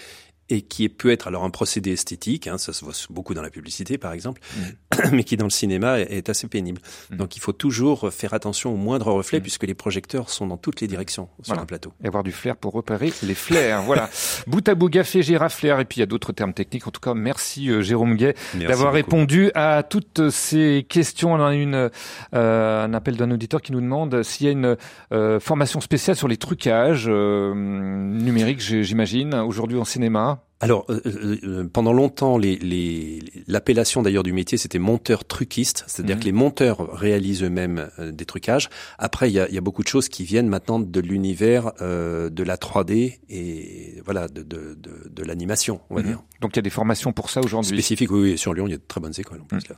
et 0.49 0.61
qui 0.61 0.89
peut 0.89 1.11
être 1.11 1.27
alors 1.27 1.43
un 1.43 1.49
procédé 1.49 1.91
esthétique, 1.91 2.47
hein, 2.47 2.57
ça 2.57 2.73
se 2.73 2.83
voit 2.83 2.93
beaucoup 3.09 3.33
dans 3.33 3.41
la 3.41 3.49
publicité 3.49 3.97
par 3.97 4.13
exemple, 4.13 4.41
mais 5.11 5.23
qui 5.23 5.37
dans 5.37 5.45
le 5.45 5.51
cinéma 5.51 5.99
est, 5.99 6.29
assez 6.29 6.47
pénible. 6.47 6.81
Donc 7.11 7.35
il 7.35 7.39
faut 7.39 7.51
toujours 7.51 8.11
faire 8.11 8.33
attention 8.33 8.73
au 8.73 8.77
moindre 8.77 9.11
reflet 9.11 9.41
puisque 9.41 9.63
les 9.63 9.73
projecteurs 9.73 10.29
sont 10.29 10.47
dans 10.47 10.57
toutes 10.57 10.81
les 10.81 10.87
directions 10.87 11.29
sur 11.41 11.47
Voilà. 11.47 11.63
un 11.63 11.65
plateau. 11.65 11.93
Et 12.03 12.07
avoir 12.07 12.23
du 12.23 12.31
flair 12.31 12.55
pour 12.55 12.73
repérer 12.73 13.11
les 13.23 13.35
flairs. 13.35 13.83
voilà. 13.85 14.09
Bout 14.47 14.67
à 14.67 14.75
bout, 14.75 14.89
gaffé, 14.89 15.21
girafe, 15.21 15.57
flair. 15.57 15.79
Et 15.79 15.85
puis 15.85 15.97
il 15.97 15.99
y 16.01 16.03
a 16.03 16.07
d'autres 16.07 16.31
termes 16.31 16.53
techniques. 16.53 16.87
En 16.87 16.91
tout 16.91 17.01
cas, 17.01 17.13
merci 17.13 17.69
euh, 17.69 17.81
Jérôme 17.81 18.15
Gay 18.15 18.33
Merci 18.53 18.67
d'avoir 18.67 18.93
répondu 18.93 19.51
à 19.55 19.83
toutes 19.83 20.29
ces 20.29 20.85
questions. 20.87 21.33
On 21.33 21.43
a 21.43 21.53
une, 21.53 21.89
euh, 22.33 22.85
un 22.85 22.93
appel 22.93 23.17
d'un 23.17 23.31
auditeur 23.31 23.61
qui 23.61 23.71
nous 23.71 23.81
demande 23.81 24.23
s'il 24.23 24.45
y 24.47 24.49
a 24.49 24.53
une 24.53 24.77
euh, 25.11 25.39
formation 25.39 25.81
spéciale 25.81 26.15
sur 26.15 26.27
les 26.27 26.37
trucages 26.37 27.07
numériques, 27.07 28.61
j'imagine, 28.61 29.33
aujourd'hui 29.35 29.77
en 29.77 29.85
cinéma. 29.85 30.32
Alors, 30.59 30.85
euh, 30.89 31.01
euh, 31.05 31.37
euh, 31.43 31.63
pendant 31.71 31.91
longtemps, 31.91 32.37
les, 32.37 32.55
les, 32.55 33.19
l'appellation 33.47 34.01
d'ailleurs 34.01 34.23
du 34.23 34.31
métier, 34.31 34.57
c'était 34.57 34.79
monteur 34.79 35.25
truquiste, 35.25 35.83
c'est-à-dire 35.87 36.15
Mhm. 36.15 36.19
que 36.21 36.25
les 36.25 36.31
monteurs 36.31 36.93
réalisent 36.97 37.43
eux-mêmes 37.43 37.89
euh, 37.99 38.11
des 38.13 38.23
trucages. 38.25 38.69
Après, 38.97 39.29
il 39.29 39.33
y 39.33 39.39
a, 39.41 39.49
y 39.49 39.57
a 39.57 39.61
beaucoup 39.61 39.83
de 39.83 39.89
choses 39.89 40.07
qui 40.07 40.23
viennent 40.23 40.47
maintenant 40.47 40.79
de 40.79 40.99
l'univers 41.01 41.73
euh, 41.81 42.29
de 42.29 42.43
la 42.43 42.55
3D 42.55 43.19
et 43.29 44.01
voilà 44.05 44.29
de, 44.29 44.41
de, 44.43 44.73
de, 44.75 45.09
de 45.09 45.23
l'animation, 45.23 45.81
on 45.89 45.95
va 45.95 46.01
Mhm. 46.01 46.07
dire. 46.07 46.23
Donc 46.39 46.51
il 46.53 46.57
y 46.57 46.59
a 46.59 46.63
des 46.63 46.69
formations 46.69 47.11
pour 47.11 47.29
ça 47.29 47.41
aujourd'hui? 47.41 47.75
Spécifique, 47.77 48.11
oui, 48.11 48.19
oui, 48.31 48.37
sur 48.37 48.53
Lyon, 48.53 48.67
il 48.67 48.71
y 48.71 48.75
a 48.75 48.77
de 48.77 48.83
très 48.87 49.01
bonnes 49.01 49.13
écoles 49.17 49.41
en 49.41 49.45
plus. 49.45 49.67
Là. 49.67 49.75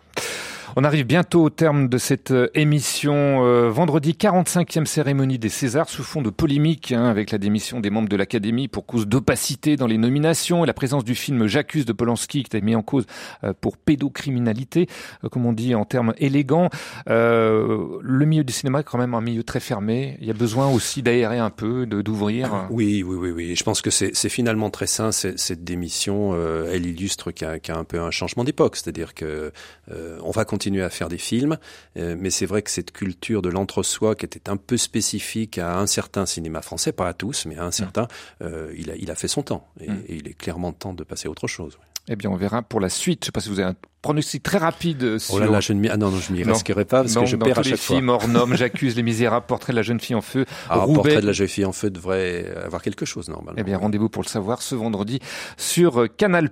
On 0.78 0.84
arrive 0.84 1.06
bientôt 1.06 1.42
au 1.42 1.50
terme 1.50 1.88
de 1.88 1.98
cette 1.98 2.32
euh, 2.32 2.50
émission. 2.54 3.46
Euh, 3.46 3.70
vendredi, 3.70 4.12
45e 4.12 4.84
cérémonie 4.86 5.40
des 5.40 5.48
Césars 5.48 5.88
sous 5.88 6.04
fond 6.04 6.22
de 6.22 6.30
polémique 6.30 6.92
hein, 6.92 7.06
avec 7.06 7.32
la 7.32 7.38
démission 7.38 7.80
des 7.80 7.90
membres 7.90 8.10
de 8.10 8.18
l'Académie 8.18 8.68
pour 8.68 8.86
cause 8.86 9.08
d'opacité 9.08 9.78
dans 9.78 9.88
les 9.88 9.98
nominations 9.98 10.66
et 10.66 10.68
la 10.68 10.74
présence 10.74 11.06
du 11.06 11.16
film 11.16 11.48
J'accuse 11.48 11.86
de 11.86 11.94
Polanski 11.94 12.44
qui 12.44 12.58
été 12.58 12.60
mis 12.60 12.76
en 12.76 12.82
cause 12.82 13.06
euh, 13.46 13.54
pour 13.62 13.78
pédocriminalité, 13.78 14.88
comme 15.32 15.46
on 15.46 15.54
dit 15.54 15.76
en 15.76 15.86
termes 15.86 16.14
élégants. 16.18 16.70
Euh, 17.10 17.98
le 18.02 18.26
milieu 18.26 18.44
du 18.44 18.52
cinéma 18.52 18.82
est 18.82 18.84
quand 18.84 18.98
même 18.98 19.14
un 19.14 19.22
milieu 19.22 19.44
très 19.44 19.62
fermé. 19.62 20.18
Il 20.20 20.28
y 20.28 20.32
a 20.32 20.34
besoin 20.34 20.68
aussi 20.68 21.02
d'aérer 21.02 21.40
un 21.40 21.52
peu, 21.52 21.86
d'ouvrir. 21.86 22.68
Oui, 22.70 23.02
oui, 23.02 23.16
oui, 23.18 23.32
oui. 23.32 23.56
Je 23.56 23.64
pense 23.64 23.82
que 23.82 23.90
c'est 23.92 24.30
finalement 24.30 24.70
très 24.70 24.88
sain. 24.88 25.14
Cette 25.14 25.64
démission, 25.64 26.36
elle 26.70 26.86
illustre 26.86 27.32
qu'il 27.32 27.48
y, 27.48 27.72
a- 27.72 27.78
un 27.78 27.84
peu 27.86 28.02
un 28.02 28.12
changement 28.12 28.44
d'époque. 28.44 28.76
C'est-à-dire 28.76 29.14
que 29.14 29.54
on 29.90 30.32
va 30.32 30.44
continuer 30.44 30.65
à 30.82 30.90
faire 30.90 31.08
des 31.10 31.18
films, 31.18 31.58
euh, 31.98 32.16
mais 32.18 32.30
c'est 32.30 32.46
vrai 32.46 32.62
que 32.62 32.72
cette 32.72 32.92
culture 32.92 33.42
de 33.42 33.50
l'entre-soi 33.50 34.16
qui 34.16 34.26
était 34.26 34.50
un 34.50 34.58
peu 34.58 34.78
spécifique 34.78 35.58
à 35.58 35.78
un 35.80 35.88
certain 35.88 36.26
cinéma 36.26 36.62
français, 36.62 36.92
pas 36.92 37.08
à 37.08 37.14
tous, 37.14 37.46
mais 37.46 37.58
à 37.58 37.64
un 37.66 37.72
certain, 37.72 38.08
euh, 38.42 38.74
il, 38.78 38.90
a, 38.92 38.96
il 38.96 39.12
a 39.12 39.16
fait 39.16 39.28
son 39.28 39.42
temps. 39.44 39.68
Et, 39.80 39.90
Mm. 39.90 40.02
et 40.08 40.16
il 40.16 40.28
est 40.28 40.34
clairement 40.34 40.72
temps 40.74 40.94
de 40.94 41.04
passer 41.04 41.28
à 41.28 41.32
autre 41.32 41.48
chose. 41.48 41.78
oui. 41.80 41.86
Eh 42.08 42.16
bien, 42.16 42.30
on 42.30 42.36
verra 42.36 42.62
pour 42.62 42.80
la 42.80 42.90
suite. 42.90 43.22
Je 43.24 43.24
ne 43.24 43.26
sais 43.26 43.32
pas 43.32 43.40
si 43.42 43.50
vous 43.50 43.60
avez 43.60 43.70
un 43.72 43.76
pronostic 44.04 44.44
très 44.44 44.60
rapide 44.60 45.18
sur... 45.18 45.34
Oh 45.34 45.40
là 45.40 45.48
là, 45.48 45.60
je 45.60 45.74
ne 45.74 45.80
m'y 45.80 45.90
ah 45.90 45.98
non, 45.98 46.12
non, 46.12 46.20
je 46.20 46.32
m'y 46.34 46.44
Non. 46.44 46.54
risquerai 46.54 46.86
pas 46.86 47.02
parce 47.02 47.16
Non, 47.16 47.22
que 47.22 47.28
je 47.28 47.36
dans 47.36 47.46
perds 47.48 47.58
à 47.58 47.62
tous 47.64 47.70
les 47.70 47.76
chaque 47.78 47.84
fois. 47.84 47.96
films 47.96 48.10
hors 48.10 48.28
normes, 48.28 48.56
j'accuse 48.58 48.96
les 48.96 49.02
misérables, 49.02 49.48
portrait 49.48 49.74
de 49.74 49.78
la 49.78 49.82
jeune 49.82 50.00
fille 50.00 50.16
en 50.16 50.22
feu, 50.22 50.46
Ah, 50.70 50.82
Roubaix. 50.82 50.94
portrait 51.02 51.22
de 51.22 51.26
la 51.26 51.32
jeune 51.32 51.48
fille 51.48 51.66
en 51.66 51.72
feu 51.72 51.90
devrait 51.90 52.46
avoir 52.64 52.84
quelque 52.84 53.06
chose 53.08 53.28
normalement. 53.30 53.58
Eh 53.60 53.64
bien, 53.64 53.80
rendez-vous 53.80 54.10
pour 54.10 54.22
le 54.22 54.28
savoir 54.28 54.62
ce 54.62 54.76
vendredi 54.76 55.20
sur 55.58 56.08
Canal+. 56.16 56.52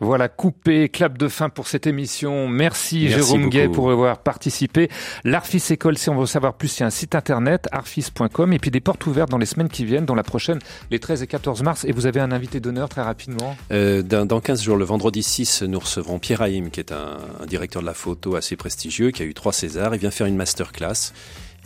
Voilà, 0.00 0.28
coupé, 0.28 0.88
clap 0.88 1.16
de 1.16 1.28
fin 1.28 1.48
pour 1.48 1.68
cette 1.68 1.86
émission. 1.86 2.48
Merci, 2.48 3.06
Merci 3.08 3.14
Jérôme 3.14 3.48
Gay 3.48 3.68
pour 3.68 3.90
avoir 3.90 4.18
participé. 4.18 4.88
L'Arfis 5.24 5.62
École, 5.70 5.96
si 5.96 6.10
on 6.10 6.16
veut 6.16 6.26
savoir 6.26 6.54
plus, 6.54 6.78
il 6.78 6.80
y 6.80 6.82
a 6.82 6.86
un 6.86 6.90
site 6.90 7.14
internet, 7.14 7.68
arfis.com, 7.72 8.52
et 8.52 8.58
puis 8.58 8.70
des 8.70 8.80
portes 8.80 9.06
ouvertes 9.06 9.30
dans 9.30 9.38
les 9.38 9.46
semaines 9.46 9.68
qui 9.68 9.84
viennent, 9.84 10.04
dont 10.04 10.14
la 10.14 10.22
prochaine, 10.22 10.58
les 10.90 10.98
13 10.98 11.22
et 11.22 11.26
14 11.26 11.62
mars. 11.62 11.84
Et 11.84 11.92
vous 11.92 12.06
avez 12.06 12.20
un 12.20 12.32
invité 12.32 12.60
d'honneur 12.60 12.88
très 12.88 13.02
rapidement. 13.02 13.56
Euh, 13.72 14.02
dans, 14.02 14.26
dans 14.26 14.40
15 14.40 14.62
jours, 14.62 14.76
le 14.76 14.84
vendredi 14.84 15.22
6, 15.22 15.62
nous 15.62 15.78
recevrons 15.78 16.18
Pierre 16.18 16.42
Haïm, 16.42 16.70
qui 16.70 16.80
est 16.80 16.92
un, 16.92 17.16
un 17.40 17.46
directeur 17.46 17.82
de 17.82 17.86
la 17.86 17.94
photo 17.94 18.34
assez 18.36 18.56
prestigieux, 18.56 19.10
qui 19.10 19.22
a 19.22 19.24
eu 19.24 19.34
trois 19.34 19.52
Césars. 19.52 19.94
Il 19.94 20.00
vient 20.00 20.10
faire 20.10 20.26
une 20.26 20.36
masterclass. 20.36 21.12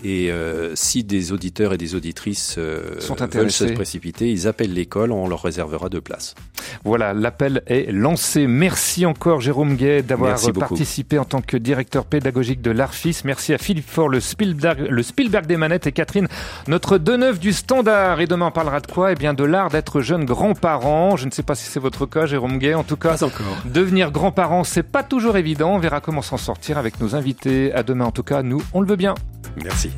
Et 0.05 0.31
euh, 0.31 0.77
si 0.77 1.03
des 1.03 1.33
auditeurs 1.33 1.73
et 1.73 1.79
des 1.79 1.95
auditrices 1.97 2.55
euh, 2.57 3.01
Sont 3.01 3.17
veulent 3.33 3.51
se 3.51 3.65
précipiter, 3.65 4.31
ils 4.31 4.47
appellent 4.47 4.73
l'école, 4.73 5.11
on 5.11 5.29
leur 5.29 5.43
réservera 5.43 5.89
deux 5.89 6.01
places. 6.01 6.37
Voilà, 6.85 7.15
l'appel 7.15 7.63
est 7.67 7.91
lancé. 7.91 8.47
Merci 8.47 9.07
encore 9.07 9.41
Jérôme 9.41 9.75
Gay 9.75 10.03
d'avoir 10.03 10.39
participé 10.53 11.19
en 11.19 11.25
tant 11.25 11.41
que 11.41 11.57
directeur 11.57 12.05
pédagogique 12.05 12.63
de 12.63 12.71
l'ARFIS. 12.71 13.23
Merci 13.25 13.53
à 13.55 13.59
Philippe 13.59 13.89
Faure, 13.89 14.09
le 14.09 14.21
Spielberg, 14.21 14.87
le 14.89 15.03
Spielberg 15.03 15.47
des 15.47 15.57
manettes 15.57 15.89
et 15.89 15.93
Catherine, 15.93 16.29
notre 16.69 16.99
deux 16.99 17.17
neuf 17.17 17.41
du 17.41 17.53
standard. 17.53 18.21
Et 18.21 18.27
demain 18.27 18.47
on 18.47 18.53
parlera 18.53 18.81
de 18.81 18.87
quoi? 18.87 19.13
Eh 19.13 19.15
bien 19.17 19.35
de 19.35 19.45
l'art 19.45 19.71
d'être 19.71 20.01
jeune 20.01 20.25
grand-parent. 20.25 21.17
Je 21.17 21.27
ne 21.27 21.33
sais 21.33 21.43
pas 21.43 21.57
si 21.57 21.65
c'est 21.65 21.81
votre 21.81 22.07
cas 22.07 22.27
Jérôme 22.27 22.59
Gay. 22.59 22.75
En 22.75 22.85
tout 22.85 22.97
cas, 22.97 23.17
devenir 23.65 24.13
grand-parent, 24.13 24.63
c'est 24.63 24.85
pas 24.85 25.03
toujours 25.03 25.37
évident. 25.37 25.75
On 25.75 25.79
verra 25.79 26.01
comment 26.01 26.23
s'en 26.23 26.37
sortir 26.37 26.79
avec 26.79 27.01
nos 27.01 27.17
invités. 27.17 27.73
À 27.73 27.83
demain 27.83 28.05
en 28.05 28.13
tout 28.13 28.23
cas, 28.23 28.43
nous, 28.43 28.63
on 28.73 28.81
le 28.81 28.87
veut 28.87 28.97
bien. 28.97 29.15
Merci. 29.57 29.91